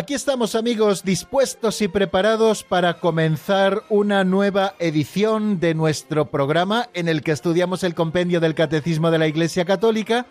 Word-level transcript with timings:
Aquí 0.00 0.14
estamos 0.14 0.54
amigos 0.54 1.04
dispuestos 1.04 1.82
y 1.82 1.88
preparados 1.88 2.64
para 2.64 3.00
comenzar 3.00 3.82
una 3.90 4.24
nueva 4.24 4.74
edición 4.78 5.60
de 5.60 5.74
nuestro 5.74 6.30
programa 6.30 6.88
en 6.94 7.06
el 7.06 7.20
que 7.20 7.32
estudiamos 7.32 7.84
el 7.84 7.94
compendio 7.94 8.40
del 8.40 8.54
Catecismo 8.54 9.10
de 9.10 9.18
la 9.18 9.26
Iglesia 9.26 9.66
Católica 9.66 10.24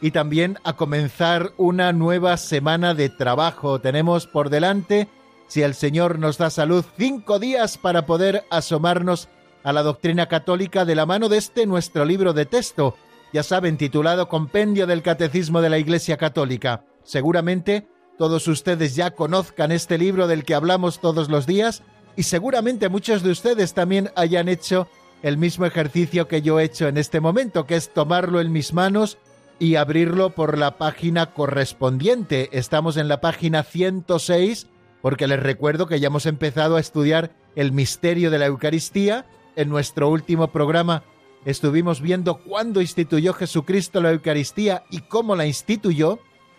y 0.00 0.12
también 0.12 0.60
a 0.62 0.74
comenzar 0.74 1.50
una 1.56 1.92
nueva 1.92 2.36
semana 2.36 2.94
de 2.94 3.08
trabajo. 3.08 3.80
Tenemos 3.80 4.28
por 4.28 4.48
delante, 4.48 5.08
si 5.48 5.62
el 5.62 5.74
Señor 5.74 6.20
nos 6.20 6.38
da 6.38 6.48
salud, 6.48 6.84
cinco 6.96 7.40
días 7.40 7.78
para 7.78 8.06
poder 8.06 8.44
asomarnos 8.48 9.28
a 9.64 9.72
la 9.72 9.82
doctrina 9.82 10.28
católica 10.28 10.84
de 10.84 10.94
la 10.94 11.04
mano 11.04 11.28
de 11.28 11.38
este 11.38 11.66
nuestro 11.66 12.04
libro 12.04 12.32
de 12.32 12.46
texto, 12.46 12.94
ya 13.32 13.42
saben, 13.42 13.76
titulado 13.76 14.28
Compendio 14.28 14.86
del 14.86 15.02
Catecismo 15.02 15.62
de 15.62 15.70
la 15.70 15.78
Iglesia 15.78 16.16
Católica. 16.16 16.84
Seguramente 17.02 17.88
todos 18.18 18.48
ustedes 18.48 18.94
ya 18.94 19.10
conozcan 19.10 19.72
este 19.72 19.98
libro 19.98 20.26
del 20.26 20.44
que 20.44 20.54
hablamos 20.54 21.00
todos 21.00 21.28
los 21.28 21.46
días 21.46 21.82
y 22.16 22.22
seguramente 22.22 22.88
muchos 22.88 23.22
de 23.22 23.30
ustedes 23.30 23.74
también 23.74 24.10
hayan 24.16 24.48
hecho 24.48 24.88
el 25.22 25.36
mismo 25.36 25.66
ejercicio 25.66 26.28
que 26.28 26.42
yo 26.42 26.58
he 26.58 26.64
hecho 26.64 26.88
en 26.88 26.96
este 26.96 27.20
momento, 27.20 27.66
que 27.66 27.76
es 27.76 27.92
tomarlo 27.92 28.40
en 28.40 28.52
mis 28.52 28.72
manos 28.72 29.18
y 29.58 29.76
abrirlo 29.76 30.30
por 30.30 30.56
la 30.56 30.78
página 30.78 31.32
correspondiente. 31.32 32.48
Estamos 32.52 32.96
en 32.96 33.08
la 33.08 33.20
página 33.20 33.62
106 33.62 34.66
porque 35.02 35.26
les 35.26 35.40
recuerdo 35.40 35.86
que 35.86 36.00
ya 36.00 36.08
hemos 36.08 36.26
empezado 36.26 36.76
a 36.76 36.80
estudiar 36.80 37.32
el 37.54 37.72
misterio 37.72 38.30
de 38.30 38.38
la 38.38 38.46
Eucaristía. 38.46 39.26
En 39.56 39.68
nuestro 39.68 40.08
último 40.08 40.48
programa 40.48 41.04
estuvimos 41.44 42.00
viendo 42.00 42.42
cuándo 42.42 42.80
instituyó 42.80 43.32
Jesucristo 43.32 44.00
la 44.00 44.12
Eucaristía 44.12 44.84
y 44.90 45.00
cómo 45.00 45.36
la 45.36 45.46
instituyó 45.46 46.18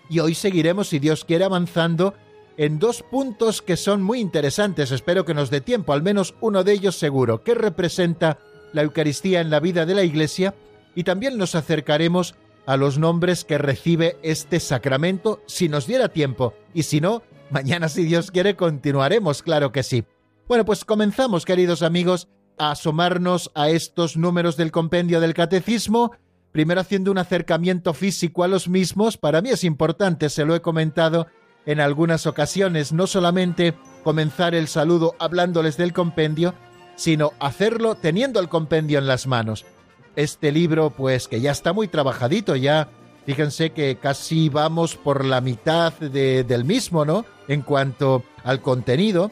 y 0.10 0.20
hoy 0.20 0.36
seguiremos, 0.36 0.90
si 0.90 1.00
Dios 1.00 1.26
quiere, 1.26 1.46
avanzando 1.46 2.14
en 2.58 2.80
dos 2.80 3.04
puntos 3.04 3.62
que 3.62 3.78
son 3.78 4.02
muy 4.02 4.20
interesantes. 4.20 4.92
Espero 4.92 5.26
que 5.26 5.34
nos 5.34 5.50
dé 5.50 5.62
tiempo, 5.62 5.94
al 5.94 6.02
menos 6.02 6.36
uno 6.42 6.64
de 6.64 6.74
ellos 6.74 6.96
seguro, 6.96 7.44
que 7.44 7.54
representa 7.54 8.40
la 8.74 8.82
Eucaristía 8.82 9.42
en 9.42 9.50
la 9.50 9.60
vida 9.60 9.86
de 9.86 9.96
la 9.96 10.04
Iglesia 10.04 10.56
y 10.96 11.04
también 11.04 11.38
nos 11.38 11.56
acercaremos 11.56 12.36
a 12.66 12.76
los 12.76 12.98
nombres 12.98 13.46
que 13.46 13.58
recibe 13.58 14.18
este 14.24 14.60
sacramento 14.60 15.42
si 15.46 15.70
nos 15.70 15.88
diera 15.88 16.10
tiempo 16.10 16.54
y 16.74 16.84
si 16.84 17.00
no, 17.00 17.22
mañana 17.50 17.88
si 17.88 18.04
Dios 18.04 18.32
quiere 18.32 18.56
continuaremos, 18.56 19.42
claro 19.42 19.72
que 19.72 19.84
sí. 19.84 20.04
Bueno, 20.48 20.66
pues 20.66 20.84
comenzamos, 20.84 21.46
queridos 21.46 21.82
amigos, 21.82 22.28
a 22.58 22.72
asomarnos 22.72 23.52
a 23.54 23.70
estos 23.70 24.18
números 24.18 24.58
del 24.58 24.72
compendio 24.72 25.20
del 25.22 25.34
catecismo 25.34 26.12
primero 26.58 26.82
haciendo 26.82 27.12
un 27.12 27.20
acercamiento 27.20 27.94
físico 27.94 28.44
a 28.44 28.48
los 28.48 28.68
mismos, 28.68 29.16
para 29.16 29.44
mí 29.44 29.52
es 29.52 29.64
importante, 29.64 30.28
se 30.28 30.44
lo 30.44 30.56
he 30.56 30.60
comentado 30.60 31.28
en 31.68 31.80
algunas 31.80 32.26
ocasiones, 32.26 32.94
no 32.94 33.06
solamente 33.06 33.76
comenzar 34.04 34.56
el 34.56 34.68
saludo 34.68 35.14
hablándoles 35.20 35.78
del 35.78 35.94
compendio, 35.94 36.56
sino 36.96 37.34
hacerlo 37.40 37.94
teniendo 37.94 38.40
el 38.40 38.50
compendio 38.50 38.98
en 38.98 39.06
las 39.06 39.28
manos. 39.28 39.68
Este 40.16 40.52
libro, 40.52 40.90
pues 40.90 41.28
que 41.28 41.42
ya 41.42 41.52
está 41.52 41.74
muy 41.74 41.90
trabajadito, 41.90 42.56
ya 42.56 42.90
fíjense 43.28 43.70
que 43.70 43.98
casi 43.98 44.50
vamos 44.50 44.96
por 44.96 45.26
la 45.26 45.42
mitad 45.42 45.94
del 45.94 46.66
mismo, 46.66 47.06
¿no? 47.06 47.24
En 47.48 47.62
cuanto 47.62 48.24
al 48.44 48.64
contenido, 48.64 49.30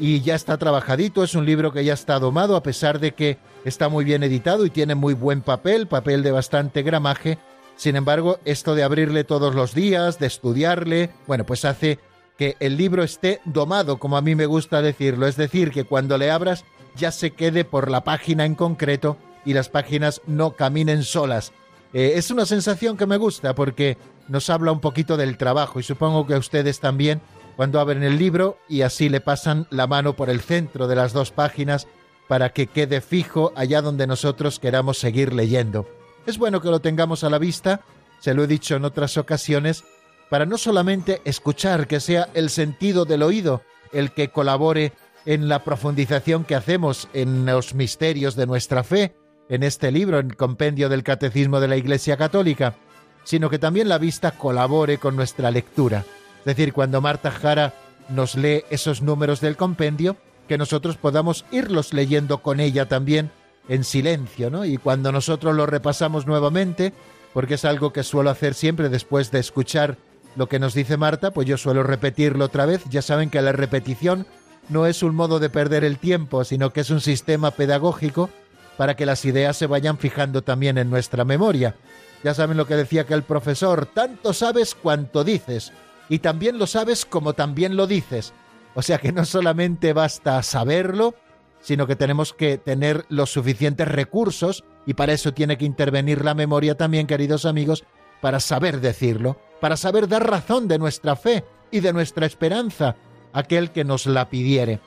y 0.00 0.22
ya 0.22 0.34
está 0.34 0.56
trabajadito, 0.56 1.22
es 1.22 1.34
un 1.34 1.44
libro 1.44 1.72
que 1.72 1.84
ya 1.84 1.92
está 1.92 2.18
domado, 2.18 2.56
a 2.56 2.62
pesar 2.62 2.98
de 2.98 3.12
que 3.12 3.36
está 3.66 3.90
muy 3.90 4.04
bien 4.04 4.22
editado 4.22 4.64
y 4.64 4.70
tiene 4.70 4.94
muy 4.94 5.12
buen 5.12 5.42
papel, 5.42 5.86
papel 5.86 6.22
de 6.22 6.32
bastante 6.32 6.82
gramaje. 6.82 7.38
Sin 7.76 7.96
embargo, 7.96 8.38
esto 8.46 8.74
de 8.74 8.82
abrirle 8.82 9.24
todos 9.24 9.54
los 9.54 9.74
días, 9.74 10.18
de 10.18 10.26
estudiarle, 10.26 11.10
bueno, 11.26 11.44
pues 11.44 11.66
hace 11.66 11.98
que 12.38 12.56
el 12.60 12.78
libro 12.78 13.02
esté 13.02 13.42
domado, 13.44 13.98
como 13.98 14.16
a 14.16 14.22
mí 14.22 14.34
me 14.34 14.46
gusta 14.46 14.80
decirlo, 14.80 15.26
es 15.26 15.36
decir, 15.36 15.70
que 15.70 15.84
cuando 15.84 16.16
le 16.16 16.30
abras 16.30 16.64
ya 16.96 17.12
se 17.12 17.32
quede 17.32 17.66
por 17.66 17.90
la 17.90 18.02
página 18.02 18.46
en 18.46 18.54
concreto 18.54 19.18
y 19.44 19.52
las 19.52 19.68
páginas 19.68 20.22
no 20.26 20.56
caminen 20.56 21.04
solas. 21.04 21.52
Eh, 21.92 22.12
es 22.16 22.30
una 22.30 22.46
sensación 22.46 22.96
que 22.96 23.06
me 23.06 23.18
gusta 23.18 23.54
porque 23.54 23.98
nos 24.28 24.48
habla 24.48 24.72
un 24.72 24.80
poquito 24.80 25.18
del 25.18 25.36
trabajo 25.36 25.78
y 25.78 25.82
supongo 25.82 26.26
que 26.26 26.34
a 26.34 26.38
ustedes 26.38 26.80
también 26.80 27.20
cuando 27.60 27.78
abren 27.78 28.02
el 28.02 28.16
libro 28.16 28.56
y 28.70 28.80
así 28.80 29.10
le 29.10 29.20
pasan 29.20 29.66
la 29.68 29.86
mano 29.86 30.16
por 30.16 30.30
el 30.30 30.40
centro 30.40 30.88
de 30.88 30.96
las 30.96 31.12
dos 31.12 31.30
páginas 31.30 31.88
para 32.26 32.54
que 32.54 32.68
quede 32.68 33.02
fijo 33.02 33.52
allá 33.54 33.82
donde 33.82 34.06
nosotros 34.06 34.58
queramos 34.58 34.96
seguir 34.96 35.34
leyendo. 35.34 35.86
Es 36.24 36.38
bueno 36.38 36.62
que 36.62 36.70
lo 36.70 36.80
tengamos 36.80 37.22
a 37.22 37.28
la 37.28 37.36
vista, 37.36 37.82
se 38.18 38.32
lo 38.32 38.44
he 38.44 38.46
dicho 38.46 38.76
en 38.76 38.86
otras 38.86 39.18
ocasiones, 39.18 39.84
para 40.30 40.46
no 40.46 40.56
solamente 40.56 41.20
escuchar, 41.26 41.86
que 41.86 42.00
sea 42.00 42.30
el 42.32 42.48
sentido 42.48 43.04
del 43.04 43.22
oído 43.22 43.60
el 43.92 44.12
que 44.12 44.30
colabore 44.30 44.94
en 45.26 45.50
la 45.50 45.62
profundización 45.62 46.44
que 46.44 46.54
hacemos 46.54 47.10
en 47.12 47.44
los 47.44 47.74
misterios 47.74 48.36
de 48.36 48.46
nuestra 48.46 48.84
fe, 48.84 49.14
en 49.50 49.64
este 49.64 49.92
libro, 49.92 50.18
en 50.18 50.30
Compendio 50.30 50.88
del 50.88 51.02
Catecismo 51.02 51.60
de 51.60 51.68
la 51.68 51.76
Iglesia 51.76 52.16
Católica, 52.16 52.76
sino 53.24 53.50
que 53.50 53.58
también 53.58 53.90
la 53.90 53.98
vista 53.98 54.30
colabore 54.30 54.96
con 54.96 55.14
nuestra 55.14 55.50
lectura. 55.50 56.06
Es 56.40 56.44
decir, 56.44 56.72
cuando 56.72 57.00
Marta 57.00 57.30
Jara 57.30 57.74
nos 58.08 58.34
lee 58.34 58.64
esos 58.70 59.02
números 59.02 59.40
del 59.40 59.56
compendio, 59.56 60.16
que 60.48 60.58
nosotros 60.58 60.96
podamos 60.96 61.44
irlos 61.52 61.92
leyendo 61.92 62.38
con 62.38 62.58
ella 62.58 62.86
también 62.86 63.30
en 63.68 63.84
silencio, 63.84 64.50
¿no? 64.50 64.64
Y 64.64 64.78
cuando 64.78 65.12
nosotros 65.12 65.54
lo 65.54 65.66
repasamos 65.66 66.26
nuevamente, 66.26 66.92
porque 67.32 67.54
es 67.54 67.64
algo 67.64 67.92
que 67.92 68.02
suelo 68.02 68.30
hacer 68.30 68.54
siempre 68.54 68.88
después 68.88 69.30
de 69.30 69.38
escuchar 69.38 69.96
lo 70.36 70.48
que 70.48 70.58
nos 70.58 70.74
dice 70.74 70.96
Marta, 70.96 71.30
pues 71.30 71.46
yo 71.46 71.56
suelo 71.56 71.82
repetirlo 71.82 72.46
otra 72.46 72.66
vez. 72.66 72.82
Ya 72.90 73.02
saben 73.02 73.30
que 73.30 73.42
la 73.42 73.52
repetición 73.52 74.26
no 74.68 74.86
es 74.86 75.02
un 75.02 75.14
modo 75.14 75.38
de 75.38 75.50
perder 75.50 75.84
el 75.84 75.98
tiempo, 75.98 76.44
sino 76.44 76.72
que 76.72 76.80
es 76.80 76.90
un 76.90 77.00
sistema 77.00 77.50
pedagógico 77.52 78.30
para 78.76 78.96
que 78.96 79.06
las 79.06 79.24
ideas 79.24 79.56
se 79.56 79.66
vayan 79.66 79.98
fijando 79.98 80.42
también 80.42 80.78
en 80.78 80.90
nuestra 80.90 81.24
memoria. 81.24 81.76
Ya 82.24 82.34
saben 82.34 82.56
lo 82.56 82.66
que 82.66 82.76
decía 82.76 83.06
que 83.06 83.14
el 83.14 83.22
profesor, 83.22 83.86
tanto 83.86 84.32
sabes 84.32 84.74
cuanto 84.74 85.24
dices, 85.24 85.72
y 86.10 86.18
también 86.18 86.58
lo 86.58 86.66
sabes 86.66 87.06
como 87.06 87.32
también 87.32 87.76
lo 87.76 87.86
dices. 87.86 88.34
O 88.74 88.82
sea 88.82 88.98
que 88.98 89.12
no 89.12 89.24
solamente 89.24 89.94
basta 89.94 90.42
saberlo, 90.42 91.14
sino 91.60 91.86
que 91.86 91.96
tenemos 91.96 92.34
que 92.34 92.58
tener 92.58 93.06
los 93.08 93.30
suficientes 93.32 93.88
recursos 93.88 94.64
y 94.86 94.94
para 94.94 95.12
eso 95.12 95.32
tiene 95.32 95.56
que 95.56 95.64
intervenir 95.64 96.24
la 96.24 96.34
memoria 96.34 96.74
también, 96.76 97.06
queridos 97.06 97.46
amigos, 97.46 97.84
para 98.20 98.40
saber 98.40 98.80
decirlo, 98.80 99.38
para 99.60 99.76
saber 99.76 100.08
dar 100.08 100.28
razón 100.28 100.68
de 100.68 100.78
nuestra 100.78 101.16
fe 101.16 101.44
y 101.70 101.80
de 101.80 101.92
nuestra 101.92 102.26
esperanza 102.26 102.96
a 103.32 103.40
aquel 103.40 103.70
que 103.70 103.84
nos 103.84 104.06
la 104.06 104.28
pidiere. 104.28 104.80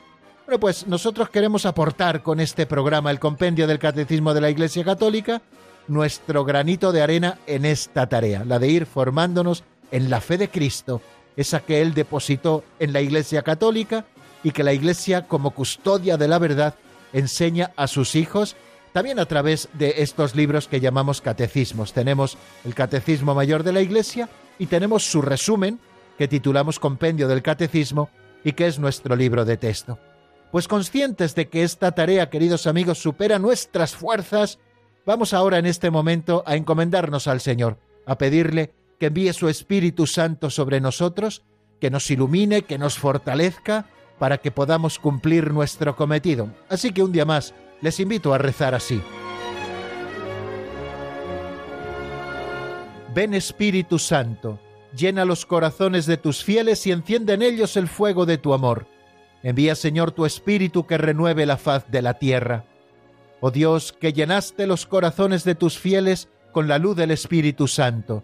Bueno, 0.45 0.59
pues 0.59 0.87
nosotros 0.87 1.29
queremos 1.29 1.65
aportar 1.65 2.21
con 2.21 2.41
este 2.41 2.65
programa 2.65 3.11
el 3.11 3.19
compendio 3.19 3.65
del 3.65 3.79
Catecismo 3.79 4.33
de 4.33 4.41
la 4.41 4.49
Iglesia 4.49 4.83
Católica 4.83 5.41
nuestro 5.87 6.43
granito 6.43 6.91
de 6.91 7.01
arena 7.01 7.39
en 7.47 7.65
esta 7.65 8.07
tarea, 8.07 8.43
la 8.45 8.59
de 8.59 8.67
ir 8.67 8.85
formándonos 8.85 9.63
en 9.91 10.09
la 10.09 10.21
fe 10.21 10.37
de 10.37 10.49
Cristo 10.49 11.01
esa 11.35 11.61
que 11.61 11.81
él 11.81 11.93
depositó 11.93 12.63
en 12.79 12.93
la 12.93 13.01
Iglesia 13.01 13.41
Católica 13.41 14.05
y 14.43 14.51
que 14.51 14.63
la 14.63 14.73
Iglesia, 14.73 15.27
como 15.27 15.51
custodia 15.51 16.17
de 16.17 16.27
la 16.27 16.39
verdad, 16.39 16.75
enseña 17.13 17.71
a 17.75 17.87
sus 17.87 18.15
hijos 18.15 18.55
también 18.91 19.19
a 19.19 19.25
través 19.25 19.69
de 19.73 19.95
estos 19.97 20.35
libros 20.35 20.67
que 20.67 20.79
llamamos 20.79 21.19
catecismos. 21.19 21.93
Tenemos 21.93 22.37
el 22.63 22.75
Catecismo 22.75 23.33
Mayor 23.33 23.63
de 23.63 23.73
la 23.73 23.81
Iglesia 23.81 24.29
y 24.59 24.67
tenemos 24.67 25.03
su 25.03 25.21
resumen 25.21 25.79
que 26.17 26.27
titulamos 26.27 26.79
Compendio 26.79 27.27
del 27.27 27.41
Catecismo 27.41 28.09
y 28.43 28.53
que 28.53 28.67
es 28.67 28.77
nuestro 28.77 29.15
libro 29.15 29.45
de 29.45 29.57
texto. 29.57 29.97
Pues 30.51 30.67
conscientes 30.67 31.33
de 31.33 31.49
que 31.49 31.63
esta 31.63 31.93
tarea, 31.93 32.29
queridos 32.29 32.67
amigos, 32.67 32.99
supera 32.99 33.39
nuestras 33.39 33.95
fuerzas, 33.95 34.59
vamos 35.05 35.33
ahora 35.33 35.57
en 35.57 35.65
este 35.65 35.89
momento 35.89 36.43
a 36.45 36.55
encomendarnos 36.55 37.27
al 37.27 37.41
Señor, 37.41 37.79
a 38.05 38.19
pedirle 38.19 38.73
que 39.03 39.07
envíe 39.07 39.33
su 39.33 39.49
Espíritu 39.49 40.07
Santo 40.07 40.49
sobre 40.49 40.79
nosotros, 40.79 41.43
que 41.81 41.89
nos 41.89 42.09
ilumine, 42.09 42.61
que 42.61 42.77
nos 42.77 42.97
fortalezca 42.97 43.89
para 44.17 44.37
que 44.37 44.49
podamos 44.49 44.97
cumplir 44.97 45.51
nuestro 45.51 45.97
cometido. 45.97 46.47
Así 46.69 46.93
que 46.93 47.03
un 47.03 47.11
día 47.11 47.25
más 47.25 47.53
les 47.81 47.99
invito 47.99 48.33
a 48.33 48.37
rezar 48.37 48.73
así. 48.73 49.01
Ven 53.13 53.33
Espíritu 53.33 53.99
Santo, 53.99 54.57
llena 54.95 55.25
los 55.25 55.45
corazones 55.45 56.05
de 56.05 56.15
tus 56.15 56.41
fieles 56.41 56.87
y 56.87 56.93
enciende 56.93 57.33
en 57.33 57.41
ellos 57.41 57.75
el 57.75 57.89
fuego 57.89 58.25
de 58.25 58.37
tu 58.37 58.53
amor. 58.53 58.87
Envía 59.41 59.75
Señor 59.75 60.11
tu 60.11 60.25
Espíritu 60.25 60.87
que 60.87 60.97
renueve 60.97 61.45
la 61.45 61.57
faz 61.57 61.91
de 61.91 62.01
la 62.01 62.13
tierra. 62.13 62.63
Oh 63.41 63.51
Dios, 63.51 63.91
que 63.91 64.13
llenaste 64.13 64.65
los 64.65 64.85
corazones 64.85 65.43
de 65.43 65.55
tus 65.55 65.77
fieles 65.77 66.29
con 66.53 66.69
la 66.69 66.77
luz 66.77 66.95
del 66.95 67.11
Espíritu 67.11 67.67
Santo, 67.67 68.23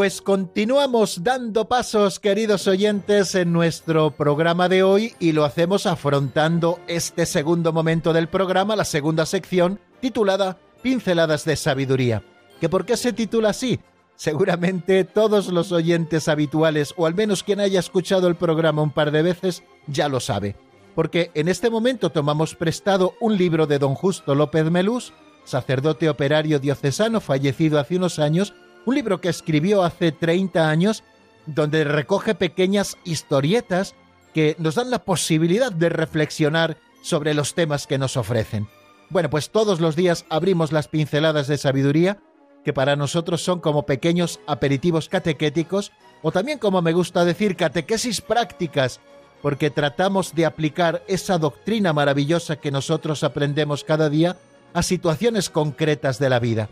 Pues 0.00 0.22
continuamos 0.22 1.24
dando 1.24 1.68
pasos, 1.68 2.20
queridos 2.20 2.66
oyentes, 2.66 3.34
en 3.34 3.52
nuestro 3.52 4.12
programa 4.12 4.66
de 4.70 4.82
hoy 4.82 5.12
y 5.20 5.32
lo 5.32 5.44
hacemos 5.44 5.84
afrontando 5.84 6.80
este 6.88 7.26
segundo 7.26 7.74
momento 7.74 8.14
del 8.14 8.26
programa, 8.26 8.76
la 8.76 8.86
segunda 8.86 9.26
sección, 9.26 9.78
titulada 10.00 10.56
Pinceladas 10.80 11.44
de 11.44 11.54
Sabiduría. 11.54 12.22
¿Que 12.62 12.70
por 12.70 12.86
qué 12.86 12.96
se 12.96 13.12
titula 13.12 13.50
así? 13.50 13.78
Seguramente 14.16 15.04
todos 15.04 15.48
los 15.48 15.70
oyentes 15.70 16.28
habituales, 16.28 16.94
o 16.96 17.04
al 17.04 17.14
menos 17.14 17.42
quien 17.42 17.60
haya 17.60 17.78
escuchado 17.78 18.26
el 18.26 18.36
programa 18.36 18.80
un 18.80 18.92
par 18.92 19.10
de 19.10 19.20
veces, 19.20 19.64
ya 19.86 20.08
lo 20.08 20.20
sabe. 20.20 20.56
Porque 20.94 21.30
en 21.34 21.46
este 21.46 21.68
momento 21.68 22.08
tomamos 22.08 22.54
prestado 22.54 23.16
un 23.20 23.36
libro 23.36 23.66
de 23.66 23.78
don 23.78 23.94
Justo 23.94 24.34
López 24.34 24.64
Melús, 24.70 25.12
sacerdote 25.44 26.08
operario 26.08 26.58
diocesano 26.58 27.20
fallecido 27.20 27.78
hace 27.78 27.96
unos 27.96 28.18
años, 28.18 28.54
un 28.86 28.94
libro 28.94 29.20
que 29.20 29.28
escribió 29.28 29.82
hace 29.82 30.12
30 30.12 30.68
años 30.68 31.04
donde 31.46 31.84
recoge 31.84 32.34
pequeñas 32.34 32.96
historietas 33.04 33.94
que 34.34 34.56
nos 34.58 34.76
dan 34.76 34.90
la 34.90 35.04
posibilidad 35.04 35.72
de 35.72 35.88
reflexionar 35.88 36.76
sobre 37.02 37.34
los 37.34 37.54
temas 37.54 37.86
que 37.86 37.98
nos 37.98 38.16
ofrecen. 38.16 38.68
Bueno, 39.08 39.30
pues 39.30 39.50
todos 39.50 39.80
los 39.80 39.96
días 39.96 40.24
abrimos 40.28 40.70
las 40.70 40.86
pinceladas 40.86 41.48
de 41.48 41.58
sabiduría, 41.58 42.18
que 42.64 42.72
para 42.72 42.94
nosotros 42.94 43.42
son 43.42 43.60
como 43.60 43.86
pequeños 43.86 44.38
aperitivos 44.46 45.08
catequéticos, 45.08 45.92
o 46.22 46.30
también 46.30 46.58
como 46.58 46.82
me 46.82 46.92
gusta 46.92 47.24
decir, 47.24 47.56
catequesis 47.56 48.20
prácticas, 48.20 49.00
porque 49.42 49.70
tratamos 49.70 50.34
de 50.34 50.46
aplicar 50.46 51.02
esa 51.08 51.38
doctrina 51.38 51.92
maravillosa 51.92 52.56
que 52.56 52.70
nosotros 52.70 53.24
aprendemos 53.24 53.82
cada 53.82 54.10
día 54.10 54.36
a 54.74 54.82
situaciones 54.82 55.50
concretas 55.50 56.18
de 56.18 56.28
la 56.28 56.38
vida. 56.38 56.68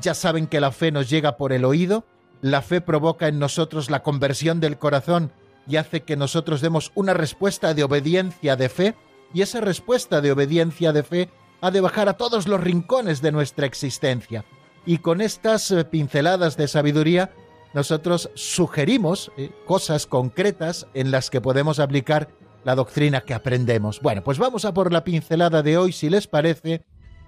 Ya 0.00 0.14
saben 0.14 0.46
que 0.46 0.60
la 0.60 0.72
fe 0.72 0.90
nos 0.90 1.10
llega 1.10 1.36
por 1.36 1.52
el 1.52 1.64
oído, 1.64 2.04
la 2.40 2.62
fe 2.62 2.80
provoca 2.80 3.28
en 3.28 3.38
nosotros 3.38 3.90
la 3.90 4.02
conversión 4.02 4.60
del 4.60 4.78
corazón 4.78 5.32
y 5.68 5.76
hace 5.76 6.02
que 6.02 6.16
nosotros 6.16 6.60
demos 6.60 6.90
una 6.94 7.14
respuesta 7.14 7.74
de 7.74 7.84
obediencia 7.84 8.56
de 8.56 8.68
fe, 8.68 8.94
y 9.32 9.42
esa 9.42 9.60
respuesta 9.60 10.20
de 10.20 10.32
obediencia 10.32 10.92
de 10.92 11.02
fe 11.02 11.30
ha 11.60 11.70
de 11.70 11.80
bajar 11.80 12.08
a 12.08 12.16
todos 12.16 12.48
los 12.48 12.60
rincones 12.60 13.22
de 13.22 13.32
nuestra 13.32 13.66
existencia. 13.66 14.44
Y 14.84 14.98
con 14.98 15.20
estas 15.20 15.70
eh, 15.70 15.84
pinceladas 15.84 16.56
de 16.56 16.68
sabiduría, 16.68 17.30
nosotros 17.72 18.30
sugerimos 18.34 19.30
eh, 19.36 19.50
cosas 19.64 20.06
concretas 20.06 20.86
en 20.94 21.10
las 21.10 21.30
que 21.30 21.40
podemos 21.40 21.78
aplicar 21.78 22.28
la 22.64 22.74
doctrina 22.74 23.22
que 23.22 23.34
aprendemos. 23.34 24.00
Bueno, 24.00 24.22
pues 24.22 24.38
vamos 24.38 24.64
a 24.64 24.74
por 24.74 24.92
la 24.92 25.04
pincelada 25.04 25.62
de 25.62 25.78
hoy, 25.78 25.92
si 25.92 26.10
les 26.10 26.26
parece, 26.26 26.84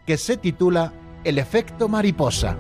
que 0.06 0.18
se 0.18 0.36
titula 0.36 0.92
el 1.24 1.38
efecto 1.38 1.88
mariposa. 1.88 2.54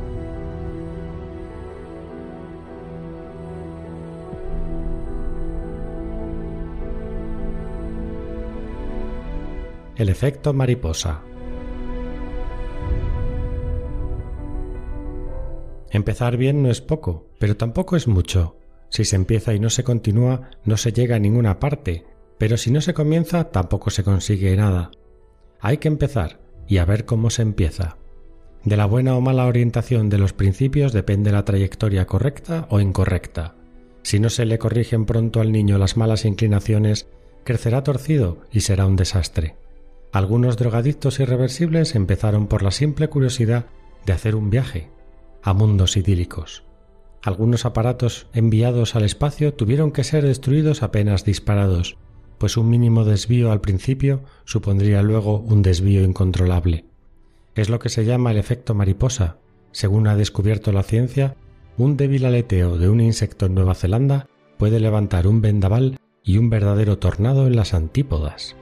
El 9.96 10.08
efecto 10.08 10.54
mariposa. 10.54 11.22
Empezar 15.90 16.38
bien 16.38 16.62
no 16.62 16.70
es 16.70 16.80
poco, 16.80 17.28
pero 17.38 17.56
tampoco 17.56 17.96
es 17.96 18.08
mucho. 18.08 18.56
Si 18.88 19.04
se 19.04 19.16
empieza 19.16 19.52
y 19.54 19.60
no 19.60 19.68
se 19.68 19.84
continúa, 19.84 20.50
no 20.64 20.78
se 20.78 20.92
llega 20.92 21.16
a 21.16 21.20
ninguna 21.20 21.60
parte, 21.60 22.06
pero 22.38 22.56
si 22.56 22.70
no 22.70 22.80
se 22.80 22.94
comienza, 22.94 23.50
tampoco 23.50 23.90
se 23.90 24.02
consigue 24.02 24.56
nada. 24.56 24.90
Hay 25.60 25.76
que 25.76 25.88
empezar 25.88 26.40
y 26.66 26.78
a 26.78 26.86
ver 26.86 27.04
cómo 27.04 27.28
se 27.28 27.42
empieza. 27.42 27.98
De 28.64 28.76
la 28.78 28.86
buena 28.86 29.14
o 29.14 29.20
mala 29.20 29.46
orientación 29.46 30.08
de 30.08 30.16
los 30.16 30.32
principios 30.32 30.92
depende 30.92 31.32
la 31.32 31.44
trayectoria 31.44 32.06
correcta 32.06 32.66
o 32.70 32.80
incorrecta. 32.80 33.56
Si 34.02 34.18
no 34.18 34.30
se 34.30 34.46
le 34.46 34.58
corrigen 34.58 35.04
pronto 35.04 35.40
al 35.40 35.52
niño 35.52 35.76
las 35.76 35.96
malas 35.96 36.24
inclinaciones, 36.24 37.06
crecerá 37.44 37.82
torcido 37.82 38.38
y 38.50 38.60
será 38.60 38.86
un 38.86 38.96
desastre. 38.96 39.56
Algunos 40.12 40.56
drogadictos 40.56 41.20
irreversibles 41.20 41.94
empezaron 41.94 42.46
por 42.46 42.62
la 42.62 42.70
simple 42.70 43.08
curiosidad 43.08 43.66
de 44.06 44.12
hacer 44.12 44.34
un 44.34 44.48
viaje 44.48 44.90
a 45.42 45.52
mundos 45.52 45.96
idílicos. 45.98 46.64
Algunos 47.22 47.66
aparatos 47.66 48.28
enviados 48.32 48.94
al 48.94 49.04
espacio 49.04 49.52
tuvieron 49.54 49.92
que 49.92 50.04
ser 50.04 50.24
destruidos 50.24 50.82
apenas 50.82 51.24
disparados, 51.24 51.96
pues 52.38 52.56
un 52.56 52.70
mínimo 52.70 53.04
desvío 53.04 53.52
al 53.52 53.60
principio 53.60 54.22
supondría 54.44 55.02
luego 55.02 55.38
un 55.40 55.62
desvío 55.62 56.02
incontrolable. 56.02 56.86
Es 57.54 57.68
lo 57.68 57.78
que 57.78 57.88
se 57.88 58.04
llama 58.04 58.32
el 58.32 58.36
efecto 58.36 58.74
mariposa. 58.74 59.36
Según 59.70 60.08
ha 60.08 60.16
descubierto 60.16 60.72
la 60.72 60.82
ciencia, 60.82 61.36
un 61.78 61.96
débil 61.96 62.24
aleteo 62.24 62.78
de 62.78 62.88
un 62.88 63.00
insecto 63.00 63.46
en 63.46 63.54
Nueva 63.54 63.74
Zelanda 63.74 64.26
puede 64.58 64.80
levantar 64.80 65.28
un 65.28 65.40
vendaval 65.40 65.98
y 66.24 66.38
un 66.38 66.50
verdadero 66.50 66.98
tornado 66.98 67.46
en 67.46 67.54
las 67.54 67.72
antípodas. 67.72 68.56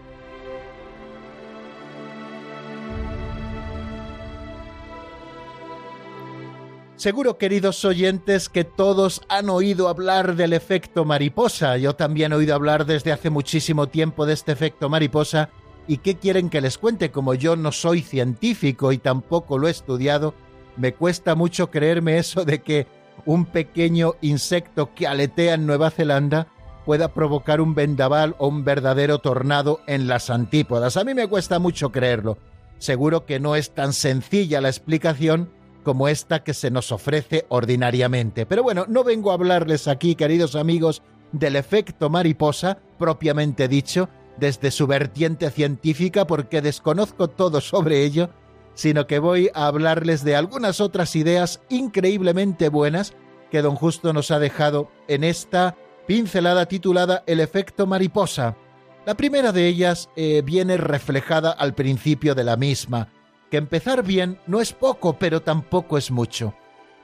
Seguro, 6.96 7.36
queridos 7.36 7.84
oyentes, 7.84 8.48
que 8.48 8.62
todos 8.64 9.22
han 9.28 9.48
oído 9.48 9.88
hablar 9.88 10.36
del 10.36 10.52
efecto 10.52 11.04
mariposa. 11.04 11.76
Yo 11.78 11.96
también 11.96 12.32
he 12.32 12.36
oído 12.36 12.54
hablar 12.54 12.86
desde 12.86 13.10
hace 13.10 13.28
muchísimo 13.28 13.88
tiempo 13.88 14.24
de 14.24 14.34
este 14.34 14.52
efecto 14.52 14.88
mariposa 14.88 15.50
¿Y 15.88 15.98
qué 15.98 16.16
quieren 16.16 16.48
que 16.48 16.60
les 16.60 16.78
cuente? 16.78 17.10
Como 17.10 17.34
yo 17.34 17.56
no 17.56 17.72
soy 17.72 18.02
científico 18.02 18.92
y 18.92 18.98
tampoco 18.98 19.58
lo 19.58 19.68
he 19.68 19.70
estudiado, 19.70 20.34
me 20.76 20.94
cuesta 20.94 21.34
mucho 21.34 21.70
creerme 21.70 22.18
eso 22.18 22.44
de 22.44 22.62
que 22.62 22.86
un 23.26 23.44
pequeño 23.44 24.14
insecto 24.20 24.94
que 24.94 25.06
aletea 25.06 25.54
en 25.54 25.66
Nueva 25.66 25.90
Zelanda 25.90 26.48
pueda 26.84 27.08
provocar 27.08 27.60
un 27.60 27.74
vendaval 27.74 28.34
o 28.38 28.48
un 28.48 28.64
verdadero 28.64 29.18
tornado 29.18 29.80
en 29.86 30.08
las 30.08 30.30
antípodas. 30.30 30.96
A 30.96 31.04
mí 31.04 31.14
me 31.14 31.28
cuesta 31.28 31.58
mucho 31.58 31.92
creerlo. 31.92 32.38
Seguro 32.78 33.26
que 33.26 33.38
no 33.38 33.54
es 33.54 33.70
tan 33.70 33.92
sencilla 33.92 34.60
la 34.60 34.68
explicación 34.68 35.50
como 35.84 36.08
esta 36.08 36.42
que 36.42 36.54
se 36.54 36.70
nos 36.70 36.90
ofrece 36.92 37.44
ordinariamente. 37.48 38.46
Pero 38.46 38.62
bueno, 38.62 38.86
no 38.88 39.04
vengo 39.04 39.30
a 39.30 39.34
hablarles 39.34 39.88
aquí, 39.88 40.14
queridos 40.14 40.56
amigos, 40.56 41.02
del 41.32 41.56
efecto 41.56 42.10
mariposa, 42.10 42.78
propiamente 42.98 43.68
dicho, 43.68 44.08
desde 44.36 44.70
su 44.70 44.86
vertiente 44.86 45.50
científica 45.50 46.26
porque 46.26 46.62
desconozco 46.62 47.28
todo 47.28 47.60
sobre 47.60 48.04
ello, 48.04 48.30
sino 48.74 49.06
que 49.06 49.18
voy 49.18 49.50
a 49.54 49.66
hablarles 49.66 50.24
de 50.24 50.36
algunas 50.36 50.80
otras 50.80 51.14
ideas 51.16 51.60
increíblemente 51.68 52.68
buenas 52.68 53.14
que 53.50 53.62
don 53.62 53.76
Justo 53.76 54.12
nos 54.12 54.30
ha 54.30 54.38
dejado 54.38 54.90
en 55.08 55.24
esta 55.24 55.76
pincelada 56.06 56.66
titulada 56.66 57.22
El 57.26 57.40
efecto 57.40 57.86
mariposa. 57.86 58.56
La 59.04 59.14
primera 59.14 59.52
de 59.52 59.66
ellas 59.66 60.08
eh, 60.16 60.42
viene 60.44 60.76
reflejada 60.76 61.50
al 61.50 61.74
principio 61.74 62.34
de 62.34 62.44
la 62.44 62.56
misma, 62.56 63.08
que 63.50 63.58
empezar 63.58 64.02
bien 64.02 64.38
no 64.46 64.60
es 64.60 64.72
poco, 64.72 65.18
pero 65.18 65.42
tampoco 65.42 65.98
es 65.98 66.10
mucho. 66.10 66.54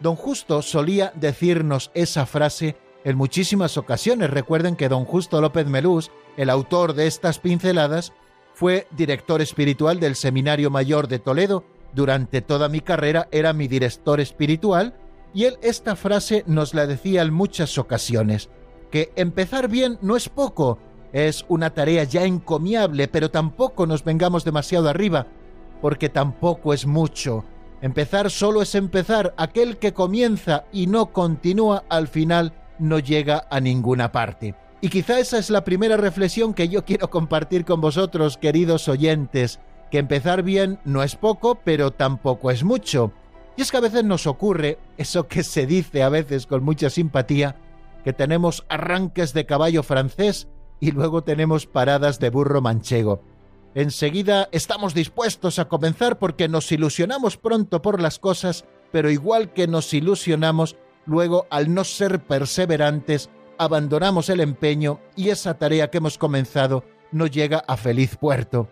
Don 0.00 0.16
Justo 0.16 0.62
solía 0.62 1.12
decirnos 1.16 1.90
esa 1.92 2.24
frase 2.24 2.76
en 3.08 3.16
muchísimas 3.16 3.78
ocasiones. 3.78 4.28
Recuerden 4.28 4.76
que 4.76 4.90
don 4.90 5.06
Justo 5.06 5.40
López 5.40 5.66
Melús 5.66 6.10
el 6.36 6.50
autor 6.50 6.92
de 6.92 7.06
estas 7.06 7.38
pinceladas, 7.38 8.12
fue 8.52 8.86
director 8.90 9.40
espiritual 9.40 9.98
del 9.98 10.14
Seminario 10.14 10.70
Mayor 10.70 11.08
de 11.08 11.18
Toledo. 11.18 11.64
Durante 11.94 12.42
toda 12.42 12.68
mi 12.68 12.80
carrera 12.80 13.26
era 13.30 13.54
mi 13.54 13.66
director 13.66 14.20
espiritual 14.20 14.94
Y 15.32 15.44
él 15.44 15.56
esta 15.62 15.96
frase 15.96 16.44
nos 16.46 16.74
la 16.74 16.86
decía 16.86 17.22
en 17.22 17.32
muchas 17.32 17.78
ocasiones, 17.78 18.50
que 18.90 19.10
empezar 19.16 19.68
bien 19.68 19.98
no 20.02 20.14
es 20.16 20.28
poco, 20.28 20.78
es 21.12 21.46
una 21.48 21.70
tarea 21.70 22.04
ya 22.04 22.24
encomiable, 22.24 23.08
pero 23.08 23.30
tampoco 23.30 23.86
nos 23.86 24.04
vengamos 24.04 24.44
demasiado 24.44 24.88
arriba, 24.88 25.26
porque 25.80 26.08
tampoco 26.08 26.74
es 26.74 26.86
mucho. 26.86 27.44
Empezar 27.80 28.30
solo 28.30 28.60
es 28.62 28.74
empezar, 28.74 29.34
aquel 29.36 29.78
que 29.78 29.92
comienza 29.92 30.64
y 30.72 30.86
no 30.86 31.06
continúa 31.12 31.84
al 31.88 32.08
final 32.08 32.52
no 32.78 32.98
llega 32.98 33.46
a 33.50 33.60
ninguna 33.60 34.12
parte. 34.12 34.54
Y 34.80 34.90
quizá 34.90 35.18
esa 35.18 35.38
es 35.38 35.50
la 35.50 35.64
primera 35.64 35.96
reflexión 35.96 36.54
que 36.54 36.68
yo 36.68 36.84
quiero 36.84 37.10
compartir 37.10 37.64
con 37.64 37.80
vosotros, 37.80 38.36
queridos 38.36 38.88
oyentes, 38.88 39.60
que 39.90 39.98
empezar 39.98 40.42
bien 40.42 40.78
no 40.84 41.02
es 41.02 41.16
poco, 41.16 41.56
pero 41.64 41.90
tampoco 41.90 42.50
es 42.50 42.62
mucho. 42.62 43.12
Y 43.56 43.62
es 43.62 43.70
que 43.72 43.78
a 43.78 43.80
veces 43.80 44.04
nos 44.04 44.26
ocurre 44.28 44.78
eso 44.96 45.26
que 45.26 45.42
se 45.42 45.66
dice 45.66 46.02
a 46.02 46.08
veces 46.08 46.46
con 46.46 46.62
mucha 46.62 46.90
simpatía, 46.90 47.56
que 48.04 48.12
tenemos 48.12 48.64
arranques 48.68 49.32
de 49.34 49.46
caballo 49.46 49.82
francés 49.82 50.46
y 50.78 50.92
luego 50.92 51.24
tenemos 51.24 51.66
paradas 51.66 52.20
de 52.20 52.30
burro 52.30 52.60
manchego. 52.60 53.22
Enseguida 53.74 54.48
estamos 54.52 54.94
dispuestos 54.94 55.58
a 55.58 55.66
comenzar 55.66 56.18
porque 56.18 56.48
nos 56.48 56.70
ilusionamos 56.72 57.36
pronto 57.36 57.82
por 57.82 58.00
las 58.00 58.18
cosas, 58.18 58.64
pero 58.92 59.10
igual 59.10 59.52
que 59.52 59.66
nos 59.66 59.92
ilusionamos, 59.92 60.76
luego 61.08 61.46
al 61.50 61.72
no 61.72 61.84
ser 61.84 62.20
perseverantes, 62.20 63.30
abandonamos 63.56 64.28
el 64.28 64.40
empeño 64.40 65.00
y 65.16 65.30
esa 65.30 65.54
tarea 65.54 65.90
que 65.90 65.98
hemos 65.98 66.18
comenzado 66.18 66.84
no 67.10 67.26
llega 67.26 67.64
a 67.66 67.76
feliz 67.76 68.16
puerto. 68.16 68.68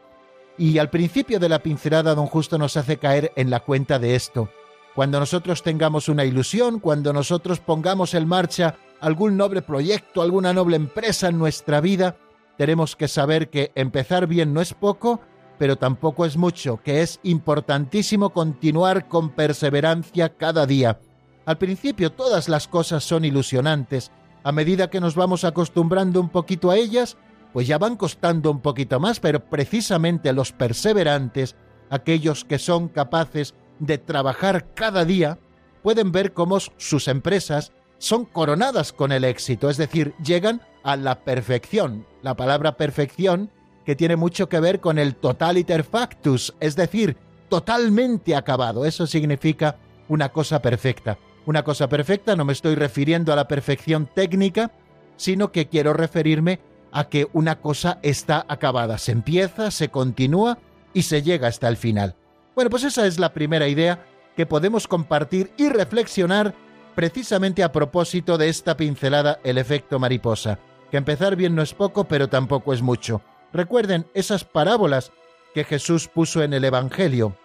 Y 0.59 0.79
al 0.79 0.91
principio 0.91 1.41
de 1.41 1.49
la 1.49 1.63
pincelada 1.63 2.15
don 2.15 2.27
Justo 2.27 2.59
nos 2.59 2.77
hace 2.77 2.99
caer 2.99 3.33
en 3.37 3.51
la 3.51 3.61
cuenta 3.61 3.99
de 3.99 4.15
esto. 4.15 4.51
Cuando 4.95 5.19
nosotros 5.19 5.63
tengamos 5.63 6.09
una 6.09 6.25
ilusión, 6.25 6.79
cuando 6.79 7.13
nosotros 7.13 7.59
pongamos 7.61 8.15
en 8.15 8.29
marcha 8.29 8.77
algún 9.01 9.37
noble 9.37 9.63
proyecto, 9.63 10.23
alguna 10.23 10.53
noble 10.53 10.77
empresa 10.77 11.29
en 11.29 11.39
nuestra 11.39 11.81
vida, 11.81 12.17
tenemos 12.57 12.97
que 12.97 13.09
saber 13.09 13.51
que 13.51 13.73
empezar 13.75 14.27
bien 14.27 14.55
no 14.55 14.61
es 14.61 14.73
poco, 14.73 15.21
pero 15.59 15.77
tampoco 15.77 16.25
es 16.25 16.37
mucho, 16.37 16.81
que 16.83 17.03
es 17.03 17.19
importantísimo 17.23 18.31
continuar 18.31 19.09
con 19.09 19.31
perseverancia 19.31 20.37
cada 20.37 20.67
día. 20.67 21.01
Al 21.47 21.59
principio 21.59 22.11
todas 22.11 22.49
las 22.49 22.67
cosas 22.67 23.05
son 23.05 23.25
ilusionantes, 23.25 24.11
a 24.43 24.51
medida 24.51 24.91
que 24.91 25.01
nos 25.01 25.15
vamos 25.15 25.45
acostumbrando 25.45 26.21
un 26.21 26.29
poquito 26.29 26.71
a 26.71 26.77
ellas, 26.77 27.17
pues 27.53 27.69
ya 27.69 27.79
van 27.79 27.97
costando 27.97 28.51
un 28.51 28.61
poquito 28.61 28.99
más, 28.99 29.21
pero 29.21 29.41
precisamente 29.41 30.33
los 30.33 30.51
perseverantes, 30.51 31.55
aquellos 31.89 32.45
que 32.45 32.59
son 32.59 32.89
capaces 32.89 33.55
de 33.79 33.97
trabajar 33.97 34.75
cada 34.75 35.05
día, 35.05 35.39
pueden 35.83 36.11
ver 36.11 36.33
cómo 36.33 36.59
sus 36.61 37.07
empresas 37.07 37.73
son 37.99 38.25
coronadas 38.25 38.93
con 38.93 39.13
el 39.13 39.23
éxito, 39.25 39.71
es 39.71 39.77
decir, 39.77 40.15
llegan 40.23 40.61
a 40.83 40.97
la 40.97 41.21
perfección. 41.21 42.07
La 42.23 42.37
palabra 42.37 42.77
perfección 42.77 43.51
que 43.85 43.95
tiene 43.95 44.17
mucho 44.17 44.49
que 44.49 44.59
ver 44.59 44.81
con 44.81 44.99
el 44.99 45.15
totaliter 45.15 45.85
factus, 45.85 46.55
es 46.59 46.75
decir, 46.75 47.17
totalmente 47.49 48.35
acabado. 48.35 48.85
Eso 48.85 49.07
significa 49.07 49.77
una 50.09 50.31
cosa 50.31 50.61
perfecta. 50.61 51.19
Una 51.47 51.63
cosa 51.63 51.89
perfecta 51.89 52.35
no 52.35 52.45
me 52.45 52.53
estoy 52.53 52.75
refiriendo 52.75 53.33
a 53.33 53.37
la 53.37 53.47
perfección 53.47 54.11
técnica, 54.13 54.73
sino 55.17 55.53
que 55.53 55.69
quiero 55.69 55.93
referirme 55.93 56.59
a 56.91 57.09
que 57.09 57.29
una 57.33 57.61
cosa 57.61 58.01
está 58.03 58.45
acabada. 58.49 58.99
Se 58.99 59.13
empieza, 59.13 59.71
se 59.71 59.89
continúa 59.89 60.59
y 60.93 61.03
se 61.03 61.23
llega 61.23 61.47
hasta 61.47 61.69
el 61.69 61.77
final. 61.77 62.17
Bueno, 62.57 62.69
pues 62.69 62.83
esa 62.83 63.07
es 63.07 63.21
la 63.21 63.33
primera 63.33 63.69
idea 63.69 64.05
que 64.35 64.45
podemos 64.45 64.89
compartir 64.89 65.53
y 65.57 65.69
reflexionar 65.69 66.53
precisamente 66.97 67.63
a 67.63 67.71
propósito 67.71 68.39
de 68.39 68.49
esta 68.49 68.77
pincelada 68.77 69.39
El 69.45 69.59
efecto 69.59 70.01
mariposa, 70.01 70.59
que 70.91 70.97
empezar 70.97 71.37
bien 71.37 71.55
no 71.55 71.63
es 71.63 71.75
poco, 71.75 72.05
pero 72.05 72.29
tampoco 72.29 72.73
es 72.73 72.83
mucho. 72.83 73.23
Recuerden 73.53 74.07
esas 74.15 74.45
parábolas 74.45 75.13
que 75.55 75.63
Jesús 75.63 76.09
puso 76.09 76.43
en 76.43 76.55
el 76.55 76.65
Evangelio. 76.65 77.37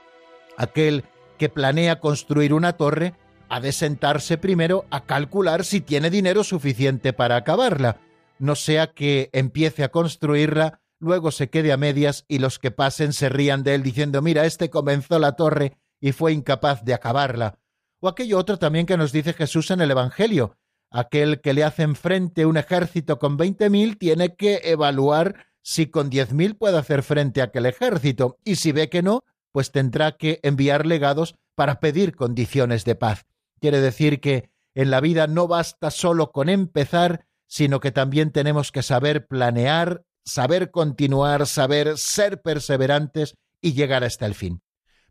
Aquel 0.57 1.03
que 1.37 1.49
planea 1.49 1.99
construir 1.99 2.53
una 2.53 2.73
torre 2.73 3.13
ha 3.51 3.59
de 3.59 3.71
sentarse 3.71 4.37
primero 4.37 4.85
a 4.89 5.05
calcular 5.05 5.65
si 5.65 5.81
tiene 5.81 6.09
dinero 6.09 6.43
suficiente 6.43 7.13
para 7.13 7.35
acabarla, 7.35 7.97
no 8.39 8.55
sea 8.55 8.87
que 8.87 9.29
empiece 9.33 9.83
a 9.83 9.91
construirla, 9.91 10.81
luego 10.99 11.31
se 11.31 11.49
quede 11.49 11.71
a 11.71 11.77
medias 11.77 12.25
y 12.27 12.39
los 12.39 12.59
que 12.59 12.71
pasen 12.71 13.13
se 13.13 13.29
rían 13.29 13.63
de 13.63 13.75
él 13.75 13.83
diciendo 13.83 14.21
mira, 14.21 14.45
este 14.45 14.69
comenzó 14.69 15.19
la 15.19 15.33
torre 15.33 15.77
y 15.99 16.13
fue 16.13 16.33
incapaz 16.33 16.83
de 16.83 16.93
acabarla 16.93 17.59
o 18.01 18.09
aquello 18.09 18.37
otro 18.37 18.57
también 18.57 18.85
que 18.85 18.97
nos 18.97 19.11
dice 19.11 19.33
Jesús 19.33 19.71
en 19.71 19.79
el 19.79 19.91
Evangelio. 19.91 20.57
Aquel 20.89 21.39
que 21.39 21.53
le 21.53 21.63
hace 21.63 21.83
enfrente 21.83 22.45
un 22.45 22.57
ejército 22.57 23.17
con 23.17 23.37
veinte 23.37 23.69
mil 23.69 23.97
tiene 23.97 24.35
que 24.35 24.59
evaluar 24.63 25.45
si 25.61 25.85
con 25.85 26.09
diez 26.09 26.33
mil 26.33 26.57
puede 26.57 26.77
hacer 26.77 27.03
frente 27.03 27.39
a 27.39 27.45
aquel 27.45 27.67
ejército, 27.67 28.39
y 28.43 28.55
si 28.55 28.71
ve 28.71 28.89
que 28.89 29.03
no, 29.03 29.23
pues 29.51 29.71
tendrá 29.71 30.13
que 30.13 30.39
enviar 30.41 30.87
legados 30.87 31.35
para 31.55 31.79
pedir 31.79 32.15
condiciones 32.15 32.83
de 32.83 32.95
paz. 32.95 33.25
Quiere 33.61 33.79
decir 33.79 34.19
que 34.19 34.49
en 34.73 34.89
la 34.89 34.99
vida 34.99 35.27
no 35.27 35.47
basta 35.47 35.91
solo 35.91 36.31
con 36.31 36.49
empezar, 36.49 37.27
sino 37.47 37.79
que 37.79 37.91
también 37.91 38.31
tenemos 38.31 38.71
que 38.71 38.81
saber 38.81 39.27
planear, 39.27 40.03
saber 40.25 40.71
continuar, 40.71 41.45
saber 41.45 41.97
ser 41.97 42.41
perseverantes 42.41 43.35
y 43.61 43.73
llegar 43.73 44.03
hasta 44.03 44.25
el 44.25 44.33
fin. 44.33 44.61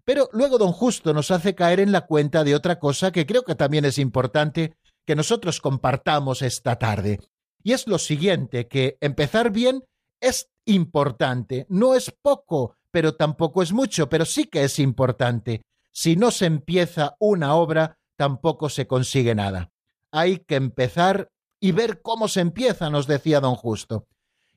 Pero 0.05 0.29
luego 0.33 0.59
don 0.59 0.73
Justo 0.73 1.15
nos 1.15 1.31
hace 1.31 1.55
caer 1.55 1.79
en 1.79 1.93
la 1.93 2.07
cuenta 2.07 2.43
de 2.43 2.57
otra 2.57 2.81
cosa 2.81 3.13
que 3.13 3.27
creo 3.27 3.45
que 3.45 3.55
también 3.55 3.85
es 3.85 3.99
importante 3.99 4.75
que 5.07 5.15
nosotros 5.15 5.61
compartamos 5.61 6.43
esta 6.43 6.77
tarde. 6.77 7.21
Y 7.63 7.73
es 7.73 7.87
lo 7.87 7.99
siguiente, 7.99 8.67
que 8.67 8.97
empezar 9.01 9.53
bien 9.53 9.85
es 10.21 10.51
importante, 10.65 11.67
no 11.69 11.95
es 11.95 12.11
poco, 12.11 12.77
pero 12.91 13.15
tampoco 13.15 13.63
es 13.63 13.73
mucho, 13.73 14.09
pero 14.09 14.25
sí 14.25 14.45
que 14.45 14.65
es 14.65 14.79
importante. 14.79 15.63
Si 15.93 16.17
no 16.17 16.31
se 16.31 16.47
empieza 16.47 17.17
una 17.19 17.55
obra, 17.55 17.99
tampoco 18.21 18.69
se 18.69 18.87
consigue 18.87 19.35
nada. 19.35 19.73
Hay 20.13 20.41
que 20.41 20.57
empezar 20.57 21.31
y 21.59 21.73
ver 21.73 22.03
cómo 22.03 22.29
se 22.29 22.41
empieza, 22.41 22.91
nos 22.91 23.07
decía 23.07 23.41
don 23.41 23.55
Justo. 23.55 24.07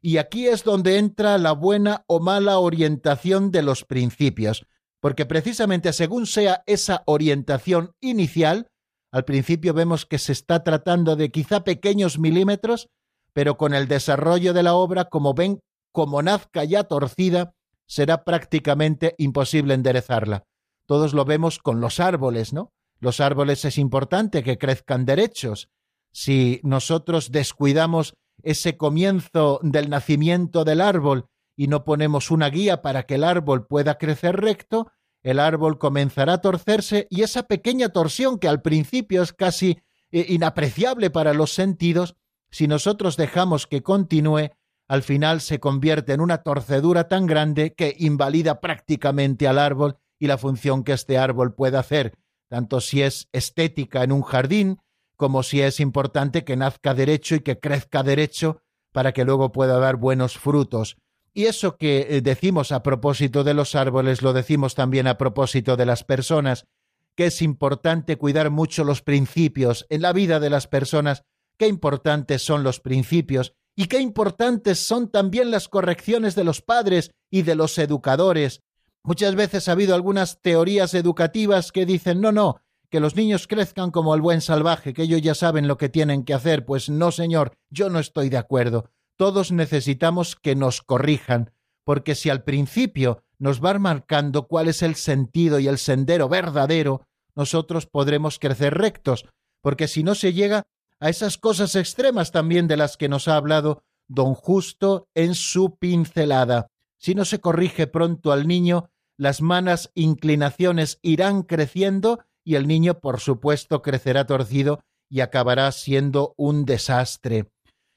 Y 0.02 0.18
aquí 0.18 0.48
es 0.48 0.66
donde 0.66 0.98
entra 0.98 1.38
la 1.38 1.54
buena 1.54 2.04
o 2.08 2.20
mala 2.20 2.60
orientación 2.60 3.52
de 3.52 3.62
los 3.62 3.86
principios 3.86 4.66
porque 5.04 5.26
precisamente 5.26 5.92
según 5.92 6.26
sea 6.26 6.64
esa 6.66 7.04
orientación 7.08 7.92
inicial, 8.00 8.68
al 9.12 9.26
principio 9.26 9.74
vemos 9.74 10.06
que 10.06 10.18
se 10.18 10.32
está 10.32 10.64
tratando 10.64 11.18
de 11.18 11.30
quizá 11.30 11.66
pequeños 11.66 12.20
milímetros, 12.20 12.88
pero 13.34 13.58
con 13.58 13.74
el 13.74 13.90
desarrollo 13.90 14.54
de 14.54 14.64
la 14.64 14.76
obra, 14.76 15.10
como 15.10 15.34
ven, 15.34 15.60
como 15.92 16.22
nazca 16.22 16.64
ya 16.64 16.86
torcida, 16.86 17.54
será 17.86 18.24
prácticamente 18.24 19.14
imposible 19.18 19.74
enderezarla. 19.74 20.46
Todos 20.86 21.14
lo 21.14 21.26
vemos 21.26 21.60
con 21.60 21.82
los 21.82 22.00
árboles, 22.00 22.54
¿no? 22.54 22.72
Los 23.04 23.20
árboles 23.20 23.66
es 23.66 23.78
importante 23.78 24.44
que 24.44 24.58
crezcan 24.58 25.04
derechos. 25.04 25.68
Si 26.14 26.62
nosotros 26.64 27.34
descuidamos 27.34 28.16
ese 28.44 28.78
comienzo 28.78 29.60
del 29.62 29.90
nacimiento 29.90 30.64
del 30.64 30.80
árbol 30.80 31.26
y 31.58 31.68
no 31.68 31.84
ponemos 31.84 32.32
una 32.32 32.50
guía 32.50 32.82
para 32.82 33.04
que 33.04 33.16
el 33.16 33.26
árbol 33.26 33.68
pueda 33.68 33.98
crecer 33.98 34.38
recto, 34.38 34.90
el 35.22 35.42
árbol 35.42 35.80
comenzará 35.80 36.36
a 36.36 36.42
torcerse 36.42 37.08
y 37.10 37.24
esa 37.24 37.44
pequeña 37.44 37.90
torsión 37.90 38.40
que 38.40 38.48
al 38.48 38.62
principio 38.62 39.22
es 39.22 39.34
casi 39.34 39.82
eh, 40.14 40.26
inapreciable 40.30 41.10
para 41.10 41.34
los 41.34 41.52
sentidos, 41.52 42.16
si 42.52 42.70
nosotros 42.70 43.18
dejamos 43.18 43.68
que 43.68 43.84
continúe, 43.84 44.52
al 44.88 45.04
final 45.04 45.42
se 45.42 45.60
convierte 45.60 46.14
en 46.14 46.22
una 46.22 46.38
torcedura 46.38 47.10
tan 47.10 47.26
grande 47.26 47.74
que 47.74 47.98
invalida 48.00 48.62
prácticamente 48.62 49.46
al 49.46 49.60
árbol 49.60 49.98
y 50.20 50.28
la 50.28 50.38
función 50.38 50.86
que 50.86 50.94
este 50.94 51.18
árbol 51.18 51.54
puede 51.54 51.78
hacer, 51.78 52.14
tanto 52.54 52.82
si 52.82 53.02
es 53.02 53.30
estética 53.32 54.04
en 54.04 54.12
un 54.12 54.22
jardín, 54.22 54.78
como 55.16 55.42
si 55.42 55.62
es 55.62 55.80
importante 55.80 56.44
que 56.44 56.56
nazca 56.56 56.94
derecho 56.94 57.34
y 57.34 57.40
que 57.40 57.60
crezca 57.60 58.04
derecho 58.04 58.62
para 58.92 59.12
que 59.12 59.26
luego 59.26 59.52
pueda 59.52 59.80
dar 59.80 59.96
buenos 59.96 60.38
frutos. 60.38 60.98
Y 61.34 61.46
eso 61.46 61.78
que 61.78 62.06
eh, 62.12 62.22
decimos 62.22 62.72
a 62.72 62.84
propósito 62.84 63.44
de 63.44 63.56
los 63.56 63.74
árboles 63.74 64.22
lo 64.22 64.34
decimos 64.34 64.76
también 64.76 65.08
a 65.08 65.18
propósito 65.18 65.78
de 65.78 65.88
las 65.88 66.04
personas, 66.04 66.68
que 67.16 67.26
es 67.26 67.42
importante 67.42 68.18
cuidar 68.18 68.52
mucho 68.52 68.84
los 68.84 69.02
principios 69.02 69.88
en 69.90 70.04
la 70.04 70.14
vida 70.14 70.40
de 70.40 70.52
las 70.52 70.68
personas, 70.68 71.24
qué 71.58 71.68
importantes 71.68 72.44
son 72.44 72.62
los 72.62 72.80
principios 72.80 73.56
y 73.76 73.88
qué 73.88 74.00
importantes 74.00 74.78
son 74.78 75.10
también 75.10 75.50
las 75.50 75.70
correcciones 75.70 76.36
de 76.36 76.44
los 76.44 76.62
padres 76.62 77.10
y 77.32 77.42
de 77.42 77.56
los 77.56 77.80
educadores. 77.80 78.62
Muchas 79.04 79.36
veces 79.36 79.68
ha 79.68 79.74
habido 79.74 79.96
algunas 79.96 80.42
teorías 80.42 80.94
educativas 80.94 81.72
que 81.72 81.86
dicen 81.86 82.22
no, 82.22 82.32
no, 82.32 82.62
que 82.90 83.00
los 83.00 83.16
niños 83.16 83.48
crezcan 83.48 83.92
como 83.92 84.16
el 84.16 84.22
buen 84.22 84.42
salvaje, 84.42 84.94
que 84.94 85.04
ellos 85.04 85.22
ya 85.22 85.36
saben 85.36 85.68
lo 85.68 85.78
que 85.78 85.90
tienen 85.90 86.24
que 86.24 86.34
hacer. 86.34 86.66
Pues 86.66 86.90
no, 86.90 87.12
señor, 87.12 87.54
yo 87.70 87.90
no 87.90 88.00
estoy 88.00 88.30
de 88.30 88.38
acuerdo 88.38 88.90
todos 89.18 89.52
necesitamos 89.52 90.36
que 90.36 90.56
nos 90.56 90.82
corrijan, 90.82 91.52
porque 91.84 92.16
si 92.16 92.30
al 92.30 92.44
principio 92.44 93.24
nos 93.38 93.60
van 93.60 93.82
marcando 93.82 94.48
cuál 94.48 94.68
es 94.68 94.82
el 94.82 94.96
sentido 94.96 95.60
y 95.60 95.68
el 95.68 95.78
sendero 95.78 96.30
verdadero, 96.30 97.06
nosotros 97.36 97.86
podremos 97.86 98.40
crecer 98.40 98.74
rectos, 98.74 99.26
porque 99.62 99.88
si 99.88 100.04
no 100.04 100.16
se 100.16 100.34
llega 100.34 100.64
a 101.00 101.10
esas 101.10 101.38
cosas 101.38 101.76
extremas 101.76 102.32
también 102.32 102.68
de 102.68 102.78
las 102.78 102.98
que 102.98 103.10
nos 103.10 103.28
ha 103.28 103.36
hablado 103.36 103.84
don 104.08 104.34
Justo 104.34 105.08
en 105.14 105.36
su 105.36 105.78
pincelada. 105.78 106.68
Si 106.98 107.16
no 107.16 107.26
se 107.26 107.40
corrige 107.40 107.88
pronto 107.88 108.32
al 108.32 108.48
niño, 108.48 108.90
las 109.18 109.42
malas 109.42 109.92
inclinaciones 109.94 111.00
irán 111.02 111.44
creciendo 111.44 112.24
y 112.44 112.56
el 112.56 112.68
niño, 112.68 113.00
por 113.00 113.20
supuesto, 113.20 113.82
crecerá 113.82 114.26
torcido 114.26 114.82
y 115.10 115.22
acabará 115.22 115.72
siendo 115.72 116.34
un 116.38 116.66
desastre. 116.66 117.50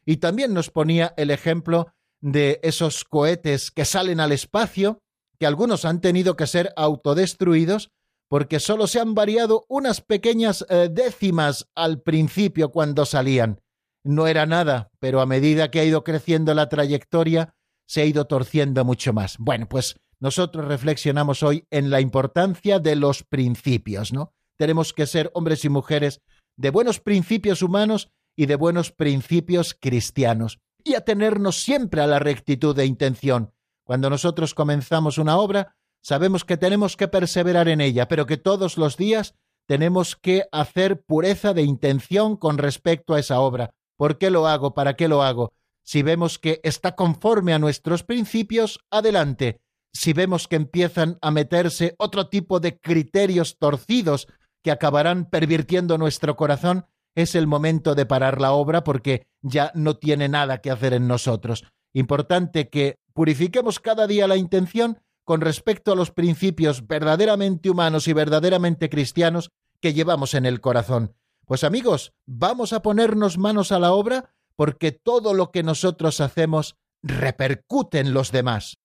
Y 0.04 0.18
también 0.18 0.54
nos 0.54 0.70
ponía 0.70 1.14
el 1.16 1.30
ejemplo 1.30 1.92
de 2.20 2.61
esos 2.62 3.04
cohetes 3.04 3.70
que 3.70 3.85
salen 3.85 4.20
al 4.20 4.32
espacio, 4.32 5.00
que 5.38 5.46
algunos 5.46 5.85
han 5.85 6.00
tenido 6.00 6.37
que 6.37 6.46
ser 6.46 6.73
autodestruidos 6.76 7.90
porque 8.28 8.61
solo 8.61 8.87
se 8.87 9.00
han 9.00 9.14
variado 9.14 9.66
unas 9.68 10.00
pequeñas 10.00 10.64
eh, 10.68 10.88
décimas 10.90 11.68
al 11.75 12.02
principio 12.02 12.70
cuando 12.70 13.04
salían. 13.04 13.61
No 14.04 14.26
era 14.26 14.46
nada, 14.46 14.90
pero 14.99 15.20
a 15.20 15.26
medida 15.26 15.70
que 15.70 15.80
ha 15.80 15.85
ido 15.85 16.04
creciendo 16.04 16.54
la 16.54 16.68
trayectoria, 16.68 17.54
se 17.88 18.02
ha 18.02 18.04
ido 18.04 18.26
torciendo 18.26 18.85
mucho 18.85 19.12
más. 19.12 19.37
Bueno, 19.38 19.68
pues 19.68 19.96
nosotros 20.20 20.66
reflexionamos 20.66 21.42
hoy 21.42 21.66
en 21.70 21.90
la 21.90 22.00
importancia 22.00 22.78
de 22.78 22.96
los 22.96 23.23
principios, 23.23 24.12
¿no? 24.12 24.32
Tenemos 24.56 24.92
que 24.92 25.06
ser 25.06 25.30
hombres 25.35 25.64
y 25.64 25.68
mujeres 25.68 26.23
de 26.56 26.70
buenos 26.70 27.00
principios 27.00 27.62
humanos 27.62 28.11
y 28.35 28.46
de 28.46 28.56
buenos 28.56 28.92
principios 28.92 29.76
cristianos, 29.78 30.61
y 30.85 30.94
atenernos 30.94 31.62
siempre 31.62 32.00
a 32.00 32.06
la 32.06 32.18
rectitud 32.18 32.75
de 32.75 32.87
intención. 32.87 33.52
Cuando 33.85 34.11
nosotros 34.11 34.54
comenzamos 34.54 35.18
una 35.18 35.37
obra, 35.38 35.76
sabemos 36.02 36.44
que 36.44 36.56
tenemos 36.56 36.96
que 36.96 37.08
perseverar 37.08 37.68
en 37.68 37.80
ella, 37.80 38.08
pero 38.08 38.26
que 38.26 38.37
todos 38.37 38.78
los 38.78 38.96
días 38.96 39.35
tenemos 39.66 40.16
que 40.16 40.44
hacer 40.52 41.02
pureza 41.02 41.52
de 41.52 41.62
intención 41.62 42.37
con 42.37 42.58
respecto 42.58 43.14
a 43.14 43.20
esa 43.20 43.40
obra. 43.40 43.75
¿Por 43.96 44.18
qué 44.18 44.30
lo 44.30 44.46
hago? 44.46 44.75
¿Para 44.75 44.94
qué 44.94 45.08
lo 45.08 45.23
hago? 45.23 45.52
Si 45.82 46.02
vemos 46.02 46.38
que 46.38 46.61
está 46.62 46.94
conforme 46.94 47.52
a 47.52 47.58
nuestros 47.58 48.02
principios, 48.02 48.80
adelante. 48.90 49.61
Si 49.97 50.12
vemos 50.12 50.47
que 50.47 50.57
empiezan 50.57 51.17
a 51.23 51.31
meterse 51.31 51.95
otro 51.97 52.29
tipo 52.29 52.61
de 52.61 52.79
criterios 52.79 53.57
torcidos 53.59 54.29
que 54.62 54.71
acabarán 54.71 55.25
pervirtiendo 55.25 55.97
nuestro 55.97 56.37
corazón, 56.37 56.85
es 57.15 57.35
el 57.35 57.47
momento 57.47 57.95
de 57.95 58.05
parar 58.05 58.38
la 58.38 58.53
obra 58.53 58.85
porque 58.85 59.26
ya 59.41 59.73
no 59.75 59.97
tiene 59.97 60.29
nada 60.29 60.59
que 60.59 60.71
hacer 60.71 60.93
en 60.93 61.09
nosotros. 61.09 61.65
Importante 61.95 62.69
que 62.69 62.99
purifiquemos 63.15 63.81
cada 63.81 64.07
día 64.07 64.29
la 64.29 64.37
intención 64.37 65.00
con 65.25 65.41
respecto 65.41 65.93
a 65.93 65.97
los 65.97 66.11
principios 66.11 66.87
verdaderamente 66.87 67.71
humanos 67.71 68.07
y 68.07 68.12
verdaderamente 68.12 68.91
cristianos 68.91 69.50
que 69.81 69.95
llevamos 69.95 70.35
en 70.35 70.45
el 70.45 70.61
corazón. 70.61 71.15
Pues 71.47 71.65
amigos, 71.65 72.12
vamos 72.26 72.75
a 72.75 72.83
ponernos 72.83 73.38
manos 73.38 73.73
a 73.73 73.79
la 73.79 73.93
obra 73.93 74.35
porque 74.57 74.93
todo 74.93 75.33
lo 75.33 75.50
que 75.53 75.62
nosotros 75.62 76.21
hacemos 76.21 76.76
repercute 77.03 77.99
en 77.99 78.12
los 78.12 78.31
demás. 78.31 78.76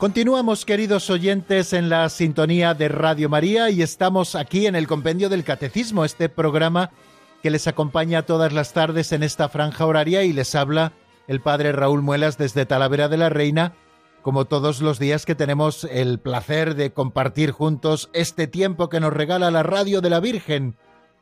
Continuamos, 0.00 0.64
queridos 0.64 1.10
oyentes, 1.10 1.74
en 1.74 1.90
la 1.90 2.08
sintonía 2.08 2.72
de 2.72 2.88
Radio 2.88 3.28
María 3.28 3.68
y 3.68 3.82
estamos 3.82 4.34
aquí 4.34 4.66
en 4.66 4.74
el 4.74 4.86
Compendio 4.86 5.28
del 5.28 5.44
Catecismo, 5.44 6.06
este 6.06 6.30
programa 6.30 6.90
que 7.42 7.50
les 7.50 7.66
acompaña 7.66 8.22
todas 8.22 8.54
las 8.54 8.72
tardes 8.72 9.12
en 9.12 9.22
esta 9.22 9.50
franja 9.50 9.84
horaria 9.84 10.22
y 10.22 10.32
les 10.32 10.54
habla 10.54 10.94
el 11.28 11.42
Padre 11.42 11.72
Raúl 11.72 12.00
Muelas 12.00 12.38
desde 12.38 12.64
Talavera 12.64 13.10
de 13.10 13.18
la 13.18 13.28
Reina, 13.28 13.74
como 14.22 14.46
todos 14.46 14.80
los 14.80 14.98
días 14.98 15.26
que 15.26 15.34
tenemos 15.34 15.84
el 15.84 16.18
placer 16.18 16.76
de 16.76 16.94
compartir 16.94 17.50
juntos 17.50 18.08
este 18.14 18.46
tiempo 18.46 18.88
que 18.88 19.00
nos 19.00 19.12
regala 19.12 19.50
la 19.50 19.62
Radio 19.64 20.00
de 20.00 20.08
la 20.08 20.20
Virgen. 20.20 20.76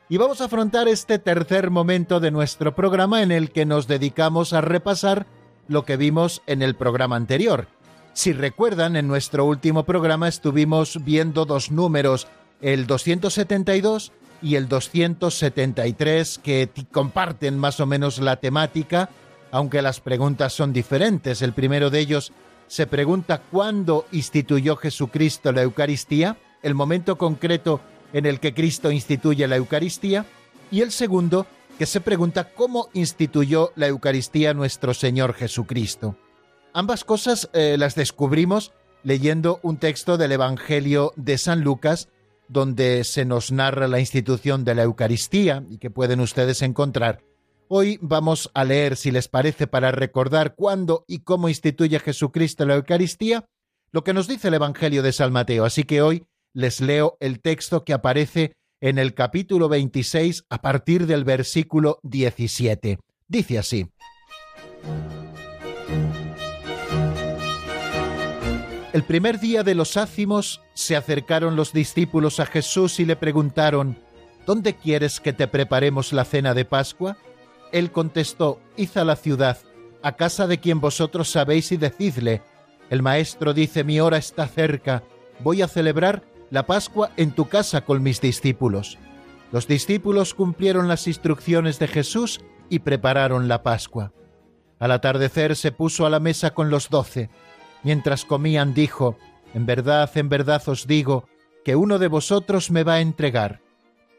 Y 0.08 0.18
vamos 0.18 0.40
a 0.40 0.44
afrontar 0.44 0.86
este 0.86 1.18
tercer 1.18 1.70
momento 1.70 2.20
de 2.20 2.30
nuestro 2.30 2.76
programa 2.76 3.24
en 3.24 3.32
el 3.32 3.50
que 3.50 3.66
nos 3.66 3.88
dedicamos 3.88 4.52
a 4.52 4.60
repasar 4.60 5.26
lo 5.66 5.84
que 5.84 5.96
vimos 5.96 6.42
en 6.46 6.62
el 6.62 6.76
programa 6.76 7.16
anterior 7.16 7.66
si 8.18 8.32
recuerdan, 8.32 8.96
en 8.96 9.06
nuestro 9.06 9.44
último 9.44 9.84
programa 9.84 10.26
estuvimos 10.26 11.04
viendo 11.04 11.44
dos 11.44 11.70
números, 11.70 12.26
el 12.60 12.88
272 12.88 14.10
y 14.42 14.56
el 14.56 14.66
273, 14.66 16.38
que 16.38 16.68
comparten 16.90 17.56
más 17.56 17.78
o 17.78 17.86
menos 17.86 18.18
la 18.18 18.34
temática, 18.34 19.08
aunque 19.52 19.82
las 19.82 20.00
preguntas 20.00 20.52
son 20.52 20.72
diferentes. 20.72 21.42
El 21.42 21.52
primero 21.52 21.90
de 21.90 22.00
ellos 22.00 22.32
se 22.66 22.88
pregunta 22.88 23.40
cuándo 23.52 24.04
instituyó 24.10 24.74
Jesucristo 24.74 25.52
la 25.52 25.62
Eucaristía, 25.62 26.38
el 26.64 26.74
momento 26.74 27.18
concreto 27.18 27.80
en 28.12 28.26
el 28.26 28.40
que 28.40 28.52
Cristo 28.52 28.90
instituye 28.90 29.46
la 29.46 29.54
Eucaristía, 29.54 30.26
y 30.72 30.80
el 30.80 30.90
segundo 30.90 31.46
que 31.78 31.86
se 31.86 32.00
pregunta 32.00 32.52
cómo 32.52 32.88
instituyó 32.94 33.70
la 33.76 33.86
Eucaristía 33.86 34.54
nuestro 34.54 34.92
Señor 34.92 35.34
Jesucristo. 35.34 36.16
Ambas 36.72 37.04
cosas 37.04 37.50
eh, 37.54 37.76
las 37.78 37.94
descubrimos 37.94 38.72
leyendo 39.02 39.60
un 39.62 39.78
texto 39.78 40.18
del 40.18 40.32
Evangelio 40.32 41.12
de 41.16 41.38
San 41.38 41.62
Lucas, 41.62 42.08
donde 42.48 43.04
se 43.04 43.24
nos 43.24 43.52
narra 43.52 43.88
la 43.88 44.00
institución 44.00 44.64
de 44.64 44.74
la 44.74 44.82
Eucaristía 44.82 45.64
y 45.70 45.78
que 45.78 45.90
pueden 45.90 46.20
ustedes 46.20 46.62
encontrar. 46.62 47.20
Hoy 47.68 47.98
vamos 48.00 48.50
a 48.54 48.64
leer, 48.64 48.96
si 48.96 49.10
les 49.10 49.28
parece, 49.28 49.66
para 49.66 49.92
recordar 49.92 50.54
cuándo 50.54 51.04
y 51.06 51.20
cómo 51.20 51.48
instituye 51.48 51.98
Jesucristo 51.98 52.64
la 52.64 52.76
Eucaristía, 52.76 53.44
lo 53.92 54.04
que 54.04 54.14
nos 54.14 54.26
dice 54.26 54.48
el 54.48 54.54
Evangelio 54.54 55.02
de 55.02 55.12
San 55.12 55.32
Mateo. 55.32 55.64
Así 55.64 55.84
que 55.84 56.02
hoy 56.02 56.26
les 56.54 56.80
leo 56.80 57.16
el 57.20 57.40
texto 57.40 57.84
que 57.84 57.92
aparece 57.92 58.52
en 58.80 58.98
el 58.98 59.14
capítulo 59.14 59.68
26 59.68 60.44
a 60.48 60.62
partir 60.62 61.06
del 61.06 61.24
versículo 61.24 61.98
17. 62.02 62.98
Dice 63.26 63.58
así. 63.58 63.86
El 68.92 69.02
primer 69.02 69.38
día 69.38 69.62
de 69.62 69.74
los 69.74 69.96
ácimos 69.96 70.62
se 70.72 70.96
acercaron 70.96 71.56
los 71.56 71.72
discípulos 71.72 72.40
a 72.40 72.46
Jesús 72.46 73.00
y 73.00 73.04
le 73.04 73.16
preguntaron, 73.16 73.98
¿Dónde 74.46 74.76
quieres 74.76 75.20
que 75.20 75.34
te 75.34 75.46
preparemos 75.46 76.14
la 76.14 76.24
cena 76.24 76.54
de 76.54 76.64
Pascua? 76.64 77.18
Él 77.70 77.92
contestó, 77.92 78.60
Id 78.76 78.96
a 78.96 79.04
la 79.04 79.16
ciudad, 79.16 79.58
a 80.02 80.12
casa 80.12 80.46
de 80.46 80.58
quien 80.58 80.80
vosotros 80.80 81.28
sabéis 81.28 81.70
y 81.70 81.76
decidle, 81.76 82.40
el 82.90 83.02
maestro 83.02 83.52
dice, 83.52 83.84
mi 83.84 84.00
hora 84.00 84.16
está 84.16 84.46
cerca, 84.46 85.02
voy 85.40 85.60
a 85.60 85.68
celebrar 85.68 86.22
la 86.50 86.64
Pascua 86.64 87.10
en 87.18 87.32
tu 87.32 87.48
casa 87.48 87.82
con 87.82 88.02
mis 88.02 88.20
discípulos. 88.20 88.96
Los 89.52 89.66
discípulos 89.66 90.32
cumplieron 90.32 90.88
las 90.88 91.06
instrucciones 91.06 91.78
de 91.78 91.88
Jesús 91.88 92.40
y 92.70 92.78
prepararon 92.78 93.48
la 93.48 93.62
Pascua. 93.62 94.12
Al 94.78 94.92
atardecer 94.92 95.56
se 95.56 95.72
puso 95.72 96.06
a 96.06 96.10
la 96.10 96.20
mesa 96.20 96.54
con 96.54 96.70
los 96.70 96.88
doce. 96.88 97.28
Mientras 97.82 98.24
comían 98.24 98.74
dijo, 98.74 99.16
En 99.54 99.66
verdad, 99.66 100.10
en 100.14 100.28
verdad 100.28 100.62
os 100.68 100.86
digo, 100.86 101.28
que 101.64 101.76
uno 101.76 101.98
de 101.98 102.08
vosotros 102.08 102.70
me 102.70 102.84
va 102.84 102.94
a 102.94 103.00
entregar. 103.00 103.60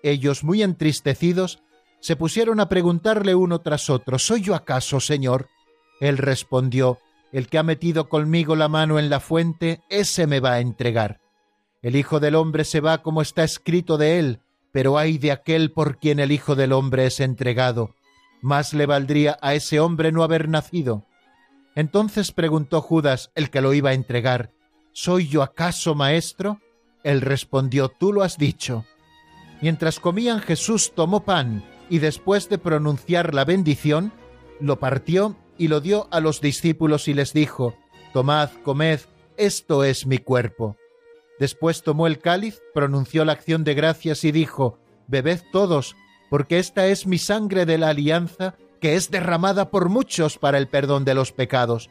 Ellos, 0.04 0.44
muy 0.44 0.64
entristecidos, 0.64 1.62
se 2.00 2.16
pusieron 2.16 2.60
a 2.60 2.70
preguntarle 2.70 3.36
uno 3.36 3.60
tras 3.60 3.90
otro, 3.90 4.20
¿Soy 4.20 4.42
yo 4.42 4.56
acaso, 4.56 5.00
Señor? 5.00 5.48
Él 6.00 6.18
respondió, 6.18 7.00
El 7.32 7.48
que 7.48 7.58
ha 7.58 7.64
metido 7.64 8.08
conmigo 8.08 8.56
la 8.56 8.70
mano 8.70 9.00
en 9.00 9.10
la 9.10 9.20
fuente, 9.20 9.82
ese 9.90 10.26
me 10.26 10.40
va 10.40 10.54
a 10.54 10.60
entregar. 10.60 11.20
El 11.82 11.96
Hijo 11.96 12.20
del 12.20 12.36
Hombre 12.36 12.64
se 12.64 12.82
va 12.82 13.02
como 13.02 13.22
está 13.22 13.44
escrito 13.44 13.98
de 13.98 14.20
él, 14.20 14.42
pero 14.72 14.98
ay 14.98 15.18
de 15.18 15.32
aquel 15.32 15.72
por 15.72 15.98
quien 15.98 16.20
el 16.20 16.32
Hijo 16.32 16.56
del 16.56 16.74
Hombre 16.74 17.06
es 17.06 17.20
entregado. 17.20 17.96
Más 18.42 18.74
le 18.74 18.86
valdría 18.86 19.38
a 19.42 19.54
ese 19.54 19.80
hombre 19.80 20.12
no 20.12 20.24
haber 20.24 20.48
nacido. 20.48 21.06
Entonces 21.80 22.34
preguntó 22.34 22.82
Judas, 22.82 23.32
el 23.36 23.50
que 23.50 23.62
lo 23.62 23.74
iba 23.74 23.92
a 23.92 23.94
entregar, 23.94 24.52
¿Soy 24.92 25.30
yo 25.30 25.44
acaso 25.44 25.96
maestro? 25.96 26.60
Él 27.06 27.22
respondió, 27.22 27.88
Tú 27.88 28.12
lo 28.12 28.22
has 28.22 28.38
dicho. 28.38 28.84
Mientras 29.62 30.02
comían 30.02 30.42
Jesús 30.42 30.92
tomó 30.94 31.24
pan 31.24 31.64
y 31.90 32.00
después 32.00 32.50
de 32.50 32.58
pronunciar 32.58 33.34
la 33.34 33.46
bendición, 33.46 34.12
lo 34.60 34.78
partió 34.78 35.38
y 35.58 35.70
lo 35.70 35.80
dio 35.80 36.10
a 36.12 36.20
los 36.20 36.42
discípulos 36.42 37.08
y 37.08 37.14
les 37.14 37.32
dijo, 37.32 37.78
Tomad, 38.12 38.50
comed, 38.66 39.00
esto 39.38 39.86
es 39.86 40.06
mi 40.06 40.18
cuerpo. 40.18 40.76
Después 41.40 41.82
tomó 41.82 42.08
el 42.08 42.20
cáliz, 42.20 42.62
pronunció 42.74 43.24
la 43.24 43.32
acción 43.32 43.64
de 43.64 43.76
gracias 43.76 44.26
y 44.26 44.34
dijo, 44.34 44.80
Bebed 45.08 45.40
todos, 45.54 45.96
porque 46.30 46.60
esta 46.60 46.88
es 46.88 47.08
mi 47.08 47.20
sangre 47.20 47.66
de 47.66 47.78
la 47.78 47.88
alianza 47.88 48.58
que 48.80 48.96
es 48.96 49.12
derramada 49.12 49.70
por 49.70 49.90
muchos 49.90 50.38
para 50.38 50.58
el 50.58 50.68
perdón 50.68 51.06
de 51.06 51.14
los 51.14 51.32
pecados. 51.32 51.90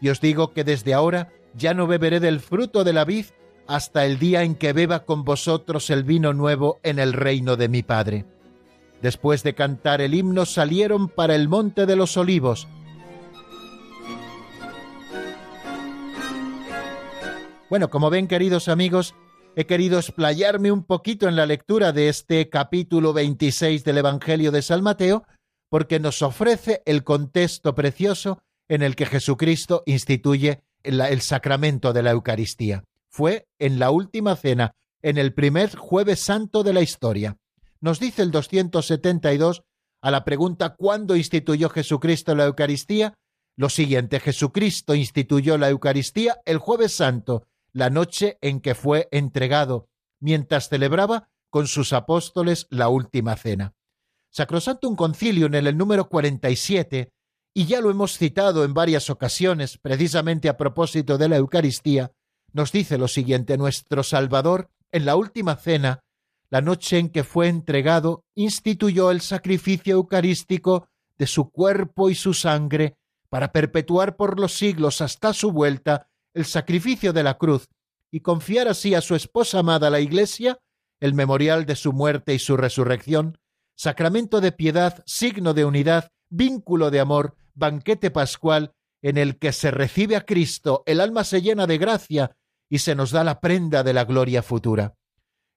Y 0.00 0.08
os 0.08 0.20
digo 0.20 0.52
que 0.52 0.64
desde 0.64 0.94
ahora 0.94 1.32
ya 1.54 1.74
no 1.74 1.86
beberé 1.86 2.20
del 2.20 2.40
fruto 2.40 2.84
de 2.84 2.92
la 2.92 3.04
vid 3.04 3.26
hasta 3.66 4.04
el 4.04 4.18
día 4.18 4.42
en 4.42 4.54
que 4.54 4.72
beba 4.72 5.04
con 5.04 5.24
vosotros 5.24 5.88
el 5.90 6.04
vino 6.04 6.32
nuevo 6.32 6.80
en 6.82 6.98
el 6.98 7.12
reino 7.12 7.56
de 7.56 7.68
mi 7.68 7.82
Padre. 7.82 8.26
Después 9.00 9.42
de 9.42 9.54
cantar 9.54 10.00
el 10.00 10.14
himno 10.14 10.46
salieron 10.46 11.08
para 11.08 11.34
el 11.34 11.48
monte 11.48 11.86
de 11.86 11.96
los 11.96 12.16
olivos. 12.16 12.68
Bueno, 17.70 17.90
como 17.90 18.10
ven 18.10 18.28
queridos 18.28 18.68
amigos, 18.68 19.14
he 19.56 19.66
querido 19.66 19.98
explayarme 19.98 20.70
un 20.70 20.84
poquito 20.84 21.28
en 21.28 21.36
la 21.36 21.46
lectura 21.46 21.92
de 21.92 22.08
este 22.08 22.48
capítulo 22.48 23.12
26 23.12 23.84
del 23.84 23.98
Evangelio 23.98 24.52
de 24.52 24.62
San 24.62 24.82
Mateo, 24.82 25.24
porque 25.74 25.98
nos 25.98 26.22
ofrece 26.22 26.84
el 26.86 27.02
contexto 27.02 27.74
precioso 27.74 28.40
en 28.68 28.82
el 28.82 28.94
que 28.94 29.06
Jesucristo 29.06 29.82
instituye 29.86 30.62
el, 30.84 31.20
sacramento 31.20 31.92
de 31.92 32.04
la 32.04 32.12
Eucaristía. 32.12 32.84
Fue 33.08 33.48
en 33.58 33.80
la 33.80 33.90
última 33.90 34.36
cena, 34.36 34.76
en 35.02 35.18
el 35.18 35.34
primer 35.34 35.74
jueves 35.74 36.20
santo 36.20 36.62
de 36.62 36.74
la 36.74 36.80
historia. 36.80 37.38
Nos 37.80 37.98
dice 37.98 38.22
el 38.22 38.30
272 38.30 39.64
a 40.00 40.12
la 40.12 40.24
pregunta 40.24 40.76
¿cuándo 40.76 41.16
instituyó 41.16 41.68
Jesucristo 41.68 42.36
la 42.36 42.44
Eucaristía? 42.44 43.18
Lo 43.56 43.68
siguiente, 43.68 44.20
Jesucristo 44.20 44.94
instituyó 44.94 45.58
la 45.58 45.70
Eucaristía 45.70 46.40
el 46.44 46.58
jueves 46.58 46.92
santo, 46.92 47.48
la 47.72 47.90
noche 47.90 48.38
en 48.42 48.60
que 48.60 48.76
fue 48.76 49.08
entregado, 49.10 49.88
mientras 50.20 50.68
celebraba 50.68 51.30
con 51.50 51.66
sus 51.66 51.92
apóstoles 51.92 52.68
la 52.70 52.86
última 52.86 53.34
cena. 53.34 53.74
Un 54.82 54.96
Concilio 54.96 55.46
en 55.46 55.54
el 55.54 55.76
número 55.76 56.08
47, 56.08 57.10
y 57.54 57.66
ya 57.66 57.80
lo 57.80 57.90
hemos 57.90 58.18
citado 58.18 58.64
en 58.64 58.74
varias 58.74 59.08
ocasiones, 59.10 59.78
precisamente 59.78 60.48
a 60.48 60.56
propósito 60.56 61.18
de 61.18 61.28
la 61.28 61.36
Eucaristía, 61.36 62.12
nos 62.52 62.72
dice 62.72 62.98
lo 62.98 63.08
siguiente, 63.08 63.56
nuestro 63.56 64.02
Salvador, 64.02 64.70
en 64.90 65.04
la 65.04 65.16
última 65.16 65.56
cena, 65.56 66.00
la 66.50 66.60
noche 66.60 66.98
en 66.98 67.10
que 67.10 67.24
fue 67.24 67.48
entregado, 67.48 68.24
instituyó 68.34 69.10
el 69.10 69.20
sacrificio 69.20 69.94
eucarístico 69.94 70.88
de 71.16 71.26
su 71.26 71.50
cuerpo 71.50 72.10
y 72.10 72.14
su 72.14 72.34
sangre 72.34 72.96
para 73.28 73.52
perpetuar 73.52 74.16
por 74.16 74.38
los 74.38 74.54
siglos 74.54 75.00
hasta 75.00 75.32
su 75.32 75.50
vuelta 75.52 76.08
el 76.32 76.44
sacrificio 76.44 77.12
de 77.12 77.22
la 77.22 77.38
cruz 77.38 77.68
y 78.12 78.20
confiar 78.20 78.68
así 78.68 78.94
a 78.94 79.00
su 79.00 79.14
esposa 79.14 79.60
amada 79.60 79.90
la 79.90 80.00
Iglesia 80.00 80.58
el 81.00 81.14
memorial 81.14 81.66
de 81.66 81.76
su 81.76 81.92
muerte 81.92 82.34
y 82.34 82.38
su 82.38 82.56
resurrección, 82.56 83.38
sacramento 83.76 84.40
de 84.40 84.52
piedad, 84.52 85.02
signo 85.06 85.54
de 85.54 85.64
unidad, 85.64 86.10
vínculo 86.28 86.90
de 86.90 87.00
amor, 87.00 87.36
banquete 87.54 88.10
pascual, 88.10 88.72
en 89.02 89.18
el 89.18 89.38
que 89.38 89.52
se 89.52 89.70
recibe 89.70 90.16
a 90.16 90.24
Cristo, 90.24 90.82
el 90.86 91.00
alma 91.00 91.24
se 91.24 91.42
llena 91.42 91.66
de 91.66 91.76
gracia 91.76 92.36
y 92.70 92.78
se 92.78 92.94
nos 92.94 93.10
da 93.10 93.22
la 93.22 93.38
prenda 93.40 93.82
de 93.82 93.92
la 93.92 94.04
gloria 94.04 94.42
futura. 94.42 94.94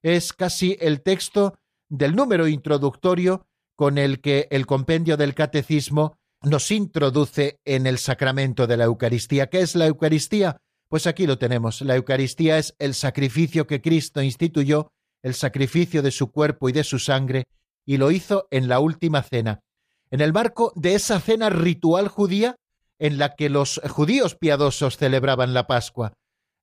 Es 0.02 0.32
casi 0.32 0.76
el 0.80 1.02
texto 1.02 1.58
del 1.88 2.14
número 2.14 2.46
introductorio 2.46 3.46
con 3.74 3.96
el 3.96 4.20
que 4.20 4.48
el 4.50 4.66
compendio 4.66 5.16
del 5.16 5.34
catecismo 5.34 6.18
nos 6.42 6.70
introduce 6.70 7.58
en 7.64 7.86
el 7.86 7.98
sacramento 7.98 8.66
de 8.66 8.76
la 8.76 8.84
Eucaristía. 8.84 9.48
¿Qué 9.48 9.60
es 9.60 9.74
la 9.74 9.86
Eucaristía? 9.86 10.58
Pues 10.88 11.06
aquí 11.06 11.26
lo 11.26 11.38
tenemos. 11.38 11.80
La 11.80 11.96
Eucaristía 11.96 12.58
es 12.58 12.74
el 12.78 12.94
sacrificio 12.94 13.66
que 13.66 13.80
Cristo 13.80 14.22
instituyó, 14.22 14.92
el 15.22 15.34
sacrificio 15.34 16.02
de 16.02 16.10
su 16.10 16.30
cuerpo 16.30 16.68
y 16.68 16.72
de 16.72 16.84
su 16.84 16.98
sangre, 16.98 17.44
y 17.88 17.96
lo 17.96 18.10
hizo 18.10 18.48
en 18.50 18.68
la 18.68 18.80
última 18.80 19.22
cena, 19.22 19.62
en 20.10 20.20
el 20.20 20.34
marco 20.34 20.74
de 20.76 20.94
esa 20.94 21.20
cena 21.20 21.48
ritual 21.48 22.08
judía 22.08 22.56
en 22.98 23.16
la 23.16 23.34
que 23.34 23.48
los 23.48 23.80
judíos 23.88 24.34
piadosos 24.34 24.98
celebraban 24.98 25.54
la 25.54 25.66
Pascua. 25.66 26.12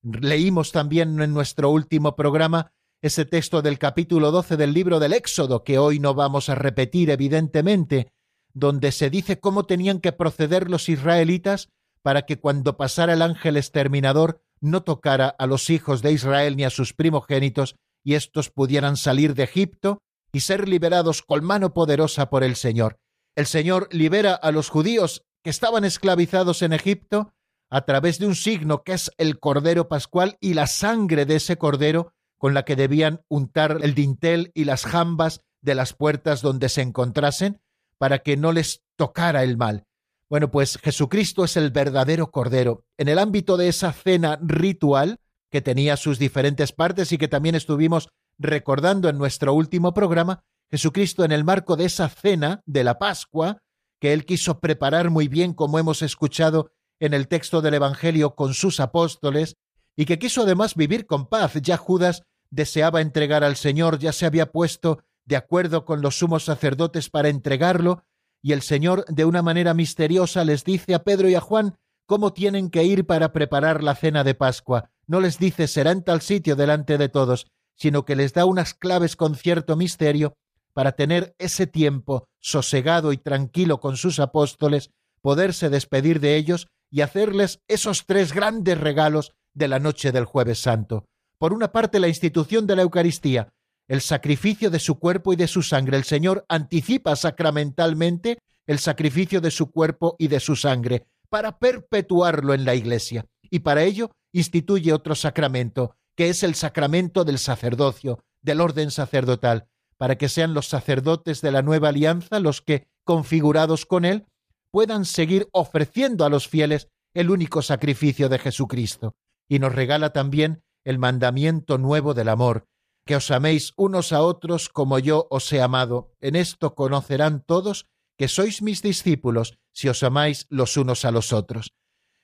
Leímos 0.04 0.70
también 0.70 1.20
en 1.20 1.34
nuestro 1.34 1.70
último 1.70 2.14
programa 2.14 2.70
ese 3.02 3.24
texto 3.24 3.60
del 3.60 3.80
capítulo 3.80 4.30
12 4.30 4.56
del 4.56 4.72
libro 4.72 5.00
del 5.00 5.14
Éxodo, 5.14 5.64
que 5.64 5.78
hoy 5.78 5.98
no 5.98 6.14
vamos 6.14 6.48
a 6.48 6.54
repetir 6.54 7.10
evidentemente, 7.10 8.12
donde 8.54 8.92
se 8.92 9.10
dice 9.10 9.40
cómo 9.40 9.66
tenían 9.66 9.98
que 9.98 10.12
proceder 10.12 10.70
los 10.70 10.88
israelitas 10.88 11.70
para 12.02 12.22
que 12.22 12.38
cuando 12.38 12.76
pasara 12.76 13.14
el 13.14 13.22
ángel 13.22 13.56
exterminador 13.56 14.44
no 14.60 14.84
tocara 14.84 15.26
a 15.26 15.48
los 15.48 15.70
hijos 15.70 16.02
de 16.02 16.12
Israel 16.12 16.56
ni 16.56 16.62
a 16.62 16.70
sus 16.70 16.92
primogénitos, 16.92 17.74
y 18.04 18.14
éstos 18.14 18.48
pudieran 18.50 18.96
salir 18.96 19.34
de 19.34 19.42
Egipto 19.42 19.98
y 20.36 20.40
ser 20.40 20.68
liberados 20.68 21.22
con 21.22 21.42
mano 21.42 21.72
poderosa 21.72 22.28
por 22.28 22.44
el 22.44 22.56
Señor. 22.56 22.98
El 23.36 23.46
Señor 23.46 23.88
libera 23.90 24.34
a 24.34 24.50
los 24.50 24.68
judíos 24.68 25.24
que 25.42 25.48
estaban 25.48 25.82
esclavizados 25.86 26.60
en 26.60 26.74
Egipto 26.74 27.32
a 27.70 27.86
través 27.86 28.18
de 28.18 28.26
un 28.26 28.34
signo 28.34 28.82
que 28.82 28.92
es 28.92 29.10
el 29.16 29.38
Cordero 29.38 29.88
Pascual 29.88 30.36
y 30.38 30.52
la 30.52 30.66
sangre 30.66 31.24
de 31.24 31.36
ese 31.36 31.56
Cordero 31.56 32.12
con 32.36 32.52
la 32.52 32.66
que 32.66 32.76
debían 32.76 33.22
untar 33.30 33.78
el 33.80 33.94
dintel 33.94 34.50
y 34.52 34.64
las 34.64 34.84
jambas 34.84 35.40
de 35.62 35.74
las 35.74 35.94
puertas 35.94 36.42
donde 36.42 36.68
se 36.68 36.82
encontrasen 36.82 37.62
para 37.96 38.18
que 38.18 38.36
no 38.36 38.52
les 38.52 38.82
tocara 38.98 39.42
el 39.42 39.56
mal. 39.56 39.84
Bueno, 40.28 40.50
pues 40.50 40.76
Jesucristo 40.82 41.44
es 41.44 41.56
el 41.56 41.70
verdadero 41.70 42.30
Cordero. 42.30 42.84
En 42.98 43.08
el 43.08 43.18
ámbito 43.18 43.56
de 43.56 43.68
esa 43.68 43.90
cena 43.90 44.38
ritual, 44.42 45.18
que 45.50 45.62
tenía 45.62 45.96
sus 45.96 46.18
diferentes 46.18 46.72
partes 46.72 47.10
y 47.12 47.16
que 47.16 47.28
también 47.28 47.54
estuvimos 47.54 48.10
recordando 48.38 49.08
en 49.08 49.18
nuestro 49.18 49.54
último 49.54 49.94
programa, 49.94 50.44
Jesucristo 50.70 51.24
en 51.24 51.32
el 51.32 51.44
marco 51.44 51.76
de 51.76 51.84
esa 51.84 52.08
cena 52.08 52.62
de 52.66 52.84
la 52.84 52.98
Pascua, 52.98 53.62
que 54.00 54.12
él 54.12 54.24
quiso 54.24 54.60
preparar 54.60 55.10
muy 55.10 55.28
bien, 55.28 55.54
como 55.54 55.78
hemos 55.78 56.02
escuchado 56.02 56.72
en 57.00 57.14
el 57.14 57.28
texto 57.28 57.62
del 57.62 57.74
Evangelio, 57.74 58.34
con 58.34 58.54
sus 58.54 58.80
apóstoles, 58.80 59.56
y 59.96 60.04
que 60.04 60.18
quiso 60.18 60.42
además 60.42 60.74
vivir 60.74 61.06
con 61.06 61.26
paz. 61.26 61.54
Ya 61.62 61.76
Judas 61.76 62.22
deseaba 62.50 63.00
entregar 63.00 63.44
al 63.44 63.56
Señor, 63.56 63.98
ya 63.98 64.12
se 64.12 64.26
había 64.26 64.52
puesto 64.52 65.02
de 65.24 65.36
acuerdo 65.36 65.84
con 65.84 66.02
los 66.02 66.18
sumos 66.18 66.44
sacerdotes 66.44 67.10
para 67.10 67.28
entregarlo, 67.28 68.04
y 68.42 68.52
el 68.52 68.62
Señor 68.62 69.04
de 69.08 69.24
una 69.24 69.42
manera 69.42 69.74
misteriosa 69.74 70.44
les 70.44 70.64
dice 70.64 70.94
a 70.94 71.02
Pedro 71.02 71.28
y 71.28 71.34
a 71.34 71.40
Juan 71.40 71.76
cómo 72.06 72.32
tienen 72.32 72.70
que 72.70 72.84
ir 72.84 73.04
para 73.04 73.32
preparar 73.32 73.82
la 73.82 73.96
cena 73.96 74.22
de 74.22 74.34
Pascua. 74.34 74.90
No 75.06 75.20
les 75.20 75.38
dice 75.38 75.66
será 75.66 75.90
en 75.90 76.04
tal 76.04 76.20
sitio 76.20 76.54
delante 76.54 76.98
de 76.98 77.08
todos, 77.08 77.48
sino 77.76 78.04
que 78.04 78.16
les 78.16 78.32
da 78.32 78.44
unas 78.44 78.74
claves 78.74 79.16
con 79.16 79.36
cierto 79.36 79.76
misterio 79.76 80.34
para 80.72 80.92
tener 80.92 81.34
ese 81.38 81.66
tiempo 81.66 82.28
sosegado 82.40 83.12
y 83.12 83.16
tranquilo 83.16 83.80
con 83.80 83.96
sus 83.96 84.18
apóstoles, 84.18 84.90
poderse 85.22 85.70
despedir 85.70 86.20
de 86.20 86.36
ellos 86.36 86.68
y 86.90 87.00
hacerles 87.00 87.60
esos 87.68 88.04
tres 88.06 88.32
grandes 88.32 88.78
regalos 88.78 89.32
de 89.54 89.68
la 89.68 89.78
noche 89.78 90.12
del 90.12 90.24
jueves 90.24 90.60
santo. 90.60 91.06
Por 91.38 91.52
una 91.52 91.72
parte, 91.72 92.00
la 92.00 92.08
institución 92.08 92.66
de 92.66 92.76
la 92.76 92.82
Eucaristía, 92.82 93.52
el 93.88 94.00
sacrificio 94.00 94.70
de 94.70 94.78
su 94.78 94.98
cuerpo 94.98 95.32
y 95.32 95.36
de 95.36 95.48
su 95.48 95.62
sangre. 95.62 95.96
El 95.96 96.04
Señor 96.04 96.44
anticipa 96.48 97.14
sacramentalmente 97.16 98.38
el 98.66 98.78
sacrificio 98.78 99.40
de 99.40 99.50
su 99.50 99.70
cuerpo 99.70 100.16
y 100.18 100.28
de 100.28 100.40
su 100.40 100.56
sangre 100.56 101.06
para 101.28 101.58
perpetuarlo 101.58 102.54
en 102.54 102.64
la 102.64 102.74
Iglesia. 102.74 103.26
Y 103.42 103.60
para 103.60 103.84
ello 103.84 104.10
instituye 104.32 104.92
otro 104.92 105.14
sacramento, 105.14 105.96
que 106.16 106.28
es 106.30 106.42
el 106.42 106.54
sacramento 106.54 107.24
del 107.24 107.38
sacerdocio, 107.38 108.18
del 108.42 108.60
orden 108.60 108.90
sacerdotal, 108.90 109.68
para 109.96 110.16
que 110.16 110.28
sean 110.28 110.54
los 110.54 110.68
sacerdotes 110.68 111.40
de 111.40 111.52
la 111.52 111.62
nueva 111.62 111.88
alianza 111.88 112.40
los 112.40 112.62
que, 112.62 112.88
configurados 113.04 113.86
con 113.86 114.04
él, 114.04 114.26
puedan 114.70 115.04
seguir 115.04 115.48
ofreciendo 115.52 116.24
a 116.24 116.28
los 116.28 116.48
fieles 116.48 116.88
el 117.14 117.30
único 117.30 117.62
sacrificio 117.62 118.28
de 118.28 118.38
Jesucristo. 118.38 119.14
Y 119.48 119.58
nos 119.58 119.74
regala 119.74 120.12
también 120.12 120.62
el 120.84 120.98
mandamiento 120.98 121.78
nuevo 121.78 122.14
del 122.14 122.28
amor, 122.28 122.66
que 123.04 123.16
os 123.16 123.30
améis 123.30 123.72
unos 123.76 124.12
a 124.12 124.22
otros 124.22 124.68
como 124.68 124.98
yo 124.98 125.26
os 125.30 125.52
he 125.52 125.62
amado. 125.62 126.12
En 126.20 126.36
esto 126.36 126.74
conocerán 126.74 127.42
todos 127.46 127.86
que 128.18 128.28
sois 128.28 128.62
mis 128.62 128.82
discípulos 128.82 129.58
si 129.72 129.88
os 129.88 130.02
amáis 130.02 130.46
los 130.48 130.76
unos 130.76 131.04
a 131.04 131.10
los 131.10 131.32
otros. 131.32 131.72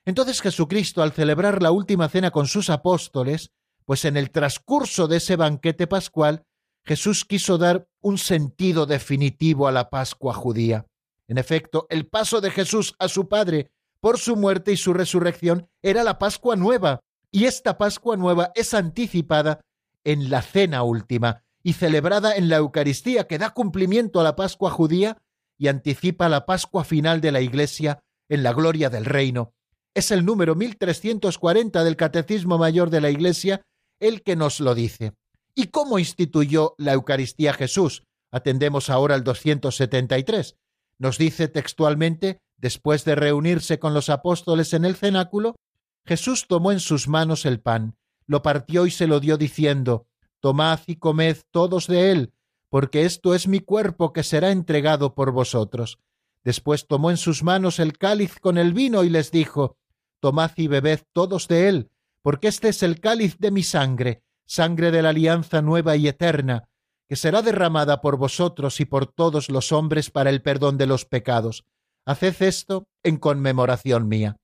Entonces 0.05 0.40
Jesucristo, 0.40 1.02
al 1.02 1.12
celebrar 1.12 1.62
la 1.62 1.70
última 1.70 2.09
cena 2.09 2.31
con 2.31 2.48
sus 2.48 2.70
apóstoles, 2.70 3.52
pues 3.84 4.04
en 4.04 4.16
el 4.16 4.30
transcurso 4.30 5.08
de 5.08 5.18
ese 5.18 5.36
banquete 5.36 5.86
pascual, 5.86 6.44
Jesús 6.84 7.24
quiso 7.24 7.58
dar 7.58 7.88
un 8.00 8.18
sentido 8.18 8.86
definitivo 8.86 9.68
a 9.68 9.72
la 9.72 9.90
Pascua 9.90 10.34
judía. 10.34 10.86
En 11.28 11.38
efecto, 11.38 11.86
el 11.90 12.06
paso 12.06 12.40
de 12.40 12.50
Jesús 12.50 12.94
a 12.98 13.08
su 13.08 13.28
Padre 13.28 13.70
por 14.00 14.18
su 14.18 14.36
muerte 14.36 14.72
y 14.72 14.76
su 14.76 14.92
resurrección 14.92 15.68
era 15.80 16.02
la 16.02 16.18
Pascua 16.18 16.56
nueva, 16.56 17.00
y 17.30 17.44
esta 17.44 17.78
Pascua 17.78 18.16
nueva 18.16 18.50
es 18.54 18.74
anticipada 18.74 19.60
en 20.04 20.28
la 20.28 20.42
cena 20.42 20.82
última 20.82 21.44
y 21.62 21.74
celebrada 21.74 22.34
en 22.34 22.48
la 22.48 22.56
Eucaristía, 22.56 23.28
que 23.28 23.38
da 23.38 23.50
cumplimiento 23.50 24.20
a 24.20 24.24
la 24.24 24.34
Pascua 24.34 24.70
judía 24.70 25.18
y 25.56 25.68
anticipa 25.68 26.28
la 26.28 26.44
Pascua 26.44 26.82
final 26.82 27.20
de 27.20 27.30
la 27.30 27.40
Iglesia 27.40 28.02
en 28.28 28.42
la 28.42 28.52
gloria 28.52 28.90
del 28.90 29.04
reino. 29.04 29.54
Es 29.94 30.10
el 30.10 30.24
número 30.24 30.56
1340 30.56 31.84
del 31.84 31.96
Catecismo 31.96 32.58
Mayor 32.58 32.90
de 32.90 33.00
la 33.00 33.10
Iglesia 33.10 33.62
el 34.02 34.22
que 34.22 34.36
nos 34.36 34.60
lo 34.60 34.74
dice. 34.74 35.14
¿Y 35.54 35.68
cómo 35.68 35.98
instituyó 35.98 36.74
la 36.76 36.92
Eucaristía 36.92 37.54
Jesús? 37.54 38.02
Atendemos 38.30 38.90
ahora 38.90 39.14
al 39.14 39.24
273. 39.24 40.56
Nos 40.98 41.18
dice 41.18 41.48
textualmente, 41.48 42.40
después 42.56 43.04
de 43.04 43.14
reunirse 43.14 43.78
con 43.78 43.94
los 43.94 44.08
apóstoles 44.08 44.72
en 44.72 44.84
el 44.84 44.96
cenáculo, 44.96 45.56
Jesús 46.04 46.46
tomó 46.48 46.72
en 46.72 46.80
sus 46.80 47.06
manos 47.06 47.46
el 47.46 47.60
pan, 47.60 47.96
lo 48.26 48.42
partió 48.42 48.86
y 48.86 48.90
se 48.90 49.06
lo 49.06 49.20
dio 49.20 49.36
diciendo, 49.36 50.06
Tomad 50.40 50.80
y 50.86 50.96
comed 50.96 51.36
todos 51.52 51.86
de 51.86 52.10
él, 52.10 52.32
porque 52.68 53.04
esto 53.04 53.34
es 53.34 53.46
mi 53.46 53.60
cuerpo 53.60 54.12
que 54.12 54.24
será 54.24 54.50
entregado 54.50 55.14
por 55.14 55.30
vosotros. 55.30 55.98
Después 56.42 56.88
tomó 56.88 57.10
en 57.10 57.18
sus 57.18 57.44
manos 57.44 57.78
el 57.78 57.96
cáliz 57.96 58.40
con 58.40 58.58
el 58.58 58.72
vino 58.72 59.04
y 59.04 59.10
les 59.10 59.30
dijo, 59.30 59.76
Tomad 60.18 60.52
y 60.56 60.66
bebed 60.66 61.00
todos 61.12 61.46
de 61.46 61.68
él, 61.68 61.90
porque 62.22 62.48
este 62.48 62.68
es 62.68 62.82
el 62.82 63.00
cáliz 63.00 63.38
de 63.38 63.50
mi 63.50 63.62
sangre, 63.62 64.22
sangre 64.46 64.90
de 64.90 65.02
la 65.02 65.11
alianza 65.11 65.62
nueva 65.62 65.96
y 65.96 66.08
eterna, 66.08 66.68
que 67.08 67.16
será 67.16 67.42
derramada 67.42 68.00
por 68.00 68.16
vosotros 68.16 68.80
y 68.80 68.85
por 68.85 69.06
todos 69.06 69.50
los 69.50 69.72
hombres 69.72 70.11
para 70.11 70.30
el 70.30 70.42
perdón 70.42 70.78
de 70.78 70.87
los 70.87 71.04
pecados. 71.04 71.64
Haced 72.06 72.42
esto 72.42 72.88
en 73.02 73.16
conmemoración 73.16 74.08
mía. 74.08 74.37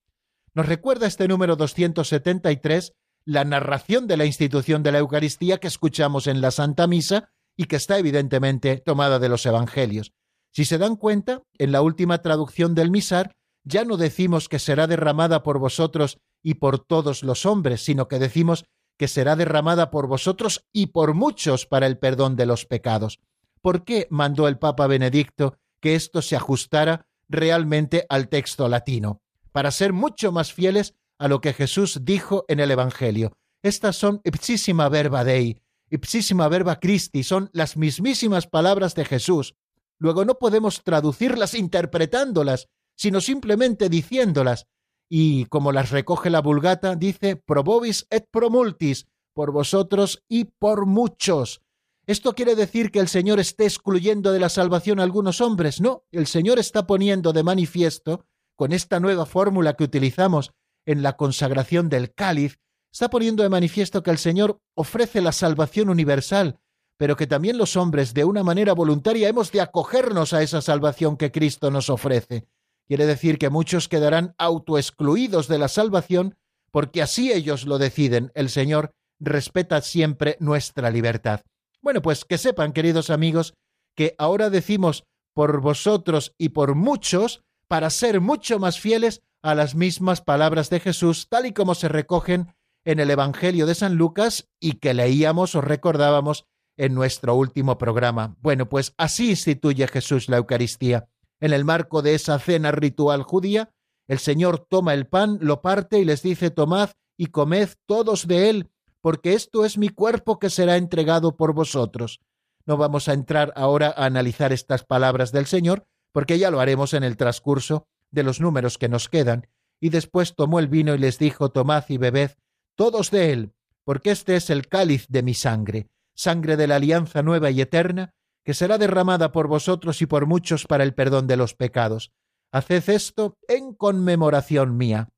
Nos 0.54 0.66
recuerda 0.66 1.06
este 1.06 1.28
número 1.28 1.56
273 1.56 2.92
la 3.24 3.44
narración 3.44 4.06
de 4.06 4.16
la 4.16 4.24
institución 4.24 4.82
de 4.82 4.92
la 4.92 4.98
Eucaristía 4.98 5.58
que 5.58 5.68
escuchamos 5.68 6.26
en 6.26 6.40
la 6.40 6.50
Santa 6.50 6.86
Misa 6.86 7.30
y 7.56 7.64
que 7.64 7.76
está 7.76 7.98
evidentemente 7.98 8.78
tomada 8.78 9.18
de 9.18 9.28
los 9.28 9.44
Evangelios. 9.46 10.12
Si 10.52 10.64
se 10.64 10.78
dan 10.78 10.96
cuenta, 10.96 11.42
en 11.58 11.72
la 11.72 11.82
última 11.82 12.22
traducción 12.22 12.74
del 12.74 12.90
misar 12.90 13.36
ya 13.64 13.84
no 13.84 13.96
decimos 13.96 14.48
que 14.48 14.58
será 14.58 14.86
derramada 14.86 15.42
por 15.42 15.58
vosotros 15.58 16.18
y 16.48 16.54
por 16.54 16.78
todos 16.78 17.24
los 17.24 17.44
hombres, 17.44 17.84
sino 17.84 18.08
que 18.08 18.18
decimos 18.18 18.64
que 18.96 19.06
será 19.06 19.36
derramada 19.36 19.90
por 19.90 20.06
vosotros 20.06 20.64
y 20.72 20.86
por 20.86 21.12
muchos 21.12 21.66
para 21.66 21.86
el 21.86 21.98
perdón 21.98 22.36
de 22.36 22.46
los 22.46 22.64
pecados. 22.64 23.20
¿Por 23.60 23.84
qué 23.84 24.06
mandó 24.08 24.48
el 24.48 24.58
Papa 24.58 24.86
Benedicto 24.86 25.58
que 25.78 25.94
esto 25.94 26.22
se 26.22 26.36
ajustara 26.36 27.06
realmente 27.28 28.06
al 28.08 28.30
texto 28.30 28.66
latino? 28.66 29.20
Para 29.52 29.70
ser 29.70 29.92
mucho 29.92 30.32
más 30.32 30.54
fieles 30.54 30.94
a 31.18 31.28
lo 31.28 31.42
que 31.42 31.52
Jesús 31.52 31.98
dijo 32.06 32.46
en 32.48 32.60
el 32.60 32.70
Evangelio. 32.70 33.36
Estas 33.62 33.96
son 33.96 34.22
ipsísima 34.24 34.88
verba 34.88 35.24
Dei, 35.24 35.60
ipsísima 35.90 36.48
verba 36.48 36.80
Christi, 36.80 37.24
son 37.24 37.50
las 37.52 37.76
mismísimas 37.76 38.46
palabras 38.46 38.94
de 38.94 39.04
Jesús. 39.04 39.54
Luego 39.98 40.24
no 40.24 40.38
podemos 40.38 40.82
traducirlas 40.82 41.52
interpretándolas, 41.52 42.70
sino 42.96 43.20
simplemente 43.20 43.90
diciéndolas. 43.90 44.66
Y 45.08 45.46
como 45.46 45.72
las 45.72 45.90
recoge 45.90 46.30
la 46.30 46.42
Vulgata, 46.42 46.96
dice 46.96 47.36
probobis 47.36 48.06
et 48.10 48.26
promultis, 48.30 49.06
por 49.34 49.52
vosotros 49.52 50.24
y 50.28 50.44
por 50.44 50.86
muchos. 50.86 51.62
¿Esto 52.06 52.34
quiere 52.34 52.54
decir 52.54 52.90
que 52.90 53.00
el 53.00 53.08
Señor 53.08 53.38
esté 53.38 53.64
excluyendo 53.64 54.32
de 54.32 54.40
la 54.40 54.48
salvación 54.48 54.98
a 54.98 55.02
algunos 55.02 55.40
hombres? 55.40 55.80
No, 55.80 56.04
el 56.10 56.26
Señor 56.26 56.58
está 56.58 56.86
poniendo 56.86 57.32
de 57.32 57.42
manifiesto, 57.42 58.26
con 58.56 58.72
esta 58.72 58.98
nueva 58.98 59.26
fórmula 59.26 59.74
que 59.74 59.84
utilizamos 59.84 60.52
en 60.86 61.02
la 61.02 61.16
consagración 61.16 61.88
del 61.88 62.12
cáliz, 62.14 62.58
está 62.90 63.10
poniendo 63.10 63.42
de 63.42 63.50
manifiesto 63.50 64.02
que 64.02 64.10
el 64.10 64.18
Señor 64.18 64.58
ofrece 64.74 65.20
la 65.20 65.32
salvación 65.32 65.90
universal, 65.90 66.58
pero 66.96 67.14
que 67.16 67.26
también 67.26 67.58
los 67.58 67.76
hombres, 67.76 68.14
de 68.14 68.24
una 68.24 68.42
manera 68.42 68.72
voluntaria, 68.72 69.28
hemos 69.28 69.52
de 69.52 69.60
acogernos 69.60 70.32
a 70.32 70.42
esa 70.42 70.60
salvación 70.60 71.16
que 71.16 71.30
Cristo 71.30 71.70
nos 71.70 71.90
ofrece. 71.90 72.48
Quiere 72.88 73.06
decir 73.06 73.38
que 73.38 73.50
muchos 73.50 73.86
quedarán 73.86 74.34
autoexcluidos 74.38 75.46
de 75.46 75.58
la 75.58 75.68
salvación 75.68 76.36
porque 76.70 77.02
así 77.02 77.30
ellos 77.30 77.66
lo 77.66 77.78
deciden. 77.78 78.32
El 78.34 78.48
Señor 78.48 78.92
respeta 79.20 79.82
siempre 79.82 80.36
nuestra 80.40 80.90
libertad. 80.90 81.42
Bueno, 81.82 82.00
pues 82.00 82.24
que 82.24 82.38
sepan, 82.38 82.72
queridos 82.72 83.10
amigos, 83.10 83.54
que 83.94 84.14
ahora 84.18 84.48
decimos 84.48 85.04
por 85.34 85.60
vosotros 85.60 86.34
y 86.38 86.48
por 86.50 86.74
muchos 86.74 87.42
para 87.68 87.90
ser 87.90 88.20
mucho 88.20 88.58
más 88.58 88.80
fieles 88.80 89.20
a 89.42 89.54
las 89.54 89.74
mismas 89.74 90.22
palabras 90.22 90.70
de 90.70 90.80
Jesús, 90.80 91.28
tal 91.28 91.46
y 91.46 91.52
como 91.52 91.74
se 91.74 91.88
recogen 91.88 92.54
en 92.84 93.00
el 93.00 93.10
Evangelio 93.10 93.66
de 93.66 93.74
San 93.74 93.96
Lucas 93.96 94.48
y 94.58 94.74
que 94.74 94.94
leíamos 94.94 95.54
o 95.54 95.60
recordábamos 95.60 96.46
en 96.78 96.94
nuestro 96.94 97.34
último 97.34 97.76
programa. 97.76 98.36
Bueno, 98.40 98.68
pues 98.68 98.94
así 98.96 99.30
instituye 99.30 99.86
Jesús 99.88 100.28
la 100.28 100.38
Eucaristía. 100.38 101.08
En 101.40 101.52
el 101.52 101.64
marco 101.64 102.02
de 102.02 102.14
esa 102.14 102.38
cena 102.38 102.72
ritual 102.72 103.22
judía, 103.22 103.70
el 104.06 104.18
Señor 104.18 104.66
toma 104.68 104.94
el 104.94 105.06
pan, 105.06 105.38
lo 105.40 105.60
parte 105.60 105.98
y 105.98 106.04
les 106.04 106.22
dice, 106.22 106.50
tomad 106.50 106.90
y 107.16 107.26
comed 107.26 107.68
todos 107.86 108.26
de 108.26 108.50
él, 108.50 108.70
porque 109.00 109.34
esto 109.34 109.64
es 109.64 109.78
mi 109.78 109.90
cuerpo 109.90 110.38
que 110.38 110.50
será 110.50 110.76
entregado 110.76 111.36
por 111.36 111.52
vosotros. 111.52 112.20
No 112.64 112.76
vamos 112.76 113.08
a 113.08 113.12
entrar 113.12 113.52
ahora 113.56 113.94
a 113.96 114.06
analizar 114.06 114.52
estas 114.52 114.84
palabras 114.84 115.32
del 115.32 115.46
Señor, 115.46 115.86
porque 116.12 116.38
ya 116.38 116.50
lo 116.50 116.60
haremos 116.60 116.94
en 116.94 117.04
el 117.04 117.16
transcurso 117.16 117.86
de 118.10 118.22
los 118.22 118.40
números 118.40 118.78
que 118.78 118.88
nos 118.88 119.08
quedan, 119.08 119.46
y 119.80 119.90
después 119.90 120.34
tomó 120.34 120.58
el 120.58 120.68
vino 120.68 120.94
y 120.94 120.98
les 120.98 121.18
dijo, 121.18 121.50
tomad 121.50 121.84
y 121.88 121.98
bebed 121.98 122.32
todos 122.74 123.10
de 123.10 123.32
él, 123.32 123.52
porque 123.84 124.10
este 124.10 124.36
es 124.36 124.50
el 124.50 124.68
cáliz 124.68 125.06
de 125.08 125.22
mi 125.22 125.34
sangre, 125.34 125.88
sangre 126.14 126.56
de 126.56 126.66
la 126.66 126.76
alianza 126.76 127.22
nueva 127.22 127.50
y 127.50 127.60
eterna, 127.60 128.14
que 128.48 128.54
será 128.54 128.78
derramada 128.78 129.30
por 129.30 129.46
vosotros 129.46 130.00
y 130.00 130.06
por 130.06 130.24
muchos 130.24 130.64
para 130.64 130.82
el 130.82 130.94
perdón 130.94 131.26
de 131.26 131.36
los 131.36 131.52
pecados. 131.52 132.12
Haced 132.50 132.88
esto 132.88 133.36
en 133.46 133.74
conmemoración 133.74 134.78
mía. 134.78 135.10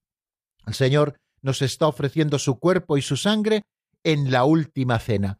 El 0.67 0.75
Señor 0.75 1.17
nos 1.41 1.63
está 1.63 1.87
ofreciendo 1.87 2.41
su 2.41 2.59
cuerpo 2.59 2.99
y 2.99 3.03
su 3.03 3.17
sangre 3.17 3.63
en 4.03 4.33
la 4.33 4.43
última 4.43 4.99
cena. 4.99 5.39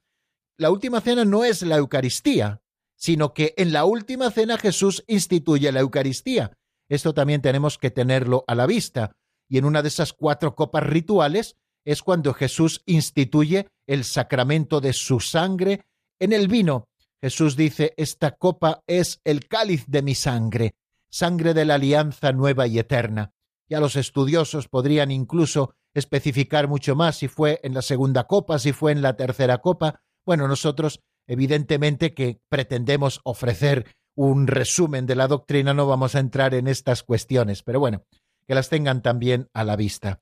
La 0.57 0.71
última 0.71 1.01
cena 1.01 1.25
no 1.25 1.43
es 1.43 1.63
la 1.63 1.79
Eucaristía, 1.79 2.61
sino 2.95 3.35
que 3.35 3.55
en 3.57 3.73
la 3.73 3.85
última 3.85 4.31
cena 4.31 4.57
Jesús 4.57 5.03
instituye 5.09 5.73
la 5.73 5.81
Eucaristía. 5.81 6.53
Esto 6.89 7.13
también 7.13 7.43
tenemos 7.43 7.77
que 7.77 7.91
tenerlo 7.91 8.45
a 8.47 8.55
la 8.55 8.67
vista. 8.67 9.17
Y 9.49 9.59
en 9.59 9.65
una 9.65 9.83
de 9.83 9.89
esas 9.89 10.13
cuatro 10.13 10.55
copas 10.55 10.85
rituales 10.85 11.57
es 11.85 12.05
cuando 12.05 12.35
Jesús 12.35 12.85
instituye 12.87 13.67
el 13.89 14.05
sacramento 14.05 14.81
de 14.81 14.93
su 14.93 15.19
sangre 15.19 15.83
en 16.21 16.33
el 16.33 16.47
vino 16.47 16.85
Jesús 17.23 17.57
dice, 17.57 17.93
esta 17.97 18.33
copa 18.33 18.83
es 18.87 19.21
el 19.25 19.47
cáliz 19.47 19.85
de 19.87 20.03
mi 20.03 20.15
sangre, 20.15 20.75
sangre 21.11 21.55
de 21.55 21.65
la 21.65 21.75
alianza 21.75 22.33
nueva 22.33 22.67
y 22.67 22.79
eterna. 22.79 23.33
Ya 23.69 23.79
los 23.79 23.97
estudiosos 23.97 24.69
podrían 24.69 25.11
incluso 25.11 25.75
especificar 25.95 26.67
mucho 26.67 26.97
más 26.97 27.17
si 27.17 27.29
fue 27.29 27.61
en 27.63 27.75
la 27.75 27.83
segunda 27.83 28.25
copa, 28.25 28.59
si 28.59 28.73
fue 28.73 28.93
en 28.93 29.03
la 29.03 29.17
tercera 29.17 29.59
copa. 29.59 30.01
Bueno, 30.25 30.49
nosotros 30.49 31.01
evidentemente 31.27 32.15
que 32.15 32.41
pretendemos 32.49 33.21
ofrecer 33.25 33.95
un 34.17 34.47
resumen 34.47 35.07
de 35.07 35.15
la 35.15 35.29
doctrina, 35.29 35.75
no 35.75 35.87
vamos 35.87 36.15
a 36.15 36.21
entrar 36.21 36.55
en 36.55 36.67
estas 36.67 37.03
cuestiones, 37.03 37.63
pero 37.63 37.81
bueno, 37.81 38.05
que 38.47 38.55
las 38.55 38.69
tengan 38.69 39.03
también 39.03 39.49
a 39.55 39.63
la 39.63 39.77
vista. 39.77 40.21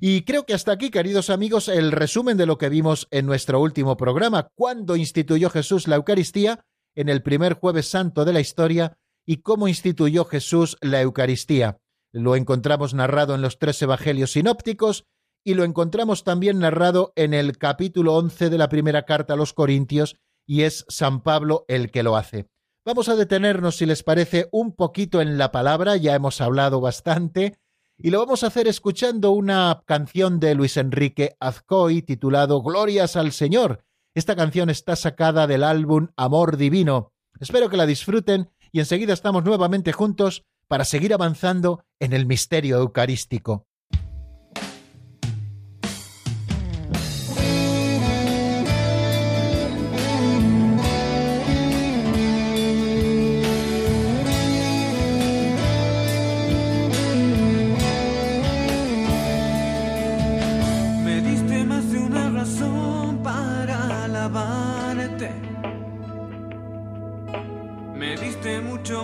Y 0.00 0.22
creo 0.22 0.46
que 0.46 0.54
hasta 0.54 0.72
aquí, 0.72 0.90
queridos 0.90 1.28
amigos, 1.28 1.68
el 1.68 1.90
resumen 1.90 2.36
de 2.36 2.46
lo 2.46 2.56
que 2.56 2.68
vimos 2.68 3.08
en 3.10 3.26
nuestro 3.26 3.60
último 3.60 3.96
programa, 3.96 4.48
cuando 4.54 4.94
instituyó 4.94 5.50
Jesús 5.50 5.88
la 5.88 5.96
Eucaristía, 5.96 6.64
en 6.94 7.08
el 7.08 7.22
primer 7.22 7.54
jueves 7.54 7.88
santo 7.88 8.24
de 8.24 8.32
la 8.32 8.40
historia, 8.40 8.96
y 9.26 9.38
cómo 9.38 9.66
instituyó 9.66 10.24
Jesús 10.24 10.76
la 10.80 11.00
Eucaristía. 11.00 11.78
Lo 12.12 12.36
encontramos 12.36 12.94
narrado 12.94 13.34
en 13.34 13.42
los 13.42 13.58
tres 13.58 13.82
evangelios 13.82 14.32
sinópticos 14.32 15.04
y 15.44 15.54
lo 15.54 15.64
encontramos 15.64 16.24
también 16.24 16.60
narrado 16.60 17.12
en 17.16 17.34
el 17.34 17.58
capítulo 17.58 18.14
11 18.16 18.50
de 18.50 18.58
la 18.58 18.68
primera 18.68 19.04
carta 19.04 19.34
a 19.34 19.36
los 19.36 19.52
Corintios, 19.52 20.16
y 20.46 20.62
es 20.62 20.84
San 20.88 21.22
Pablo 21.22 21.64
el 21.68 21.90
que 21.90 22.02
lo 22.02 22.16
hace. 22.16 22.48
Vamos 22.84 23.08
a 23.08 23.16
detenernos, 23.16 23.76
si 23.76 23.84
les 23.84 24.02
parece, 24.02 24.48
un 24.52 24.74
poquito 24.74 25.20
en 25.20 25.38
la 25.38 25.52
palabra, 25.52 25.96
ya 25.96 26.14
hemos 26.14 26.40
hablado 26.40 26.80
bastante, 26.80 27.58
y 28.00 28.10
lo 28.10 28.20
vamos 28.20 28.44
a 28.44 28.46
hacer 28.46 28.68
escuchando 28.68 29.32
una 29.32 29.82
canción 29.84 30.38
de 30.38 30.54
Luis 30.54 30.76
Enrique 30.76 31.36
Azcoy 31.40 32.02
titulado 32.02 32.62
Glorias 32.62 33.16
al 33.16 33.32
Señor. 33.32 33.84
Esta 34.14 34.36
canción 34.36 34.70
está 34.70 34.94
sacada 34.94 35.46
del 35.48 35.64
álbum 35.64 36.08
Amor 36.16 36.56
Divino. 36.56 37.12
Espero 37.40 37.68
que 37.68 37.76
la 37.76 37.86
disfruten 37.86 38.50
y 38.70 38.78
enseguida 38.78 39.12
estamos 39.12 39.44
nuevamente 39.44 39.92
juntos 39.92 40.44
para 40.68 40.84
seguir 40.84 41.12
avanzando 41.12 41.84
en 41.98 42.12
el 42.12 42.26
misterio 42.26 42.78
eucarístico. 42.78 43.67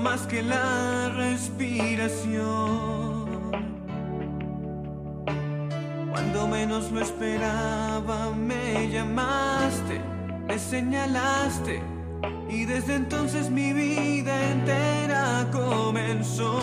más 0.05 0.27
que 0.27 0.43
la 0.43 1.09
respiración. 1.17 2.45
Cuando 6.11 6.47
menos 6.47 6.93
lo 6.93 7.01
esperaba, 7.01 8.31
me 8.37 8.91
llamaste, 8.91 10.03
me 10.47 10.59
señalaste, 10.59 11.83
y 12.51 12.67
desde 12.67 12.97
entonces 12.97 13.51
mi 13.51 13.73
vida 13.73 14.35
entera 14.51 15.49
comenzó. 15.51 16.61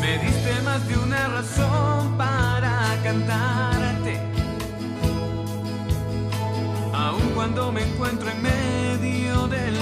Me 0.00 0.18
diste 0.24 0.52
más 0.64 0.86
de 0.88 0.98
una 0.98 1.28
razón 1.36 2.16
para 2.16 2.96
cantarte, 3.02 4.20
aun 6.94 7.28
cuando 7.34 7.72
me 7.72 7.82
encuentro 7.82 8.30
en 8.30 8.40
medio 8.40 9.48
del 9.48 9.81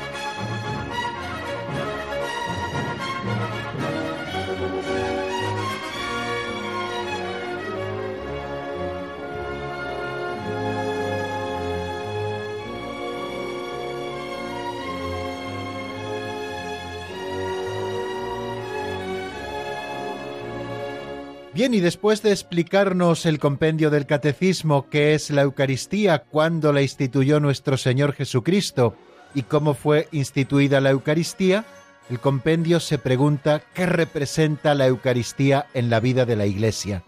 Bien, 21.53 21.73
y 21.73 21.81
después 21.81 22.21
de 22.23 22.31
explicarnos 22.31 23.25
el 23.25 23.37
compendio 23.37 23.89
del 23.89 24.05
Catecismo, 24.05 24.87
qué 24.89 25.13
es 25.13 25.29
la 25.31 25.41
Eucaristía, 25.41 26.19
cuándo 26.19 26.71
la 26.71 26.81
instituyó 26.81 27.41
nuestro 27.41 27.75
Señor 27.75 28.13
Jesucristo 28.13 28.95
y 29.35 29.43
cómo 29.43 29.73
fue 29.73 30.07
instituida 30.13 30.79
la 30.79 30.91
Eucaristía, 30.91 31.65
el 32.09 32.21
compendio 32.21 32.79
se 32.79 32.97
pregunta 32.97 33.61
qué 33.73 33.85
representa 33.85 34.75
la 34.75 34.87
Eucaristía 34.87 35.65
en 35.73 35.89
la 35.89 35.99
vida 35.99 36.25
de 36.25 36.37
la 36.37 36.45
Iglesia. 36.45 37.03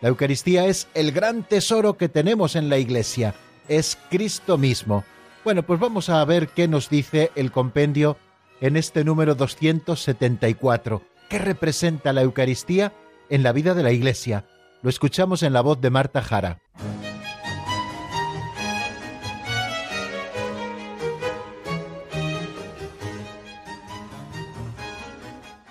La 0.00 0.10
Eucaristía 0.10 0.66
es 0.66 0.86
el 0.94 1.10
gran 1.10 1.42
tesoro 1.42 1.96
que 1.96 2.08
tenemos 2.08 2.54
en 2.54 2.68
la 2.68 2.78
Iglesia, 2.78 3.34
es 3.66 3.98
Cristo 4.10 4.58
mismo. 4.58 5.02
Bueno, 5.42 5.64
pues 5.64 5.80
vamos 5.80 6.08
a 6.08 6.24
ver 6.24 6.46
qué 6.48 6.68
nos 6.68 6.88
dice 6.88 7.32
el 7.34 7.50
compendio 7.50 8.16
en 8.60 8.76
este 8.76 9.02
número 9.02 9.34
274. 9.34 11.02
¿Qué 11.28 11.38
representa 11.40 12.12
la 12.12 12.22
Eucaristía? 12.22 12.92
En 13.32 13.42
la 13.42 13.52
vida 13.52 13.72
de 13.72 13.82
la 13.82 13.92
Iglesia? 13.92 14.44
Lo 14.82 14.90
escuchamos 14.90 15.42
en 15.42 15.54
la 15.54 15.62
voz 15.62 15.80
de 15.80 15.88
Marta 15.88 16.20
Jara. 16.20 16.58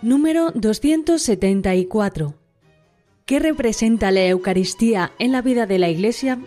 Número 0.02 0.50
274. 0.56 2.34
¿Qué 3.28 3.40
representa 3.40 4.10
la 4.10 4.26
Eucaristía 4.26 5.12
en 5.20 5.32
la 5.32 5.44
vida 5.44 5.68
de 5.68 5.78
la 5.78 5.90
Iglesia? 5.90 6.40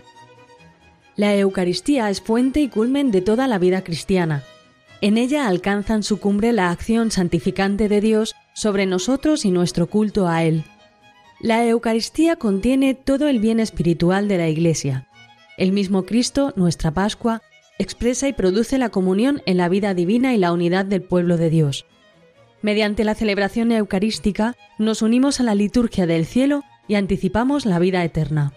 La 1.15 1.33
Eucaristía 1.37 2.09
es 2.09 2.19
fuente 2.19 2.59
y 2.59 2.67
culmen 2.67 3.11
de 3.11 3.21
toda 3.21 3.47
la 3.47 3.57
vida 3.57 3.85
cristiana. 3.85 4.43
En 4.99 5.17
ella 5.17 5.47
alcanzan 5.47 6.03
su 6.03 6.19
cumbre 6.19 6.51
la 6.51 6.71
acción 6.71 7.09
santificante 7.09 7.87
de 7.87 8.01
Dios 8.01 8.35
sobre 8.53 8.85
nosotros 8.85 9.45
y 9.45 9.51
nuestro 9.51 9.87
culto 9.87 10.27
a 10.27 10.43
Él. 10.43 10.65
La 11.45 11.63
Eucaristía 11.63 12.37
contiene 12.37 12.95
todo 12.95 13.27
el 13.27 13.37
bien 13.37 13.59
espiritual 13.59 14.27
de 14.27 14.39
la 14.39 14.49
Iglesia. 14.49 15.07
El 15.59 15.73
mismo 15.73 16.03
Cristo, 16.03 16.53
nuestra 16.55 16.89
Pascua, 16.89 17.43
expresa 17.77 18.27
y 18.27 18.33
produce 18.33 18.79
la 18.79 18.89
comunión 18.89 19.43
en 19.45 19.57
la 19.57 19.69
vida 19.69 19.93
divina 19.93 20.33
y 20.33 20.39
la 20.39 20.51
unidad 20.51 20.85
del 20.85 21.03
pueblo 21.03 21.37
de 21.37 21.51
Dios. 21.51 21.85
Mediante 22.63 23.03
la 23.03 23.13
celebración 23.13 23.71
eucarística 23.71 24.55
nos 24.79 25.03
unimos 25.03 25.39
a 25.39 25.43
la 25.43 25.53
liturgia 25.53 26.07
del 26.07 26.25
cielo 26.25 26.63
y 26.87 26.95
anticipamos 26.95 27.67
la 27.67 27.77
vida 27.77 28.03
eterna. 28.03 28.51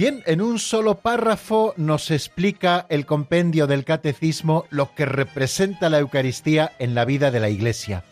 Bien, 0.00 0.22
en 0.24 0.40
un 0.40 0.58
solo 0.58 0.94
párrafo 0.94 1.74
nos 1.76 2.10
explica 2.10 2.86
el 2.88 3.04
compendio 3.04 3.66
del 3.66 3.84
catecismo 3.84 4.64
lo 4.70 4.94
que 4.94 5.04
representa 5.04 5.90
la 5.90 5.98
Eucaristía 5.98 6.72
en 6.78 6.94
la 6.94 7.04
vida 7.04 7.30
de 7.30 7.38
la 7.38 7.50
Iglesia. 7.50 8.02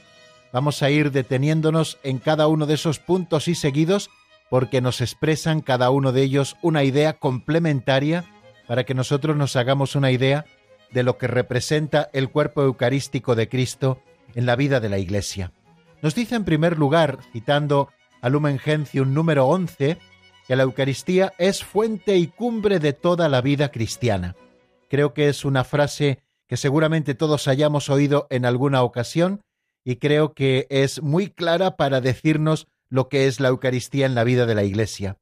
Vamos 0.53 0.83
a 0.83 0.91
ir 0.91 1.13
deteniéndonos 1.13 1.99
en 2.03 2.19
cada 2.19 2.47
uno 2.47 2.67
de 2.67 2.75
esos 2.75 2.99
puntos 2.99 3.49
y 3.49 3.55
seguidos 3.55 4.11
porque 4.51 4.83
nos 4.83 5.01
expresan 5.01 5.63
cada 5.63 5.89
uno 5.89 6.13
de 6.13 6.25
ellos 6.25 6.59
una 6.61 6.85
idea 6.85 7.15
complementaria 7.15 8.27
para 8.67 8.85
que 8.85 8.93
nosotros 8.93 9.35
nos 9.39 9.57
hagamos 9.57 9.97
una 9.97 10.11
idea 10.11 10.45
de 10.91 11.05
lo 11.05 11.17
que 11.17 11.27
representa 11.27 12.11
el 12.13 12.29
cuerpo 12.29 12.61
eucarístico 12.61 13.35
de 13.35 13.49
Cristo 13.49 14.03
en 14.35 14.45
la 14.45 14.57
vida 14.57 14.81
de 14.81 14.91
la 14.91 14.99
Iglesia. 14.99 15.53
Nos 16.03 16.15
dice 16.15 16.35
en 16.35 16.45
primer 16.45 16.77
lugar, 16.77 17.21
citando 17.33 17.89
a 18.21 18.29
Lumen 18.29 18.59
Gentium 18.59 19.15
número 19.15 19.47
11, 19.47 19.97
que 20.49 20.57
la 20.57 20.63
Eucaristía 20.63 21.35
es 21.37 21.63
fuente 21.63 22.17
y 22.17 22.27
cumbre 22.27 22.79
de 22.79 22.95
toda 22.95 23.29
la 23.29 23.43
vida 23.43 23.71
cristiana. 23.71 24.35
Creo 24.89 25.13
que 25.13 25.29
es 25.29 25.45
una 25.45 25.63
frase 25.63 26.21
que 26.47 26.57
seguramente 26.57 27.15
todos 27.15 27.49
hayamos 27.49 27.91
oído 27.91 28.27
en 28.31 28.47
alguna 28.47 28.83
ocasión 28.83 29.43
y 29.85 29.97
creo 29.97 30.33
que 30.33 30.67
es 30.71 31.03
muy 31.03 31.29
clara 31.29 31.77
para 31.77 32.01
decirnos 32.01 32.67
lo 32.89 33.11
que 33.11 33.27
es 33.27 33.41
la 33.41 33.49
Eucaristía 33.49 34.07
en 34.07 34.15
la 34.15 34.25
vida 34.25 34.47
de 34.47 34.55
la 34.55 34.65
Iglesia. 34.65 35.19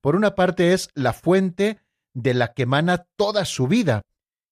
Por 0.00 0.16
una 0.16 0.34
parte 0.34 0.72
es 0.72 0.88
la 0.94 1.12
fuente 1.12 1.80
de 2.14 2.32
la 2.32 2.54
que 2.54 2.62
emana 2.62 3.04
toda 3.16 3.44
su 3.44 3.68
vida. 3.68 4.00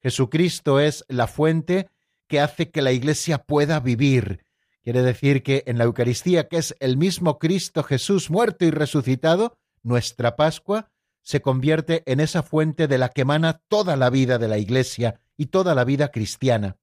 Jesucristo 0.03 0.79
es 0.79 1.07
la 1.09 1.26
fuente 1.26 1.89
que 2.26 2.41
hace 2.41 2.70
que 2.70 2.83
la 2.83 2.93
Iglesia 2.93 3.39
pueda 3.39 3.81
vivir. 3.81 4.45
Quiere 4.83 5.01
decir 5.01 5.43
que 5.43 5.64
en 5.66 5.79
la 5.79 5.85
Eucaristía, 5.85 6.49
que 6.49 6.59
es 6.59 6.76
el 6.81 6.99
mismo 6.99 7.39
Cristo 7.39 7.83
Jesús 7.83 8.31
muerto 8.31 8.66
y 8.66 8.70
resucitado, 8.70 9.57
nuestra 9.83 10.37
Pascua 10.37 10.91
se 11.22 11.43
convierte 11.43 12.03
en 12.07 12.20
esa 12.20 12.43
fuente 12.43 12.89
de 12.89 12.99
la 12.99 13.11
que 13.11 13.22
emana 13.22 13.61
toda 13.68 13.97
la 13.97 14.11
vida 14.11 14.39
de 14.39 14.49
la 14.49 14.59
Iglesia 14.59 15.20
y 15.37 15.47
toda 15.47 15.74
la 15.74 15.85
vida 15.85 16.09
cristiana. 16.09 16.79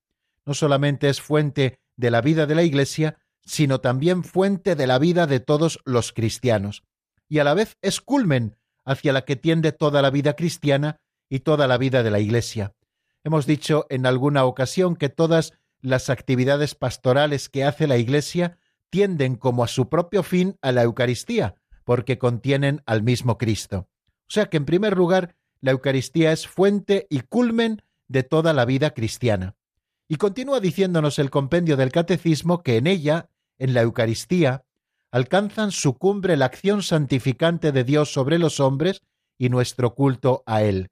No 0.45 0.53
solamente 0.53 1.09
es 1.09 1.21
fuente 1.21 1.79
de 1.95 2.11
la 2.11 2.21
vida 2.21 2.45
de 2.45 2.55
la 2.55 2.63
Iglesia, 2.63 3.17
sino 3.43 3.81
también 3.81 4.23
fuente 4.23 4.75
de 4.75 4.87
la 4.87 4.99
vida 4.99 5.27
de 5.27 5.39
todos 5.39 5.79
los 5.85 6.13
cristianos. 6.13 6.83
Y 7.27 7.39
a 7.39 7.43
la 7.43 7.53
vez 7.53 7.77
es 7.81 8.01
culmen 8.01 8.57
hacia 8.85 9.13
la 9.13 9.25
que 9.25 9.35
tiende 9.35 9.71
toda 9.71 10.01
la 10.01 10.11
vida 10.11 10.35
cristiana 10.35 10.99
y 11.29 11.39
toda 11.39 11.67
la 11.67 11.77
vida 11.77 12.03
de 12.03 12.11
la 12.11 12.19
Iglesia. 12.19 12.75
Hemos 13.23 13.47
dicho 13.47 13.87
en 13.89 14.05
alguna 14.05 14.45
ocasión 14.45 14.95
que 14.95 15.09
todas 15.09 15.53
las 15.81 16.09
actividades 16.09 16.75
pastorales 16.75 17.49
que 17.49 17.63
hace 17.63 17.87
la 17.87 17.97
Iglesia 17.97 18.59
tienden 18.91 19.35
como 19.35 19.63
a 19.63 19.67
su 19.67 19.89
propio 19.89 20.23
fin 20.23 20.57
a 20.61 20.71
la 20.71 20.83
Eucaristía, 20.83 21.55
porque 21.85 22.17
contienen 22.17 22.81
al 22.85 23.03
mismo 23.03 23.37
Cristo. 23.37 23.87
O 24.27 24.31
sea 24.31 24.47
que, 24.47 24.57
en 24.57 24.65
primer 24.65 24.97
lugar, 24.97 25.35
la 25.61 25.71
Eucaristía 25.71 26.33
es 26.33 26.47
fuente 26.47 27.07
y 27.09 27.21
culmen 27.21 27.81
de 28.07 28.23
toda 28.23 28.51
la 28.53 28.65
vida 28.65 28.91
cristiana. 28.91 29.55
Y 30.07 30.17
continúa 30.17 30.59
diciéndonos 30.59 31.17
el 31.17 31.29
compendio 31.29 31.77
del 31.77 31.91
Catecismo 31.91 32.61
que 32.61 32.77
en 32.77 32.87
ella, 32.87 33.29
en 33.57 33.73
la 33.73 33.81
Eucaristía, 33.81 34.65
alcanzan 35.11 35.71
su 35.71 35.97
cumbre 35.97 36.35
la 36.35 36.45
acción 36.45 36.83
santificante 36.83 37.71
de 37.71 37.83
Dios 37.83 38.11
sobre 38.11 38.37
los 38.37 38.59
hombres 38.59 39.01
y 39.37 39.49
nuestro 39.49 39.95
culto 39.95 40.43
a 40.45 40.61
Él. 40.61 40.89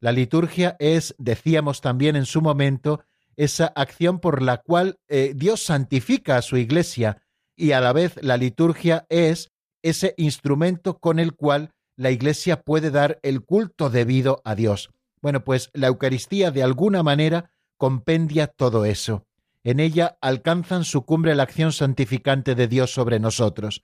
La 0.00 0.12
liturgia 0.12 0.76
es, 0.78 1.14
decíamos 1.18 1.80
también 1.80 2.14
en 2.14 2.26
su 2.26 2.42
momento, 2.42 3.04
esa 3.36 3.66
acción 3.66 4.20
por 4.20 4.42
la 4.42 4.58
cual 4.58 4.98
eh, 5.08 5.32
Dios 5.34 5.62
santifica 5.62 6.36
a 6.36 6.42
su 6.42 6.56
iglesia 6.56 7.22
y 7.56 7.72
a 7.72 7.80
la 7.80 7.92
vez 7.92 8.18
la 8.22 8.36
liturgia 8.36 9.06
es 9.08 9.50
ese 9.84 10.14
instrumento 10.16 10.98
con 10.98 11.20
el 11.20 11.34
cual 11.34 11.70
la 11.94 12.10
iglesia 12.10 12.62
puede 12.62 12.90
dar 12.90 13.20
el 13.22 13.42
culto 13.42 13.90
debido 13.90 14.42
a 14.44 14.56
Dios. 14.56 14.90
Bueno, 15.22 15.44
pues 15.44 15.70
la 15.72 15.86
Eucaristía 15.86 16.50
de 16.50 16.64
alguna 16.64 17.04
manera 17.04 17.52
compendia 17.76 18.48
todo 18.48 18.84
eso 18.84 19.24
en 19.64 19.80
ella 19.80 20.18
alcanzan 20.20 20.84
su 20.84 21.04
cumbre 21.06 21.34
la 21.34 21.42
acción 21.42 21.72
santificante 21.72 22.54
de 22.54 22.68
Dios 22.68 22.92
sobre 22.92 23.18
nosotros. 23.18 23.82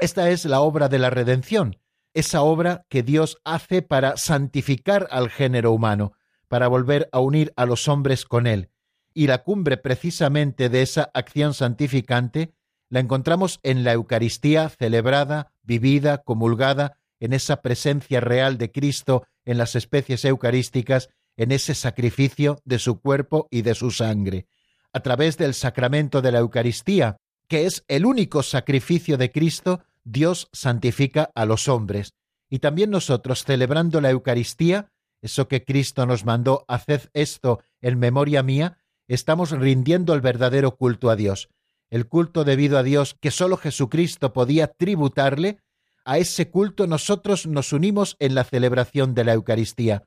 Esta 0.00 0.30
es 0.30 0.46
la 0.46 0.60
obra 0.62 0.88
de 0.88 0.98
la 0.98 1.10
redención, 1.10 1.76
esa 2.14 2.40
obra 2.40 2.86
que 2.88 3.02
Dios 3.02 3.38
hace 3.44 3.82
para 3.82 4.16
santificar 4.16 5.06
al 5.10 5.28
género 5.28 5.72
humano, 5.72 6.14
para 6.48 6.68
volver 6.68 7.08
a 7.12 7.20
unir 7.20 7.52
a 7.56 7.66
los 7.66 7.86
hombres 7.86 8.24
con 8.24 8.46
Él. 8.46 8.70
Y 9.12 9.26
la 9.26 9.42
cumbre 9.42 9.76
precisamente 9.76 10.70
de 10.70 10.82
esa 10.82 11.10
acción 11.12 11.52
santificante 11.52 12.54
la 12.90 13.00
encontramos 13.00 13.58
en 13.62 13.82
la 13.82 13.92
Eucaristía 13.92 14.68
celebrada, 14.68 15.52
vivida, 15.62 16.18
comulgada, 16.18 16.98
en 17.18 17.32
esa 17.32 17.62
presencia 17.62 18.20
real 18.20 18.58
de 18.58 18.70
Cristo 18.70 19.26
en 19.44 19.56
las 19.56 19.74
especies 19.74 20.24
eucarísticas, 20.24 21.08
en 21.36 21.52
ese 21.52 21.74
sacrificio 21.74 22.60
de 22.64 22.78
su 22.78 23.00
cuerpo 23.00 23.48
y 23.50 23.62
de 23.62 23.74
su 23.74 23.90
sangre 23.90 24.46
a 24.92 25.00
través 25.00 25.36
del 25.36 25.54
sacramento 25.54 26.22
de 26.22 26.32
la 26.32 26.40
Eucaristía, 26.40 27.18
que 27.48 27.66
es 27.66 27.84
el 27.88 28.06
único 28.06 28.42
sacrificio 28.42 29.16
de 29.16 29.30
Cristo, 29.30 29.80
Dios 30.04 30.48
santifica 30.52 31.30
a 31.34 31.44
los 31.44 31.68
hombres. 31.68 32.14
Y 32.48 32.58
también 32.58 32.90
nosotros, 32.90 33.44
celebrando 33.44 34.00
la 34.00 34.10
Eucaristía, 34.10 34.90
eso 35.22 35.48
que 35.48 35.64
Cristo 35.64 36.06
nos 36.06 36.24
mandó, 36.24 36.64
haced 36.68 37.02
esto 37.12 37.60
en 37.80 37.98
memoria 37.98 38.42
mía, 38.42 38.78
estamos 39.06 39.50
rindiendo 39.50 40.14
el 40.14 40.20
verdadero 40.20 40.76
culto 40.76 41.10
a 41.10 41.16
Dios. 41.16 41.48
El 41.90 42.06
culto 42.06 42.44
debido 42.44 42.78
a 42.78 42.82
Dios 42.82 43.16
que 43.20 43.30
sólo 43.30 43.56
Jesucristo 43.56 44.32
podía 44.32 44.68
tributarle, 44.68 45.58
a 46.04 46.18
ese 46.18 46.48
culto 46.48 46.86
nosotros 46.86 47.46
nos 47.46 47.72
unimos 47.72 48.16
en 48.20 48.34
la 48.34 48.44
celebración 48.44 49.14
de 49.14 49.24
la 49.24 49.34
Eucaristía. 49.34 50.04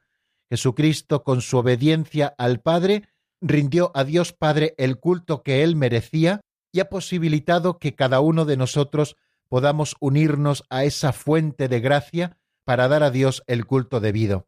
Jesucristo, 0.50 1.24
con 1.24 1.42
su 1.42 1.58
obediencia 1.58 2.34
al 2.38 2.62
Padre, 2.62 3.10
rindió 3.42 3.92
a 3.94 4.04
Dios 4.04 4.34
Padre 4.34 4.74
el 4.78 4.98
culto 4.98 5.44
que 5.44 5.64
él 5.64 5.76
merecía 5.76 6.42
y 6.72 6.80
ha 6.80 6.90
posibilitado 6.90 7.80
que 7.80 7.96
cada 7.96 8.22
uno 8.22 8.46
de 8.46 8.58
nosotros 8.58 9.18
podamos 9.50 9.96
unirnos 10.00 10.64
a 10.70 10.84
esa 10.86 11.14
fuente 11.14 11.68
de 11.68 11.80
gracia 11.80 12.38
para 12.64 12.88
dar 12.88 13.04
a 13.04 13.12
Dios 13.12 13.44
el 13.46 13.66
culto 13.66 14.00
debido. 14.00 14.48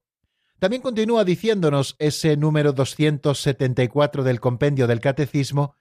También 0.58 0.82
continúa 0.82 1.26
diciéndonos 1.26 1.96
ese 2.00 2.38
número 2.38 2.72
274 2.72 4.24
del 4.24 4.40
compendio 4.40 4.88
del 4.88 5.02
Catecismo 5.02 5.76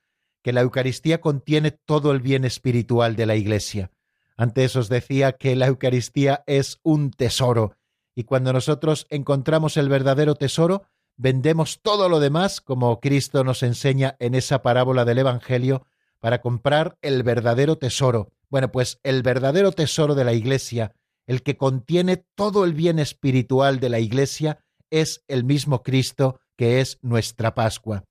que 0.44 0.52
la 0.52 0.60
Eucaristía 0.60 1.22
contiene 1.22 1.70
todo 1.70 2.12
el 2.12 2.20
bien 2.20 2.44
espiritual 2.44 3.16
de 3.16 3.24
la 3.24 3.34
Iglesia. 3.34 3.90
Antes 4.36 4.76
os 4.76 4.90
decía 4.90 5.32
que 5.32 5.56
la 5.56 5.68
Eucaristía 5.68 6.44
es 6.46 6.80
un 6.82 7.10
tesoro, 7.12 7.78
y 8.14 8.24
cuando 8.24 8.52
nosotros 8.52 9.06
encontramos 9.08 9.78
el 9.78 9.88
verdadero 9.88 10.34
tesoro, 10.34 10.82
vendemos 11.16 11.80
todo 11.80 12.10
lo 12.10 12.20
demás, 12.20 12.60
como 12.60 13.00
Cristo 13.00 13.42
nos 13.42 13.62
enseña 13.62 14.16
en 14.18 14.34
esa 14.34 14.60
parábola 14.60 15.06
del 15.06 15.18
Evangelio, 15.18 15.86
para 16.20 16.42
comprar 16.42 16.98
el 17.00 17.22
verdadero 17.22 17.78
tesoro. 17.78 18.30
Bueno, 18.50 18.70
pues 18.70 19.00
el 19.02 19.22
verdadero 19.22 19.72
tesoro 19.72 20.14
de 20.14 20.24
la 20.24 20.34
Iglesia, 20.34 20.92
el 21.26 21.42
que 21.42 21.56
contiene 21.56 22.18
todo 22.34 22.66
el 22.66 22.74
bien 22.74 22.98
espiritual 22.98 23.80
de 23.80 23.88
la 23.88 23.98
Iglesia, 23.98 24.58
es 24.90 25.24
el 25.26 25.42
mismo 25.42 25.82
Cristo 25.82 26.38
que 26.54 26.82
es 26.82 26.98
nuestra 27.00 27.54
Pascua. 27.54 28.04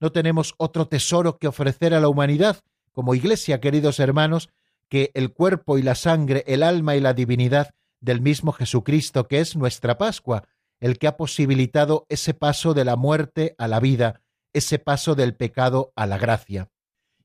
No 0.00 0.12
tenemos 0.12 0.54
otro 0.58 0.88
tesoro 0.88 1.38
que 1.38 1.48
ofrecer 1.48 1.94
a 1.94 2.00
la 2.00 2.08
humanidad, 2.08 2.60
como 2.92 3.14
iglesia, 3.14 3.60
queridos 3.60 4.00
hermanos, 4.00 4.50
que 4.88 5.10
el 5.14 5.32
cuerpo 5.32 5.78
y 5.78 5.82
la 5.82 5.94
sangre, 5.94 6.44
el 6.46 6.62
alma 6.62 6.96
y 6.96 7.00
la 7.00 7.14
divinidad 7.14 7.74
del 8.00 8.20
mismo 8.20 8.52
Jesucristo, 8.52 9.26
que 9.26 9.40
es 9.40 9.56
nuestra 9.56 9.98
Pascua, 9.98 10.44
el 10.80 10.98
que 10.98 11.06
ha 11.06 11.16
posibilitado 11.16 12.06
ese 12.08 12.34
paso 12.34 12.74
de 12.74 12.84
la 12.84 12.96
muerte 12.96 13.54
a 13.58 13.68
la 13.68 13.80
vida, 13.80 14.22
ese 14.52 14.78
paso 14.78 15.14
del 15.14 15.34
pecado 15.34 15.92
a 15.96 16.06
la 16.06 16.18
gracia. 16.18 16.70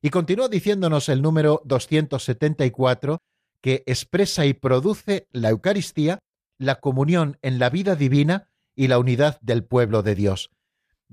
Y 0.00 0.10
continúa 0.10 0.48
diciéndonos 0.48 1.08
el 1.08 1.22
número 1.22 1.62
274 1.64 3.22
que 3.60 3.84
expresa 3.86 4.44
y 4.46 4.54
produce 4.54 5.28
la 5.30 5.50
Eucaristía, 5.50 6.18
la 6.58 6.80
comunión 6.80 7.38
en 7.42 7.58
la 7.58 7.70
vida 7.70 7.94
divina 7.94 8.48
y 8.74 8.88
la 8.88 8.98
unidad 8.98 9.38
del 9.40 9.64
pueblo 9.64 10.02
de 10.02 10.14
Dios. 10.14 10.50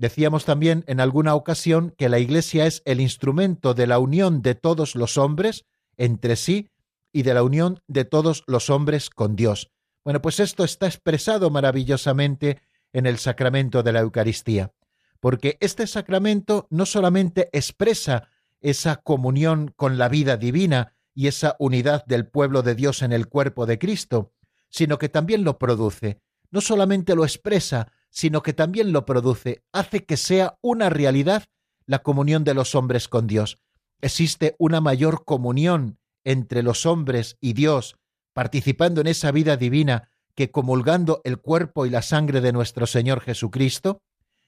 Decíamos 0.00 0.46
también 0.46 0.82
en 0.86 0.98
alguna 0.98 1.34
ocasión 1.34 1.94
que 1.98 2.08
la 2.08 2.18
Iglesia 2.18 2.64
es 2.64 2.80
el 2.86 3.02
instrumento 3.02 3.74
de 3.74 3.86
la 3.86 3.98
unión 3.98 4.40
de 4.40 4.54
todos 4.54 4.94
los 4.94 5.18
hombres 5.18 5.66
entre 5.98 6.36
sí 6.36 6.70
y 7.12 7.22
de 7.22 7.34
la 7.34 7.42
unión 7.42 7.82
de 7.86 8.06
todos 8.06 8.42
los 8.46 8.70
hombres 8.70 9.10
con 9.10 9.36
Dios. 9.36 9.70
Bueno, 10.02 10.22
pues 10.22 10.40
esto 10.40 10.64
está 10.64 10.86
expresado 10.86 11.50
maravillosamente 11.50 12.62
en 12.94 13.04
el 13.04 13.18
sacramento 13.18 13.82
de 13.82 13.92
la 13.92 14.00
Eucaristía, 14.00 14.72
porque 15.20 15.58
este 15.60 15.86
sacramento 15.86 16.66
no 16.70 16.86
solamente 16.86 17.50
expresa 17.52 18.30
esa 18.62 18.96
comunión 18.96 19.70
con 19.76 19.98
la 19.98 20.08
vida 20.08 20.38
divina 20.38 20.94
y 21.12 21.26
esa 21.26 21.56
unidad 21.58 22.06
del 22.06 22.26
pueblo 22.26 22.62
de 22.62 22.74
Dios 22.74 23.02
en 23.02 23.12
el 23.12 23.28
cuerpo 23.28 23.66
de 23.66 23.78
Cristo, 23.78 24.32
sino 24.70 24.96
que 24.96 25.10
también 25.10 25.44
lo 25.44 25.58
produce. 25.58 26.22
No 26.50 26.62
solamente 26.62 27.14
lo 27.14 27.24
expresa, 27.24 27.92
sino 28.10 28.42
que 28.42 28.52
también 28.52 28.92
lo 28.92 29.06
produce, 29.06 29.62
hace 29.72 30.04
que 30.04 30.16
sea 30.16 30.58
una 30.60 30.90
realidad 30.90 31.44
la 31.86 32.00
comunión 32.00 32.44
de 32.44 32.54
los 32.54 32.74
hombres 32.74 33.08
con 33.08 33.26
Dios. 33.26 33.58
Existe 34.00 34.54
una 34.58 34.80
mayor 34.80 35.24
comunión 35.24 35.98
entre 36.24 36.62
los 36.62 36.86
hombres 36.86 37.36
y 37.40 37.54
Dios, 37.54 37.96
participando 38.32 39.00
en 39.00 39.06
esa 39.06 39.30
vida 39.30 39.56
divina 39.56 40.08
que 40.34 40.50
comulgando 40.50 41.20
el 41.24 41.38
cuerpo 41.38 41.86
y 41.86 41.90
la 41.90 42.02
sangre 42.02 42.40
de 42.40 42.52
nuestro 42.52 42.86
Señor 42.86 43.20
Jesucristo, 43.20 44.02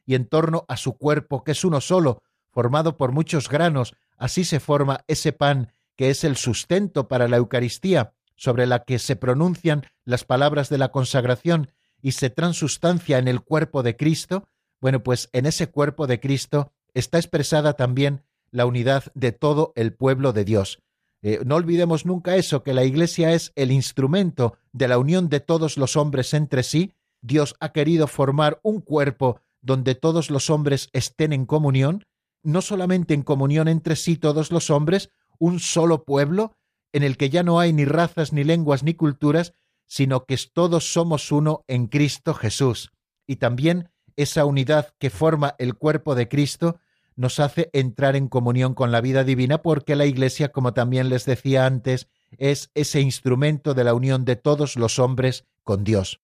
y 0.05 0.15
en 0.15 0.27
torno 0.27 0.65
a 0.69 0.77
su 0.77 0.97
cuerpo, 0.97 1.45
que 1.45 1.53
es 1.53 1.65
uno 1.65 1.81
solo, 1.81 2.23
formado 2.51 2.97
por 2.97 3.13
muchos 3.13 3.49
granos, 3.49 3.95
así 4.17 4.45
se 4.45 4.61
forma 4.61 5.05
ese 5.07 5.33
pan 5.33 5.73
que 5.97 6.11
es 6.11 6.25
el 6.25 6.37
sustento 6.37 7.09
para 7.09 7.29
la 7.29 7.37
Eucaristía, 7.37 8.15
sobre 8.37 8.67
la 8.67 8.85
que 8.85 8.99
se 8.99 9.17
pronuncian 9.17 9.85
las 10.05 10.25
palabras 10.25 10.69
de 10.69 10.79
la 10.79 10.91
consagración 10.91 11.71
y 12.03 12.13
se 12.13 12.29
transustancia 12.29 13.19
en 13.19 13.29
el 13.29 13.41
cuerpo 13.41 13.83
de 13.83 13.97
Cristo, 13.97 14.49
bueno, 14.81 15.03
pues 15.03 15.31
en 15.33 15.47
ese 15.47 15.69
cuerpo 15.69 16.07
de 16.07 16.21
Cristo 16.21 16.73
está 16.93 17.19
expresada 17.19 17.75
también 17.75 18.23
la 18.51 18.67
unidad 18.67 19.05
de 19.15 19.33
todo 19.33 19.73
el 19.77 19.95
pueblo 19.95 20.33
de 20.33 20.45
Dios. 20.45 20.83
Eh, 21.23 21.41
no 21.47 21.55
olvidemos 21.55 22.05
nunca 22.05 22.37
eso, 22.37 22.65
que 22.65 22.75
la 22.75 22.85
Iglesia 22.85 23.33
es 23.33 23.53
el 23.55 23.71
instrumento 23.71 24.59
de 24.73 24.89
la 24.89 24.99
unión 24.99 25.29
de 25.29 25.39
todos 25.39 25.79
los 25.79 25.97
hombres 25.97 26.35
entre 26.35 26.65
sí. 26.65 26.93
Dios 27.23 27.55
ha 27.61 27.71
querido 27.71 28.09
formar 28.09 28.59
un 28.65 28.81
cuerpo 28.81 29.41
donde 29.61 29.95
todos 29.95 30.31
los 30.31 30.51
hombres 30.51 30.91
estén 30.93 31.33
en 31.33 31.47
comunión, 31.47 32.05
no 32.43 32.61
solamente 32.61 33.15
en 33.15 33.23
comunión 33.23 33.69
entre 33.69 33.95
sí 33.95 34.17
todos 34.17 34.51
los 34.51 34.69
hombres, 34.71 35.11
un 35.39 35.61
solo 35.61 36.05
pueblo, 36.05 36.57
en 36.93 37.05
el 37.05 37.17
que 37.17 37.31
ya 37.31 37.45
no 37.45 37.61
hay 37.61 37.73
ni 37.73 37.85
razas, 37.85 38.33
ni 38.33 38.43
lenguas, 38.43 38.83
ni 38.83 38.95
culturas, 38.95 39.55
sino 39.87 40.25
que 40.25 40.39
todos 40.53 40.93
somos 40.93 41.33
uno 41.33 41.65
en 41.69 41.87
Cristo 41.87 42.35
Jesús. 42.35 42.93
Y 43.27 43.37
también 43.37 43.91
esa 44.17 44.45
unidad 44.45 44.95
que 44.99 45.11
forma 45.11 45.55
el 45.59 45.75
cuerpo 45.75 46.15
de 46.15 46.29
Cristo 46.29 46.79
nos 47.17 47.41
hace 47.41 47.71
entrar 47.73 48.17
en 48.17 48.29
comunión 48.29 48.75
con 48.75 48.91
la 48.91 49.01
vida 49.01 49.25
divina 49.25 49.63
porque 49.63 49.97
la 49.97 50.07
Iglesia, 50.07 50.51
como 50.51 50.73
también 50.73 51.09
les 51.09 51.25
decía 51.25 51.67
antes, 51.67 52.09
es 52.39 52.71
ese 52.75 53.01
instrumento 53.01 53.75
de 53.75 53.85
la 53.85 53.95
unión 53.95 54.25
de 54.25 54.37
todos 54.37 54.77
los 54.77 54.99
hombres 54.99 55.45
con 55.63 55.85
Dios. 55.85 56.21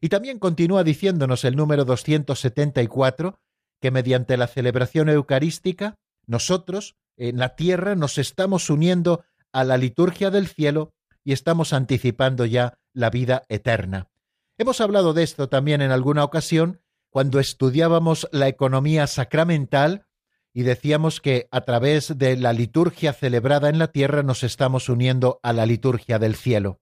Y 0.00 0.08
también 0.08 0.38
continúa 0.38 0.84
diciéndonos 0.84 1.44
el 1.44 1.56
número 1.56 1.84
274 1.84 3.38
que 3.80 3.90
mediante 3.90 4.36
la 4.36 4.46
celebración 4.46 5.08
eucarística 5.08 5.96
nosotros 6.26 6.96
en 7.16 7.38
la 7.38 7.54
tierra 7.54 7.94
nos 7.94 8.18
estamos 8.18 8.70
uniendo 8.70 9.24
a 9.52 9.64
la 9.64 9.76
liturgia 9.76 10.30
del 10.30 10.48
cielo 10.48 10.92
y 11.22 11.32
estamos 11.32 11.72
anticipando 11.72 12.44
ya 12.44 12.78
la 12.94 13.10
vida 13.10 13.42
eterna. 13.48 14.08
Hemos 14.56 14.80
hablado 14.80 15.12
de 15.12 15.24
esto 15.24 15.48
también 15.48 15.82
en 15.82 15.90
alguna 15.90 16.24
ocasión 16.24 16.80
cuando 17.10 17.38
estudiábamos 17.38 18.28
la 18.32 18.48
economía 18.48 19.06
sacramental 19.06 20.06
y 20.52 20.62
decíamos 20.62 21.20
que 21.20 21.48
a 21.50 21.62
través 21.62 22.16
de 22.16 22.36
la 22.36 22.52
liturgia 22.52 23.12
celebrada 23.12 23.68
en 23.68 23.78
la 23.78 23.88
tierra 23.88 24.22
nos 24.22 24.44
estamos 24.44 24.88
uniendo 24.88 25.40
a 25.42 25.52
la 25.52 25.66
liturgia 25.66 26.18
del 26.18 26.36
cielo. 26.36 26.80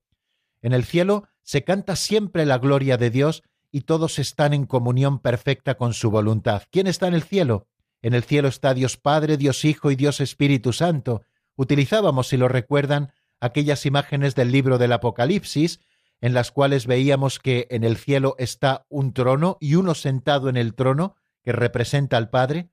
En 0.61 0.75
el 0.75 0.85
cielo 0.85 1.29
se 1.43 1.65
canta 1.65 1.97
siempre 1.97 2.47
la 2.47 2.59
gloria 2.59 2.99
de 2.99 3.11
Dios 3.11 3.43
y 3.71 3.83
todos 3.83 4.19
están 4.19 4.53
en 4.53 4.67
comunión 4.67 5.19
perfecta 5.19 5.75
con 5.75 5.95
su 5.95 6.11
voluntad. 6.11 6.65
¿Quién 6.71 6.87
está 6.87 7.09
en 7.09 7.15
el 7.15 7.23
cielo? 7.23 7.67
En 8.03 8.15
el 8.15 8.23
cielo 8.23 8.49
está 8.49 8.75
Dios 8.75 8.99
Padre, 8.99 9.39
Dios 9.39 9.65
Hijo 9.65 9.91
y 9.91 9.97
Dios 9.97 10.21
Espíritu 10.21 10.73
Santo. 10.73 11.23
Utilizábamos, 11.57 12.29
si 12.29 12.37
lo 12.37 12.49
recuerdan, 12.49 13.13
aquellas 13.41 13.87
imágenes 13.87 14.35
del 14.35 14.53
libro 14.53 14.79
del 14.79 14.93
Apocalipsis, 14.93 15.81
en 16.23 16.33
las 16.33 16.51
cuales 16.51 16.87
veíamos 16.87 17.39
que 17.39 17.67
en 17.71 17.85
el 17.85 17.99
cielo 17.99 18.35
está 18.39 18.87
un 18.89 19.13
trono 19.13 19.59
y 19.61 19.75
uno 19.75 19.95
sentado 19.95 20.49
en 20.49 20.57
el 20.57 20.75
trono, 20.75 21.17
que 21.43 21.53
representa 21.53 22.17
al 22.17 22.31
Padre, 22.31 22.71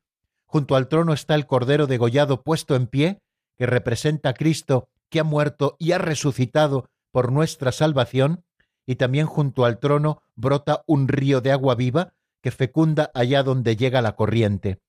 Junto 0.51 0.75
al 0.75 0.87
trono 0.87 1.13
está 1.13 1.35
el 1.35 1.45
Cordero 1.45 1.85
degollado 1.85 2.41
puesto 2.41 2.75
en 2.75 2.87
pie, 2.87 3.21
que 3.55 3.67
representa 3.67 4.29
a 4.29 4.33
Cristo 4.33 4.89
que 5.09 5.19
ha 5.19 5.23
muerto 5.23 5.75
y 5.77 5.91
ha 5.91 5.99
resucitado 5.99 6.89
por 7.11 7.31
nuestra 7.31 7.71
salvación, 7.71 8.43
y 8.87 8.95
también 8.95 9.27
junto 9.27 9.63
al 9.63 9.77
trono 9.77 10.23
brota 10.33 10.83
un 10.87 11.07
río 11.07 11.41
de 11.41 11.51
agua 11.51 11.75
viva 11.75 12.13
que 12.41 12.49
fecunda 12.49 13.11
allá 13.13 13.43
donde 13.43 13.75
llega 13.75 14.01
la 14.01 14.15
corriente. 14.15 14.79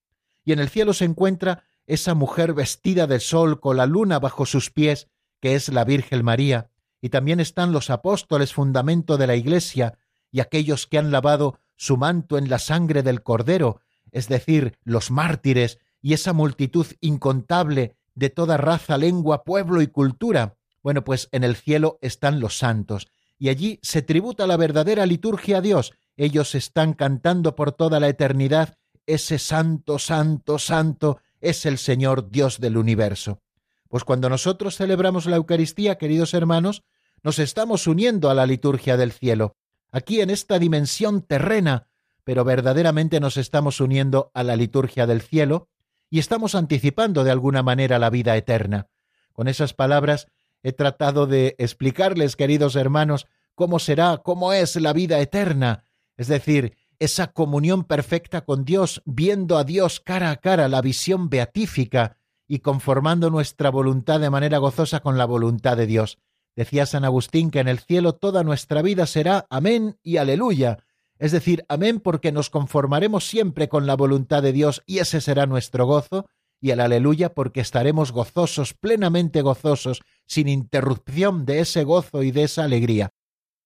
Y 0.43 0.51
en 0.53 0.57
el 0.57 0.69
cielo 0.69 0.93
se 0.93 1.05
encuentra 1.05 1.63
esa 1.85 2.15
mujer 2.15 2.55
vestida 2.55 3.05
de 3.05 3.19
sol 3.19 3.59
con 3.59 3.77
la 3.77 3.85
luna 3.85 4.17
bajo 4.17 4.47
sus 4.47 4.71
pies, 4.71 5.09
que 5.41 5.53
es 5.53 5.69
la 5.69 5.83
Virgen 5.83 6.25
María, 6.25 6.70
y 7.01 7.09
también 7.09 7.39
están 7.39 7.71
los 7.71 7.89
apóstoles 7.89 8.53
fundamento 8.53 9.17
de 9.17 9.27
la 9.27 9.35
Iglesia, 9.35 9.97
y 10.31 10.39
aquellos 10.39 10.87
que 10.87 10.97
han 10.97 11.11
lavado 11.11 11.59
su 11.75 11.97
manto 11.97 12.37
en 12.37 12.49
la 12.49 12.59
sangre 12.59 13.03
del 13.03 13.23
Cordero, 13.23 13.81
es 14.11 14.27
decir, 14.27 14.77
los 14.83 15.09
mártires 15.11 15.79
y 16.01 16.13
esa 16.13 16.31
multitud 16.31 16.85
incontable 17.01 17.95
de 18.13 18.29
toda 18.29 18.57
raza, 18.57 18.97
lengua, 18.97 19.43
pueblo 19.43 19.81
y 19.81 19.87
cultura. 19.87 20.57
Bueno, 20.83 21.03
pues 21.03 21.27
en 21.31 21.43
el 21.43 21.55
cielo 21.55 21.97
están 22.01 22.39
los 22.39 22.57
santos, 22.57 23.07
y 23.37 23.49
allí 23.49 23.79
se 23.81 24.03
tributa 24.03 24.45
la 24.45 24.57
verdadera 24.57 25.05
liturgia 25.07 25.57
a 25.57 25.61
Dios. 25.61 25.93
Ellos 26.15 26.53
están 26.53 26.93
cantando 26.93 27.55
por 27.55 27.71
toda 27.71 27.99
la 27.99 28.07
eternidad, 28.07 28.77
ese 29.07 29.39
santo, 29.39 29.97
santo, 29.97 30.59
santo 30.59 31.19
es 31.39 31.65
el 31.65 31.79
Señor 31.79 32.29
Dios 32.29 32.59
del 32.59 32.77
universo. 32.77 33.41
Pues 33.89 34.03
cuando 34.03 34.29
nosotros 34.29 34.77
celebramos 34.77 35.25
la 35.25 35.35
Eucaristía, 35.37 35.97
queridos 35.97 36.33
hermanos, 36.33 36.83
nos 37.23 37.39
estamos 37.39 37.87
uniendo 37.87 38.29
a 38.29 38.33
la 38.33 38.45
liturgia 38.45 38.97
del 38.97 39.11
cielo, 39.11 39.55
aquí 39.91 40.21
en 40.21 40.29
esta 40.29 40.59
dimensión 40.59 41.21
terrena, 41.21 41.87
pero 42.23 42.43
verdaderamente 42.43 43.19
nos 43.19 43.37
estamos 43.37 43.79
uniendo 43.79 44.31
a 44.33 44.43
la 44.43 44.55
liturgia 44.55 45.07
del 45.07 45.21
cielo 45.21 45.69
y 46.09 46.19
estamos 46.19 46.55
anticipando 46.55 47.23
de 47.23 47.31
alguna 47.31 47.63
manera 47.63 47.99
la 47.99 48.09
vida 48.09 48.35
eterna. 48.35 48.87
Con 49.33 49.47
esas 49.47 49.73
palabras 49.73 50.27
he 50.63 50.73
tratado 50.73 51.27
de 51.27 51.55
explicarles, 51.57 52.35
queridos 52.35 52.75
hermanos, 52.75 53.27
cómo 53.55 53.79
será, 53.79 54.17
cómo 54.23 54.53
es 54.53 54.75
la 54.75 54.93
vida 54.93 55.19
eterna, 55.19 55.85
es 56.17 56.27
decir, 56.27 56.77
esa 56.99 57.31
comunión 57.31 57.83
perfecta 57.83 58.41
con 58.41 58.63
Dios, 58.63 59.01
viendo 59.05 59.57
a 59.57 59.63
Dios 59.63 59.99
cara 59.99 60.29
a 60.29 60.35
cara, 60.35 60.67
la 60.67 60.81
visión 60.81 61.29
beatífica 61.29 62.17
y 62.47 62.59
conformando 62.59 63.31
nuestra 63.31 63.71
voluntad 63.71 64.19
de 64.19 64.29
manera 64.29 64.59
gozosa 64.59 64.99
con 64.99 65.17
la 65.17 65.25
voluntad 65.25 65.77
de 65.77 65.87
Dios. 65.87 66.19
Decía 66.55 66.85
San 66.85 67.05
Agustín 67.05 67.51
que 67.51 67.59
en 67.59 67.67
el 67.67 67.79
cielo 67.79 68.13
toda 68.13 68.43
nuestra 68.43 68.81
vida 68.81 69.05
será 69.05 69.45
amén 69.49 69.97
y 70.03 70.17
aleluya, 70.17 70.79
es 71.21 71.31
decir, 71.31 71.63
amén 71.69 71.99
porque 71.99 72.31
nos 72.31 72.49
conformaremos 72.49 73.27
siempre 73.27 73.69
con 73.69 73.85
la 73.85 73.95
voluntad 73.95 74.41
de 74.41 74.53
Dios 74.53 74.81
y 74.87 74.97
ese 74.97 75.21
será 75.21 75.45
nuestro 75.45 75.85
gozo, 75.85 76.25
y 76.59 76.71
el 76.71 76.79
aleluya 76.79 77.35
porque 77.35 77.61
estaremos 77.61 78.11
gozosos, 78.11 78.73
plenamente 78.73 79.43
gozosos, 79.43 80.01
sin 80.25 80.47
interrupción 80.47 81.45
de 81.45 81.59
ese 81.59 81.83
gozo 81.83 82.23
y 82.23 82.31
de 82.31 82.43
esa 82.43 82.63
alegría. 82.63 83.13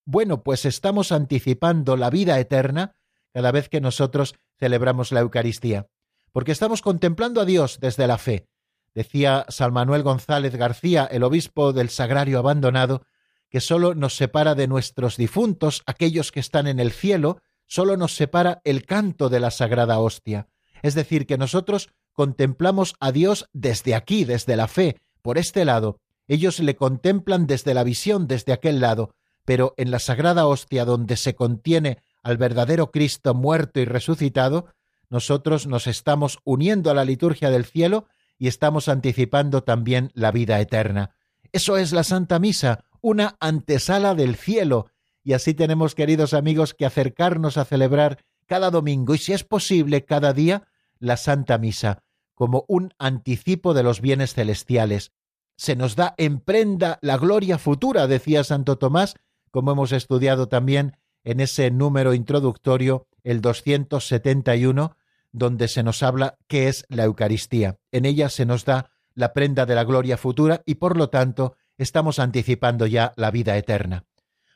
Bueno, 0.05 0.43
pues 0.43 0.65
estamos 0.65 1.13
anticipando 1.13 1.95
la 1.95 2.09
vida 2.09 2.37
eterna 2.39 2.97
cada 3.33 3.53
vez 3.53 3.69
que 3.69 3.79
nosotros 3.79 4.35
celebramos 4.59 5.13
la 5.13 5.21
Eucaristía, 5.21 5.87
porque 6.33 6.51
estamos 6.51 6.81
contemplando 6.81 7.39
a 7.39 7.45
Dios 7.45 7.79
desde 7.79 8.05
la 8.05 8.17
fe. 8.17 8.47
Decía 8.95 9.45
San 9.49 9.73
Manuel 9.73 10.03
González 10.03 10.55
García, 10.55 11.03
el 11.11 11.23
obispo 11.23 11.73
del 11.73 11.89
Sagrario 11.89 12.39
Abandonado, 12.39 13.05
que 13.49 13.59
solo 13.59 13.93
nos 13.93 14.15
separa 14.15 14.55
de 14.55 14.67
nuestros 14.67 15.17
difuntos, 15.17 15.83
aquellos 15.85 16.31
que 16.31 16.39
están 16.39 16.65
en 16.65 16.79
el 16.79 16.93
cielo, 16.93 17.41
solo 17.67 17.97
nos 17.97 18.15
separa 18.15 18.61
el 18.63 18.85
canto 18.85 19.27
de 19.27 19.41
la 19.41 19.51
sagrada 19.51 19.99
hostia. 19.99 20.47
Es 20.81 20.95
decir, 20.95 21.27
que 21.27 21.37
nosotros 21.37 21.89
contemplamos 22.13 22.95
a 23.01 23.11
Dios 23.11 23.49
desde 23.51 23.95
aquí, 23.95 24.23
desde 24.23 24.55
la 24.55 24.69
fe, 24.69 25.01
por 25.21 25.37
este 25.37 25.65
lado. 25.65 25.99
Ellos 26.29 26.59
le 26.59 26.77
contemplan 26.77 27.47
desde 27.47 27.73
la 27.73 27.83
visión, 27.83 28.27
desde 28.27 28.53
aquel 28.53 28.79
lado, 28.79 29.13
pero 29.43 29.73
en 29.75 29.91
la 29.91 29.99
sagrada 29.99 30.47
hostia 30.47 30.85
donde 30.85 31.17
se 31.17 31.35
contiene 31.35 31.99
al 32.23 32.37
verdadero 32.37 32.91
Cristo 32.91 33.33
muerto 33.33 33.81
y 33.81 33.85
resucitado, 33.85 34.67
nosotros 35.09 35.67
nos 35.67 35.85
estamos 35.85 36.39
uniendo 36.45 36.89
a 36.89 36.93
la 36.93 37.03
liturgia 37.03 37.51
del 37.51 37.65
cielo 37.65 38.07
y 38.37 38.47
estamos 38.47 38.89
anticipando 38.89 39.63
también 39.63 40.11
la 40.13 40.31
vida 40.31 40.59
eterna. 40.59 41.15
Eso 41.51 41.77
es 41.77 41.93
la 41.93 42.03
Santa 42.03 42.39
Misa, 42.39 42.83
una 43.01 43.37
antesala 43.39 44.15
del 44.15 44.35
cielo, 44.35 44.87
y 45.23 45.33
así 45.33 45.53
tenemos, 45.53 45.95
queridos 45.95 46.33
amigos, 46.33 46.73
que 46.73 46.85
acercarnos 46.85 47.57
a 47.57 47.65
celebrar 47.65 48.23
cada 48.45 48.69
domingo 48.71 49.15
y, 49.15 49.17
si 49.17 49.33
es 49.33 49.43
posible, 49.43 50.05
cada 50.05 50.33
día, 50.33 50.67
la 50.99 51.17
Santa 51.17 51.57
Misa, 51.57 52.03
como 52.33 52.65
un 52.67 52.93
anticipo 52.99 53.73
de 53.73 53.83
los 53.83 54.01
bienes 54.01 54.33
celestiales. 54.33 55.11
Se 55.57 55.75
nos 55.75 55.95
da 55.95 56.13
en 56.17 56.39
prenda 56.39 56.99
la 57.01 57.17
gloria 57.17 57.57
futura, 57.57 58.07
decía 58.07 58.43
Santo 58.43 58.77
Tomás, 58.77 59.15
como 59.51 59.71
hemos 59.71 59.93
estudiado 59.93 60.47
también 60.47 60.97
en 61.23 61.39
ese 61.39 61.71
número 61.71 62.13
introductorio, 62.13 63.07
el 63.23 63.41
271, 63.41 64.95
donde 65.35 65.67
se 65.67 65.83
nos 65.83 66.01
habla 66.01 66.37
qué 66.47 66.69
es 66.69 66.85
la 66.87 67.03
Eucaristía. 67.03 67.77
En 67.91 68.05
ella 68.05 68.29
se 68.29 68.45
nos 68.45 68.63
da 68.63 68.91
la 69.13 69.33
prenda 69.33 69.65
de 69.65 69.75
la 69.75 69.83
gloria 69.83 70.17
futura 70.17 70.61
y 70.65 70.75
por 70.75 70.97
lo 70.97 71.09
tanto 71.09 71.57
estamos 71.77 72.19
anticipando 72.19 72.87
ya 72.87 73.11
la 73.17 73.31
vida 73.31 73.57
eterna. 73.57 74.05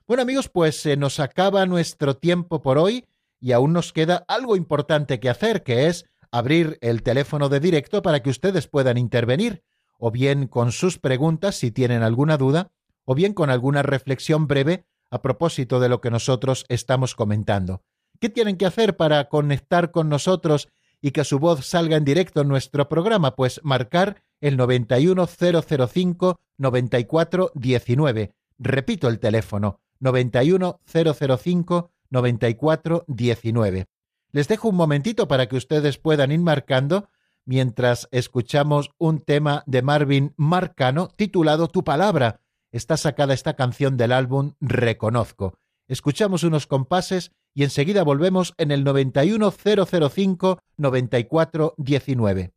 Bueno 0.08 0.24
amigos, 0.24 0.48
pues 0.48 0.82
se 0.82 0.96
nos 0.96 1.20
acaba 1.20 1.66
nuestro 1.66 2.16
tiempo 2.16 2.62
por 2.62 2.78
hoy 2.78 3.06
y 3.42 3.52
aún 3.52 3.74
nos 3.74 3.92
queda 3.92 4.24
algo 4.30 4.56
importante 4.56 5.20
que 5.20 5.30
hacer, 5.30 5.64
que 5.64 5.88
es 5.88 6.06
abrir 6.32 6.78
el 6.80 7.04
teléfono 7.04 7.50
de 7.50 7.60
directo 7.60 8.02
para 8.02 8.22
que 8.22 8.30
ustedes 8.30 8.68
puedan 8.68 8.98
intervenir, 8.98 9.64
o 9.98 10.12
bien 10.12 10.48
con 10.48 10.72
sus 10.72 10.98
preguntas 10.98 11.56
si 11.56 11.72
tienen 11.72 12.04
alguna 12.04 12.38
duda, 12.38 12.72
o 13.04 13.16
bien 13.16 13.34
con 13.34 13.50
alguna 13.50 13.84
reflexión 13.84 14.48
breve 14.48 14.86
a 15.12 15.22
propósito 15.22 15.82
de 15.82 15.90
lo 15.90 16.00
que 16.00 16.12
nosotros 16.12 16.66
estamos 16.70 17.16
comentando. 17.16 17.84
¿Qué 18.20 18.30
tienen 18.30 18.57
que 18.57 18.65
hacer 18.65 18.97
para 18.97 19.30
conectar 19.30 19.91
con 19.91 20.09
nosotros 20.09 20.67
y 21.01 21.11
que 21.11 21.24
su 21.24 21.39
voz 21.39 21.65
salga 21.65 21.95
en 21.95 22.03
directo 22.03 22.41
en 22.41 22.49
nuestro 22.49 22.89
programa? 22.89 23.36
Pues 23.36 23.61
marcar 23.63 24.22
el 24.41 24.57
91005 24.57 26.39
9419. 26.57 28.34
Repito 28.57 29.07
el 29.07 29.20
teléfono, 29.20 29.80
91005 29.99 31.91
9419. 32.09 33.86
Les 34.32 34.47
dejo 34.47 34.70
un 34.70 34.76
momentito 34.76 35.28
para 35.28 35.47
que 35.47 35.55
ustedes 35.55 35.97
puedan 35.97 36.32
ir 36.32 36.39
marcando 36.39 37.09
mientras 37.45 38.07
escuchamos 38.11 38.91
un 38.97 39.22
tema 39.22 39.63
de 39.65 39.82
Marvin 39.82 40.34
Marcano 40.38 41.07
titulado 41.15 41.67
Tu 41.67 41.84
palabra. 41.84 42.41
Está 42.72 42.97
sacada 42.97 43.34
esta 43.34 43.55
canción 43.55 43.97
del 43.97 44.11
álbum 44.11 44.53
Reconozco. 44.59 45.57
Escuchamos 45.88 46.43
unos 46.43 46.67
compases 46.67 47.32
y 47.60 47.64
enseguida 47.64 48.05
volvemos 48.05 48.53
en 48.57 48.72
el 48.72 48.86
91005 48.86 50.60
9419. 50.78 52.53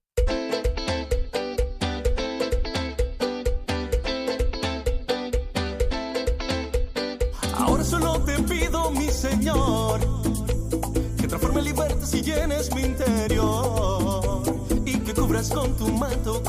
Ahora 7.57 7.83
solo 7.83 8.21
te 8.21 8.41
pido, 8.45 8.93
mi 8.93 9.09
Señor, 9.09 9.99
que 11.21 11.27
transforme 11.27 11.63
libertad 11.63 12.09
y 12.13 12.23
llenes 12.23 12.73
mi 12.73 12.83
interior 12.83 14.43
y 14.87 15.01
que 15.01 15.13
cubras 15.15 15.51
con 15.51 15.77
tu 15.79 15.89
manto, 15.89 16.41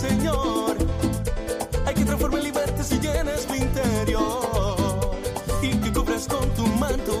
Señor, 0.00 0.78
hay 1.84 1.94
que 1.94 2.04
transforme 2.06 2.40
libertad 2.40 2.86
y 2.90 3.00
llenes 3.00 3.46
mi 3.50 3.58
interior. 3.58 5.14
Y 5.60 5.72
que 5.76 5.92
cubras 5.92 6.26
con 6.26 6.48
tu 6.54 6.66
manto, 6.78 7.20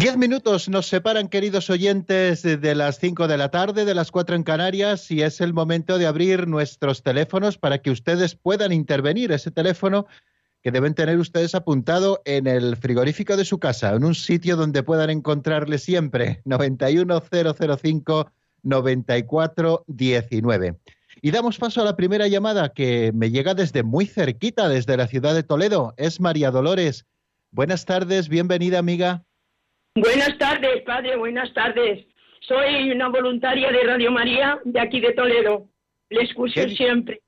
Diez 0.00 0.16
minutos 0.16 0.68
nos 0.70 0.86
separan, 0.86 1.28
queridos 1.28 1.68
oyentes, 1.68 2.42
de 2.42 2.74
las 2.74 2.98
cinco 2.98 3.28
de 3.28 3.36
la 3.36 3.50
tarde, 3.50 3.84
de 3.84 3.94
las 3.94 4.10
cuatro 4.10 4.34
en 4.34 4.44
Canarias, 4.44 5.10
y 5.10 5.20
es 5.20 5.42
el 5.42 5.52
momento 5.52 5.98
de 5.98 6.06
abrir 6.06 6.48
nuestros 6.48 7.02
teléfonos 7.02 7.58
para 7.58 7.82
que 7.82 7.90
ustedes 7.90 8.34
puedan 8.34 8.72
intervenir. 8.72 9.30
Ese 9.30 9.50
teléfono 9.50 10.06
que 10.62 10.70
deben 10.70 10.94
tener 10.94 11.18
ustedes 11.18 11.54
apuntado 11.54 12.22
en 12.24 12.46
el 12.46 12.78
frigorífico 12.78 13.36
de 13.36 13.44
su 13.44 13.58
casa, 13.58 13.94
en 13.94 14.04
un 14.04 14.14
sitio 14.14 14.56
donde 14.56 14.82
puedan 14.82 15.10
encontrarle 15.10 15.76
siempre, 15.76 16.40
91005 16.46 18.30
9419. 18.62 20.76
Y 21.20 21.30
damos 21.30 21.58
paso 21.58 21.82
a 21.82 21.84
la 21.84 21.96
primera 21.96 22.26
llamada 22.26 22.70
que 22.70 23.12
me 23.14 23.30
llega 23.30 23.52
desde 23.52 23.82
muy 23.82 24.06
cerquita, 24.06 24.70
desde 24.70 24.96
la 24.96 25.08
ciudad 25.08 25.34
de 25.34 25.42
Toledo. 25.42 25.92
Es 25.98 26.20
María 26.20 26.50
Dolores. 26.50 27.04
Buenas 27.50 27.84
tardes, 27.84 28.30
bienvenida 28.30 28.78
amiga. 28.78 29.26
Buenas 29.96 30.38
tardes, 30.38 30.82
padre, 30.82 31.16
buenas 31.16 31.52
tardes. 31.52 32.06
Soy 32.40 32.92
una 32.92 33.08
voluntaria 33.08 33.72
de 33.72 33.82
Radio 33.82 34.12
María 34.12 34.60
de 34.64 34.78
aquí 34.78 35.00
de 35.00 35.12
Toledo. 35.14 35.66
Le 36.10 36.22
escucho 36.22 36.68
siempre. 36.68 37.22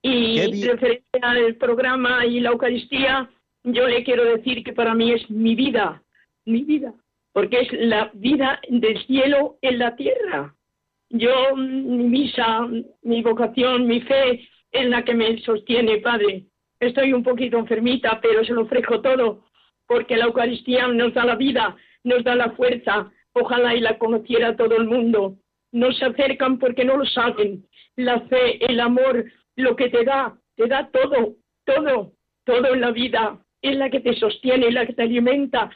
Y 0.00 0.64
referente 0.64 1.04
al 1.20 1.56
programa 1.56 2.24
y 2.24 2.40
la 2.40 2.50
Eucaristía, 2.50 3.28
yo 3.64 3.86
le 3.86 4.02
quiero 4.02 4.24
decir 4.24 4.64
que 4.64 4.72
para 4.72 4.94
mí 4.94 5.12
es 5.12 5.28
mi 5.28 5.54
vida, 5.54 6.02
mi 6.46 6.62
vida, 6.62 6.94
porque 7.32 7.60
es 7.60 7.72
la 7.72 8.10
vida 8.14 8.60
del 8.70 8.98
cielo 9.04 9.58
en 9.60 9.78
la 9.78 9.94
tierra. 9.94 10.54
Yo, 11.10 11.54
mi 11.54 12.04
misa, 12.04 12.66
mi 13.02 13.22
vocación, 13.22 13.86
mi 13.86 14.00
fe 14.00 14.48
es 14.72 14.86
la 14.86 15.04
que 15.04 15.14
me 15.14 15.38
sostiene, 15.40 15.98
Padre. 15.98 16.46
Estoy 16.80 17.12
un 17.12 17.22
poquito 17.22 17.58
enfermita, 17.58 18.20
pero 18.22 18.42
se 18.42 18.54
lo 18.54 18.62
ofrezco 18.62 19.02
todo, 19.02 19.44
porque 19.86 20.16
la 20.16 20.24
Eucaristía 20.24 20.88
nos 20.88 21.12
da 21.12 21.26
la 21.26 21.34
vida, 21.34 21.76
nos 22.06 22.24
da 22.24 22.34
la 22.34 22.52
fuerza. 22.52 23.10
Ojalá 23.32 23.74
y 23.74 23.80
la 23.80 23.98
conociera 23.98 24.56
todo 24.56 24.76
el 24.76 24.86
mundo. 24.86 25.36
No 25.72 25.92
se 25.92 26.06
acercan 26.06 26.58
porque 26.58 26.84
no 26.84 26.96
lo 26.96 27.04
saben. 27.04 27.66
La 27.96 28.20
fe, 28.22 28.64
el 28.64 28.80
amor, 28.80 29.24
lo 29.56 29.76
que 29.76 29.90
te 29.90 30.04
da, 30.04 30.38
te 30.54 30.66
da 30.68 30.88
todo, 30.90 31.34
todo, 31.64 32.12
todo 32.44 32.74
en 32.74 32.80
la 32.80 32.92
vida. 32.92 33.38
Es 33.60 33.76
la 33.76 33.90
que 33.90 34.00
te 34.00 34.14
sostiene, 34.14 34.70
la 34.70 34.86
que 34.86 34.94
te 34.94 35.02
alimenta, 35.02 35.70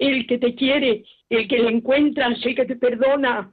el 0.00 0.26
que 0.26 0.38
te 0.38 0.54
quiere, 0.54 1.04
el 1.28 1.46
que 1.48 1.58
le 1.58 1.70
encuentras, 1.70 2.44
el 2.44 2.54
que 2.56 2.64
te 2.64 2.76
perdona, 2.76 3.52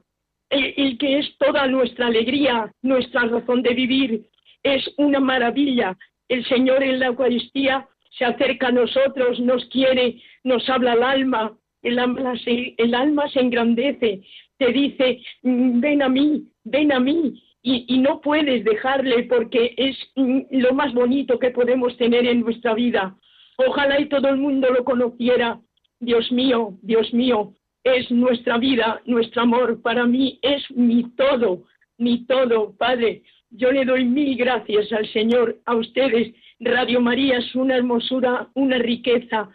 el, 0.50 0.98
que 0.98 1.18
es 1.18 1.36
toda 1.38 1.66
nuestra 1.68 2.06
alegría, 2.06 2.72
nuestra 2.82 3.22
razón 3.26 3.62
de 3.62 3.74
vivir. 3.74 4.26
Es 4.62 4.92
una 4.96 5.20
maravilla. 5.20 5.96
El 6.28 6.44
Señor 6.46 6.82
en 6.82 6.98
la 6.98 7.06
Eucaristía 7.06 7.86
se 8.10 8.24
acerca 8.24 8.68
a 8.68 8.72
nosotros, 8.72 9.38
nos 9.38 9.64
quiere, 9.66 10.20
nos 10.42 10.68
habla 10.68 10.92
al 10.92 11.02
alma, 11.04 11.56
el 11.82 11.98
alma 11.98 12.36
se, 12.38 12.74
el 12.76 12.94
alma 12.94 13.28
se 13.28 13.40
engrandece, 13.40 14.22
te 14.58 14.72
dice, 14.72 15.20
mm, 15.42 15.80
ven 15.80 16.02
a 16.02 16.08
mí, 16.08 16.44
ven 16.64 16.92
a 16.92 17.00
mí, 17.00 17.42
y, 17.62 17.84
y, 17.88 17.98
no 17.98 18.20
puedes 18.20 18.64
dejarle 18.64 19.24
porque 19.24 19.74
es 19.76 19.96
mm, 20.16 20.40
lo 20.50 20.72
más 20.74 20.94
bonito 20.94 21.38
que 21.38 21.50
podemos 21.50 21.96
tener 21.96 22.26
en 22.26 22.40
nuestra 22.40 22.74
vida. 22.74 23.16
Ojalá 23.56 24.00
y 24.00 24.06
todo 24.06 24.28
el 24.28 24.36
mundo 24.36 24.70
lo 24.70 24.84
conociera. 24.84 25.60
Dios 26.00 26.30
mío, 26.30 26.78
Dios 26.82 27.12
mío, 27.12 27.52
es 27.82 28.10
nuestra 28.10 28.58
vida, 28.58 29.02
nuestro 29.04 29.42
amor. 29.42 29.82
Para 29.82 30.06
mí 30.06 30.38
es 30.42 30.62
mi 30.70 31.04
todo, 31.16 31.64
mi 31.98 32.24
todo, 32.26 32.74
Padre. 32.76 33.22
Yo 33.50 33.72
le 33.72 33.84
doy 33.84 34.04
mil 34.04 34.36
gracias 34.36 34.92
al 34.92 35.10
Señor, 35.12 35.58
a 35.64 35.74
ustedes. 35.74 36.34
Radio 36.60 37.00
María 37.00 37.38
es 37.38 37.54
una 37.54 37.76
hermosura, 37.76 38.48
una 38.54 38.78
riqueza. 38.78 39.48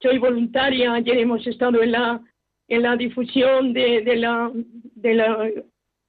Soy 0.00 0.18
voluntaria, 0.18 0.94
ayer 0.94 1.18
hemos 1.18 1.46
estado 1.46 1.82
en 1.82 1.92
la, 1.92 2.20
en 2.68 2.82
la 2.82 2.96
difusión 2.96 3.72
de, 3.72 4.02
de 4.02 4.16
la, 4.16 4.50
de, 4.54 5.14
la, 5.14 5.44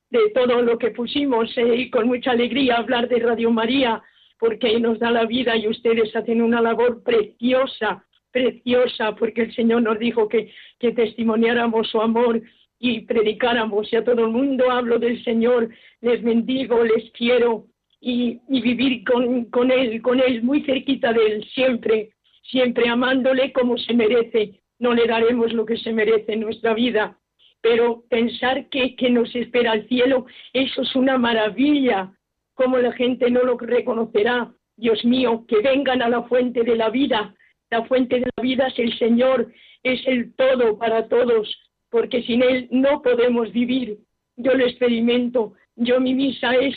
de 0.09 0.29
todo 0.33 0.61
lo 0.61 0.77
que 0.77 0.91
pusimos 0.91 1.57
eh, 1.57 1.75
y 1.75 1.89
con 1.89 2.07
mucha 2.07 2.31
alegría 2.31 2.77
hablar 2.77 3.07
de 3.07 3.19
Radio 3.19 3.51
María 3.51 4.01
porque 4.37 4.79
nos 4.79 4.99
da 4.99 5.11
la 5.11 5.25
vida 5.25 5.57
y 5.57 5.67
ustedes 5.67 6.15
hacen 6.15 6.41
una 6.41 6.61
labor 6.61 7.03
preciosa 7.03 8.05
preciosa, 8.31 9.15
porque 9.15 9.43
el 9.43 9.55
Señor 9.55 9.81
nos 9.81 9.99
dijo 9.99 10.27
que, 10.27 10.51
que 10.79 10.91
testimoniáramos 10.91 11.89
su 11.89 12.01
amor 12.01 12.41
y 12.79 13.01
predicáramos. 13.01 13.91
Y 13.91 13.95
a 13.95 14.03
todo 14.03 14.25
el 14.25 14.31
mundo 14.31 14.71
hablo 14.71 14.99
del 14.99 15.23
Señor, 15.23 15.69
les 16.01 16.23
bendigo, 16.23 16.83
les 16.83 17.11
quiero 17.11 17.65
y, 17.99 18.39
y 18.47 18.61
vivir 18.61 19.03
con, 19.03 19.45
con, 19.45 19.71
Él, 19.71 20.01
con 20.01 20.19
Él, 20.19 20.43
muy 20.43 20.63
cerquita 20.63 21.11
de 21.11 21.25
Él, 21.25 21.45
siempre, 21.53 22.11
siempre 22.49 22.89
amándole 22.89 23.51
como 23.53 23.77
se 23.77 23.93
merece. 23.93 24.61
No 24.79 24.93
le 24.93 25.07
daremos 25.07 25.53
lo 25.53 25.65
que 25.65 25.77
se 25.77 25.91
merece 25.91 26.33
en 26.33 26.41
nuestra 26.41 26.73
vida, 26.73 27.17
pero 27.61 28.03
pensar 28.09 28.69
que, 28.69 28.95
que 28.95 29.09
nos 29.09 29.35
espera 29.35 29.73
el 29.73 29.87
cielo, 29.87 30.25
eso 30.53 30.81
es 30.81 30.95
una 30.95 31.17
maravilla. 31.17 32.13
Como 32.53 32.77
la 32.77 32.91
gente 32.93 33.29
no 33.29 33.43
lo 33.43 33.57
reconocerá, 33.57 34.53
Dios 34.77 35.03
mío, 35.03 35.45
que 35.47 35.59
vengan 35.61 36.01
a 36.01 36.09
la 36.09 36.23
fuente 36.23 36.63
de 36.63 36.75
la 36.75 36.89
vida, 36.89 37.35
la 37.69 37.83
fuente 37.85 38.15
de 38.19 38.29
la 38.35 38.43
vida 38.43 38.67
es 38.67 38.79
el 38.79 38.97
Señor, 38.97 39.51
es 39.83 40.05
el 40.07 40.33
todo 40.35 40.77
para 40.77 41.07
todos, 41.07 41.55
porque 41.89 42.23
sin 42.23 42.41
Él 42.43 42.67
no 42.71 43.01
podemos 43.01 43.51
vivir. 43.51 43.99
Yo 44.37 44.53
lo 44.53 44.65
experimento, 44.65 45.53
yo 45.75 45.99
mi 45.99 46.13
misa 46.13 46.55
es 46.55 46.75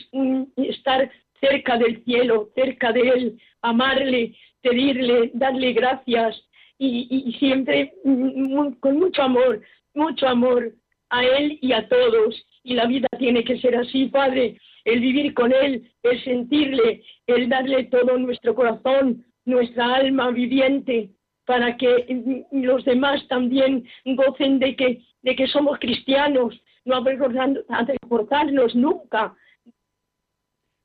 estar 0.56 1.10
cerca 1.43 1.76
del 1.76 2.03
cielo, 2.05 2.51
cerca 2.55 2.93
de 2.93 3.01
Él, 3.01 3.40
amarle, 3.62 4.34
pedirle, 4.62 5.30
darle 5.34 5.72
gracias 5.72 6.40
y, 6.78 7.36
siempre 7.38 7.93
mm, 8.05 8.72
con 8.80 8.99
mucho 8.99 9.22
amor, 9.22 9.61
mucho 9.95 10.26
amor 10.28 10.72
a 11.11 11.24
Él 11.24 11.59
y 11.61 11.72
a 11.72 11.88
todos. 11.88 12.47
Y 12.64 12.74
la 12.74 12.86
vida 12.86 13.09
tiene 13.18 13.45
que 13.45 13.59
ser 13.59 13.76
así, 13.76 14.07
Padre, 14.07 14.57
el 14.84 15.01
vivir 15.01 15.34
con 15.34 15.53
Él, 15.53 15.90
el 16.03 16.24
sentirle, 16.24 17.03
el 17.26 17.49
darle 17.49 17.84
todo 17.84 18.16
nuestro 18.18 18.55
corazón, 18.55 19.24
nuestra 19.45 19.97
alma 19.97 20.30
viviente 20.30 21.11
para 21.45 21.76
que 21.76 22.45
los 22.53 22.84
demás 22.84 23.26
también 23.28 23.84
gocen 24.05 24.59
de 24.61 24.76
que, 24.76 25.03
de 25.22 25.36
que 25.36 25.47
somos 25.49 25.78
cristianos, 25.80 26.55
no 26.84 26.97
avergonzarnos 26.97 28.74
nunca. 28.74 29.34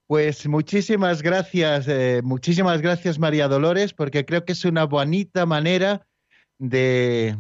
Pues 0.07 0.47
muchísimas 0.47 1.21
gracias, 1.21 1.85
eh, 1.89 2.21
muchísimas 2.23 2.81
gracias 2.81 3.19
María 3.19 3.49
Dolores, 3.49 3.93
porque 3.93 4.25
creo 4.25 4.45
que 4.45 4.53
es 4.53 4.63
una 4.63 4.85
bonita 4.85 5.45
manera 5.45 6.07
de 6.59 7.35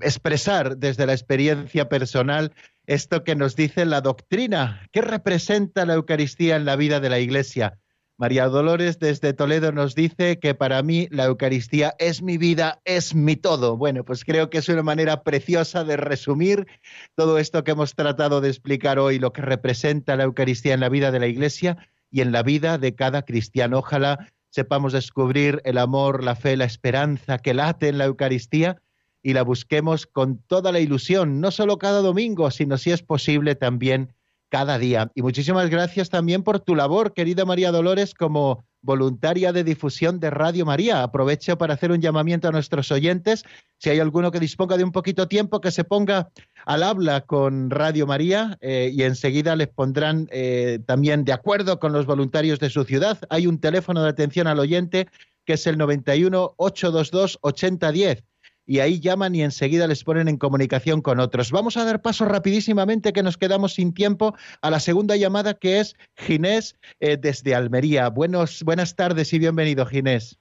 expresar 0.00 0.78
desde 0.78 1.04
la 1.04 1.12
experiencia 1.12 1.90
personal 1.90 2.54
esto 2.86 3.22
que 3.22 3.36
nos 3.36 3.54
dice 3.54 3.84
la 3.84 4.00
doctrina, 4.00 4.88
qué 4.92 5.02
representa 5.02 5.84
la 5.84 5.92
Eucaristía 5.92 6.56
en 6.56 6.64
la 6.64 6.76
vida 6.76 7.00
de 7.00 7.10
la 7.10 7.18
Iglesia. 7.18 7.78
María 8.16 8.46
Dolores 8.46 8.98
desde 8.98 9.34
Toledo 9.34 9.72
nos 9.72 9.94
dice 9.94 10.38
que 10.38 10.54
para 10.54 10.82
mí 10.82 11.08
la 11.10 11.26
Eucaristía 11.26 11.94
es 11.98 12.22
mi 12.22 12.38
vida, 12.38 12.80
es 12.86 13.14
mi 13.14 13.36
todo. 13.36 13.76
Bueno, 13.76 14.04
pues 14.04 14.24
creo 14.24 14.48
que 14.48 14.56
es 14.56 14.70
una 14.70 14.82
manera 14.82 15.22
preciosa 15.22 15.84
de 15.84 15.98
resumir 15.98 16.66
todo 17.14 17.36
esto 17.36 17.62
que 17.62 17.72
hemos 17.72 17.94
tratado 17.94 18.40
de 18.40 18.48
explicar 18.48 18.98
hoy, 18.98 19.18
lo 19.18 19.34
que 19.34 19.42
representa 19.42 20.16
la 20.16 20.24
Eucaristía 20.24 20.72
en 20.72 20.80
la 20.80 20.88
vida 20.88 21.10
de 21.10 21.20
la 21.20 21.26
Iglesia 21.26 21.76
y 22.16 22.22
en 22.22 22.32
la 22.32 22.42
vida 22.42 22.78
de 22.78 22.94
cada 22.94 23.26
cristiano. 23.26 23.80
Ojalá 23.80 24.32
sepamos 24.48 24.94
descubrir 24.94 25.60
el 25.66 25.76
amor, 25.76 26.24
la 26.24 26.34
fe, 26.34 26.56
la 26.56 26.64
esperanza 26.64 27.36
que 27.36 27.52
late 27.52 27.88
en 27.88 27.98
la 27.98 28.06
Eucaristía 28.06 28.80
y 29.22 29.34
la 29.34 29.42
busquemos 29.42 30.06
con 30.06 30.38
toda 30.46 30.72
la 30.72 30.80
ilusión, 30.80 31.42
no 31.42 31.50
solo 31.50 31.76
cada 31.76 32.00
domingo, 32.00 32.50
sino 32.50 32.78
si 32.78 32.90
es 32.90 33.02
posible 33.02 33.54
también 33.54 34.14
cada 34.48 34.78
día. 34.78 35.12
Y 35.14 35.20
muchísimas 35.20 35.68
gracias 35.68 36.08
también 36.08 36.42
por 36.42 36.58
tu 36.58 36.74
labor, 36.74 37.12
querida 37.12 37.44
María 37.44 37.70
Dolores, 37.70 38.14
como 38.14 38.64
voluntaria 38.86 39.52
de 39.52 39.64
difusión 39.64 40.18
de 40.18 40.30
Radio 40.30 40.64
María. 40.64 41.02
Aprovecho 41.02 41.58
para 41.58 41.74
hacer 41.74 41.92
un 41.92 42.00
llamamiento 42.00 42.48
a 42.48 42.52
nuestros 42.52 42.90
oyentes. 42.90 43.44
Si 43.78 43.90
hay 43.90 44.00
alguno 44.00 44.30
que 44.30 44.40
disponga 44.40 44.78
de 44.78 44.84
un 44.84 44.92
poquito 44.92 45.28
tiempo, 45.28 45.60
que 45.60 45.70
se 45.70 45.84
ponga 45.84 46.30
al 46.64 46.82
habla 46.82 47.20
con 47.20 47.68
Radio 47.68 48.06
María 48.06 48.56
eh, 48.62 48.90
y 48.90 49.02
enseguida 49.02 49.54
les 49.56 49.68
pondrán 49.68 50.28
eh, 50.30 50.78
también 50.86 51.24
de 51.24 51.34
acuerdo 51.34 51.78
con 51.78 51.92
los 51.92 52.06
voluntarios 52.06 52.58
de 52.60 52.70
su 52.70 52.84
ciudad. 52.84 53.18
Hay 53.28 53.46
un 53.46 53.60
teléfono 53.60 54.02
de 54.02 54.08
atención 54.08 54.46
al 54.46 54.60
oyente 54.60 55.08
que 55.44 55.54
es 55.54 55.66
el 55.66 55.76
91 55.76 56.54
822 56.56 57.38
8010 57.42 58.24
y 58.66 58.80
ahí 58.80 59.00
llaman 59.00 59.34
y 59.34 59.42
enseguida 59.42 59.86
les 59.86 60.04
ponen 60.04 60.28
en 60.28 60.36
comunicación 60.36 61.00
con 61.00 61.20
otros. 61.20 61.52
Vamos 61.52 61.76
a 61.76 61.84
dar 61.84 62.02
paso 62.02 62.24
rapidísimamente, 62.24 63.12
que 63.12 63.22
nos 63.22 63.38
quedamos 63.38 63.74
sin 63.74 63.94
tiempo, 63.94 64.34
a 64.60 64.70
la 64.70 64.80
segunda 64.80 65.16
llamada 65.16 65.54
que 65.54 65.78
es 65.78 65.96
Ginés 66.16 66.76
eh, 67.00 67.16
desde 67.16 67.54
Almería. 67.54 68.10
Buenos, 68.10 68.64
buenas 68.64 68.96
tardes 68.96 69.32
y 69.32 69.38
bienvenido, 69.38 69.86
Ginés. 69.86 70.38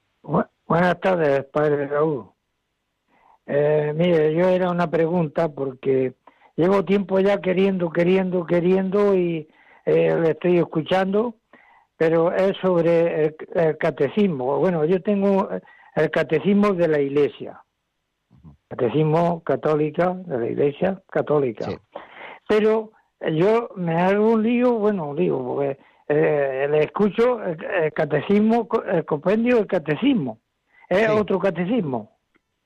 buenas 0.68 1.00
tardes, 1.00 1.46
padre 1.46 1.88
Raúl. 1.88 2.32
Eh, 3.46 3.94
mire, 3.96 4.34
yo 4.34 4.50
era 4.50 4.72
una 4.72 4.90
pregunta 4.90 5.50
porque 5.50 6.16
llevo 6.56 6.84
tiempo 6.84 7.20
ya 7.20 7.40
queriendo, 7.40 7.92
queriendo, 7.92 8.44
queriendo 8.46 9.16
y 9.16 9.48
eh, 9.86 10.18
le 10.20 10.32
estoy 10.32 10.58
escuchando, 10.58 11.36
pero 11.96 12.34
es 12.34 12.58
sobre 12.58 13.36
el 13.54 13.78
catecismo. 13.78 14.58
Bueno, 14.58 14.84
yo 14.86 15.00
tengo 15.04 15.48
el 15.96 16.10
catecismo 16.10 16.74
de 16.74 16.88
la 16.88 17.00
Iglesia 17.00 17.62
catecismo 18.70 19.44
católica 19.44 20.14
de 20.14 20.38
la 20.38 20.48
Iglesia 20.48 21.02
católica. 21.12 21.68
Pero 22.48 22.92
yo 23.34 23.70
me 23.76 24.00
hago 24.00 24.32
un 24.34 24.44
lío, 24.44 24.74
bueno, 24.74 25.10
un 25.10 25.18
lío, 25.18 25.44
porque 25.44 25.78
eh, 26.08 26.68
le 26.70 26.84
escucho 26.84 27.42
el, 27.44 27.94
catecismo, 27.94 28.68
el 28.92 29.06
compendio 29.06 29.58
del 29.58 29.68
catecismo. 29.68 30.40
es 30.90 31.10
otro 31.10 31.40
catecismo. 31.40 32.16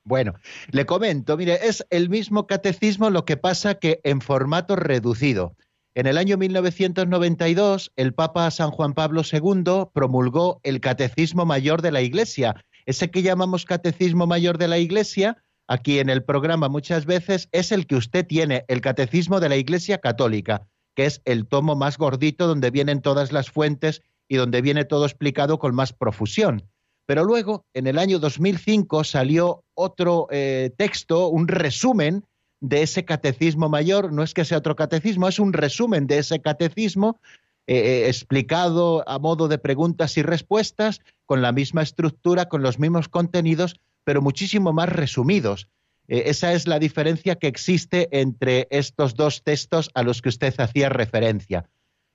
Bueno, 0.04 0.34
le 0.72 0.86
comento, 0.86 1.38
mire, 1.38 1.68
es 1.68 1.86
el 1.90 2.10
mismo 2.10 2.48
catecismo, 2.48 3.10
lo 3.10 3.26
que 3.26 3.38
pasa 3.38 3.76
que 3.76 4.00
en 4.04 4.22
formato 4.22 4.76
reducido. 4.76 5.56
En 5.94 6.08
el 6.08 6.18
año 6.18 6.38
1992, 6.38 7.92
el 7.96 8.14
Papa 8.14 8.50
San 8.52 8.72
Juan 8.72 8.94
Pablo 8.94 9.22
II 9.30 9.90
promulgó 9.94 10.62
el 10.64 10.80
Catecismo 10.80 11.46
Mayor 11.46 11.82
de 11.82 11.92
la 11.92 12.02
Iglesia. 12.02 12.56
Ese 12.86 13.12
que 13.12 13.22
llamamos 13.22 13.66
Catecismo 13.66 14.26
Mayor 14.26 14.58
de 14.58 14.68
la 14.68 14.78
Iglesia, 14.78 15.44
aquí 15.70 16.00
en 16.00 16.10
el 16.10 16.24
programa 16.24 16.68
muchas 16.68 17.06
veces, 17.06 17.48
es 17.52 17.72
el 17.72 17.86
que 17.86 17.96
usted 17.96 18.26
tiene, 18.26 18.66
el 18.68 18.82
Catecismo 18.82 19.40
de 19.40 19.50
la 19.50 19.56
Iglesia 19.56 20.00
Católica, 20.00 20.68
que 20.96 21.06
es 21.06 21.22
el 21.26 21.48
tomo 21.48 21.76
más 21.76 21.98
gordito 21.98 22.48
donde 22.48 22.72
vienen 22.72 23.02
todas 23.02 23.32
las 23.32 23.52
fuentes 23.52 24.02
y 24.28 24.36
donde 24.36 24.62
viene 24.62 24.84
todo 24.84 25.06
explicado 25.06 25.60
con 25.60 25.76
más 25.76 25.94
profusión. 25.94 26.64
Pero 27.06 27.24
luego, 27.24 27.66
en 27.76 27.86
el 27.86 28.00
año 28.00 28.18
2005, 28.18 29.04
salió 29.04 29.64
otro 29.76 30.28
eh, 30.32 30.72
texto, 30.76 31.28
un 31.28 31.48
resumen 31.48 32.26
de 32.62 32.82
ese 32.82 33.06
catecismo 33.06 33.70
mayor. 33.70 34.12
No 34.12 34.24
es 34.24 34.34
que 34.34 34.46
sea 34.46 34.58
otro 34.58 34.76
catecismo, 34.76 35.28
es 35.28 35.40
un 35.40 35.54
resumen 35.54 36.08
de 36.08 36.18
ese 36.18 36.42
catecismo 36.42 37.20
eh, 37.68 37.78
eh, 37.78 38.08
explicado 38.08 39.08
a 39.08 39.20
modo 39.20 39.48
de 39.48 39.60
preguntas 39.60 40.18
y 40.18 40.24
respuestas, 40.24 41.02
con 41.28 41.44
la 41.44 41.52
misma 41.52 41.84
estructura, 41.84 42.50
con 42.50 42.64
los 42.64 42.80
mismos 42.80 43.08
contenidos, 43.08 43.76
pero 44.04 44.22
muchísimo 44.22 44.74
más 44.74 44.90
resumidos. 44.90 45.70
esa 46.08 46.54
es 46.54 46.68
la 46.68 46.80
diferencia 46.80 47.36
que 47.36 47.48
existe 47.48 48.10
entre 48.12 48.68
estos 48.72 49.14
dos 49.14 49.44
textos 49.44 49.92
a 49.94 50.02
los 50.02 50.22
que 50.22 50.30
usted 50.30 50.54
hacía 50.60 50.90
referencia. 50.90 51.70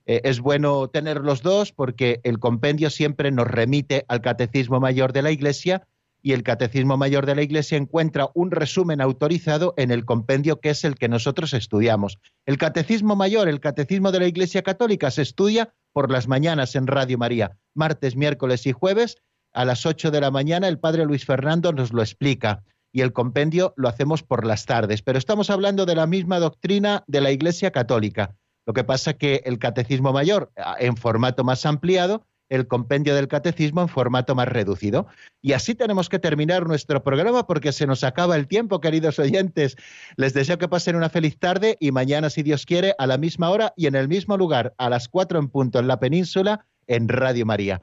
Eh, 0.06 0.20
es 0.24 0.40
bueno 0.40 0.88
tener 0.88 1.20
los 1.20 1.42
dos 1.42 1.72
porque 1.72 2.20
el 2.24 2.38
compendio 2.38 2.90
siempre 2.90 3.30
nos 3.30 3.46
remite 3.46 4.04
al 4.08 4.20
Catecismo 4.20 4.80
Mayor 4.80 5.12
de 5.12 5.22
la 5.22 5.30
Iglesia 5.30 5.86
y 6.22 6.32
el 6.32 6.42
Catecismo 6.42 6.96
Mayor 6.96 7.26
de 7.26 7.34
la 7.34 7.42
Iglesia 7.42 7.76
encuentra 7.76 8.30
un 8.34 8.50
resumen 8.50 9.00
autorizado 9.00 9.74
en 9.76 9.90
el 9.90 10.04
compendio 10.04 10.60
que 10.60 10.70
es 10.70 10.84
el 10.84 10.94
que 10.94 11.08
nosotros 11.08 11.52
estudiamos. 11.52 12.18
El 12.46 12.58
Catecismo 12.58 13.14
Mayor, 13.14 13.48
el 13.48 13.60
Catecismo 13.60 14.10
de 14.10 14.20
la 14.20 14.26
Iglesia 14.26 14.62
Católica, 14.62 15.10
se 15.10 15.22
estudia 15.22 15.74
por 15.92 16.10
las 16.10 16.26
mañanas 16.26 16.74
en 16.76 16.86
Radio 16.86 17.18
María, 17.18 17.58
martes, 17.74 18.16
miércoles 18.16 18.66
y 18.66 18.72
jueves. 18.72 19.16
A 19.54 19.64
las 19.64 19.86
8 19.86 20.10
de 20.10 20.20
la 20.20 20.32
mañana 20.32 20.66
el 20.66 20.80
Padre 20.80 21.04
Luis 21.06 21.24
Fernando 21.24 21.72
nos 21.72 21.92
lo 21.92 22.02
explica 22.02 22.64
y 22.92 23.02
el 23.02 23.12
compendio 23.12 23.72
lo 23.76 23.88
hacemos 23.88 24.24
por 24.24 24.44
las 24.44 24.66
tardes. 24.66 25.02
Pero 25.02 25.16
estamos 25.16 25.48
hablando 25.48 25.86
de 25.86 25.94
la 25.94 26.08
misma 26.08 26.40
doctrina 26.40 27.04
de 27.06 27.20
la 27.20 27.30
Iglesia 27.30 27.70
Católica. 27.70 28.34
Lo 28.66 28.72
que 28.72 28.82
pasa 28.82 29.14
que 29.14 29.42
el 29.44 29.60
catecismo 29.60 30.12
mayor 30.12 30.50
en 30.80 30.96
formato 30.96 31.44
más 31.44 31.66
ampliado, 31.66 32.26
el 32.48 32.66
compendio 32.66 33.14
del 33.14 33.28
catecismo 33.28 33.80
en 33.82 33.88
formato 33.88 34.34
más 34.34 34.48
reducido. 34.48 35.06
Y 35.40 35.52
así 35.52 35.76
tenemos 35.76 36.08
que 36.08 36.18
terminar 36.18 36.66
nuestro 36.66 37.04
programa 37.04 37.46
porque 37.46 37.70
se 37.70 37.86
nos 37.86 38.02
acaba 38.02 38.34
el 38.34 38.48
tiempo, 38.48 38.80
queridos 38.80 39.20
oyentes. 39.20 39.76
Les 40.16 40.34
deseo 40.34 40.58
que 40.58 40.68
pasen 40.68 40.96
una 40.96 41.10
feliz 41.10 41.38
tarde 41.38 41.76
y 41.78 41.92
mañana, 41.92 42.28
si 42.28 42.42
Dios 42.42 42.66
quiere, 42.66 42.94
a 42.98 43.06
la 43.06 43.18
misma 43.18 43.50
hora 43.50 43.72
y 43.76 43.86
en 43.86 43.94
el 43.94 44.08
mismo 44.08 44.36
lugar, 44.36 44.74
a 44.78 44.90
las 44.90 45.08
cuatro 45.08 45.38
en 45.38 45.48
punto 45.48 45.78
en 45.78 45.86
la 45.86 46.00
península, 46.00 46.66
en 46.88 47.08
Radio 47.08 47.46
María. 47.46 47.82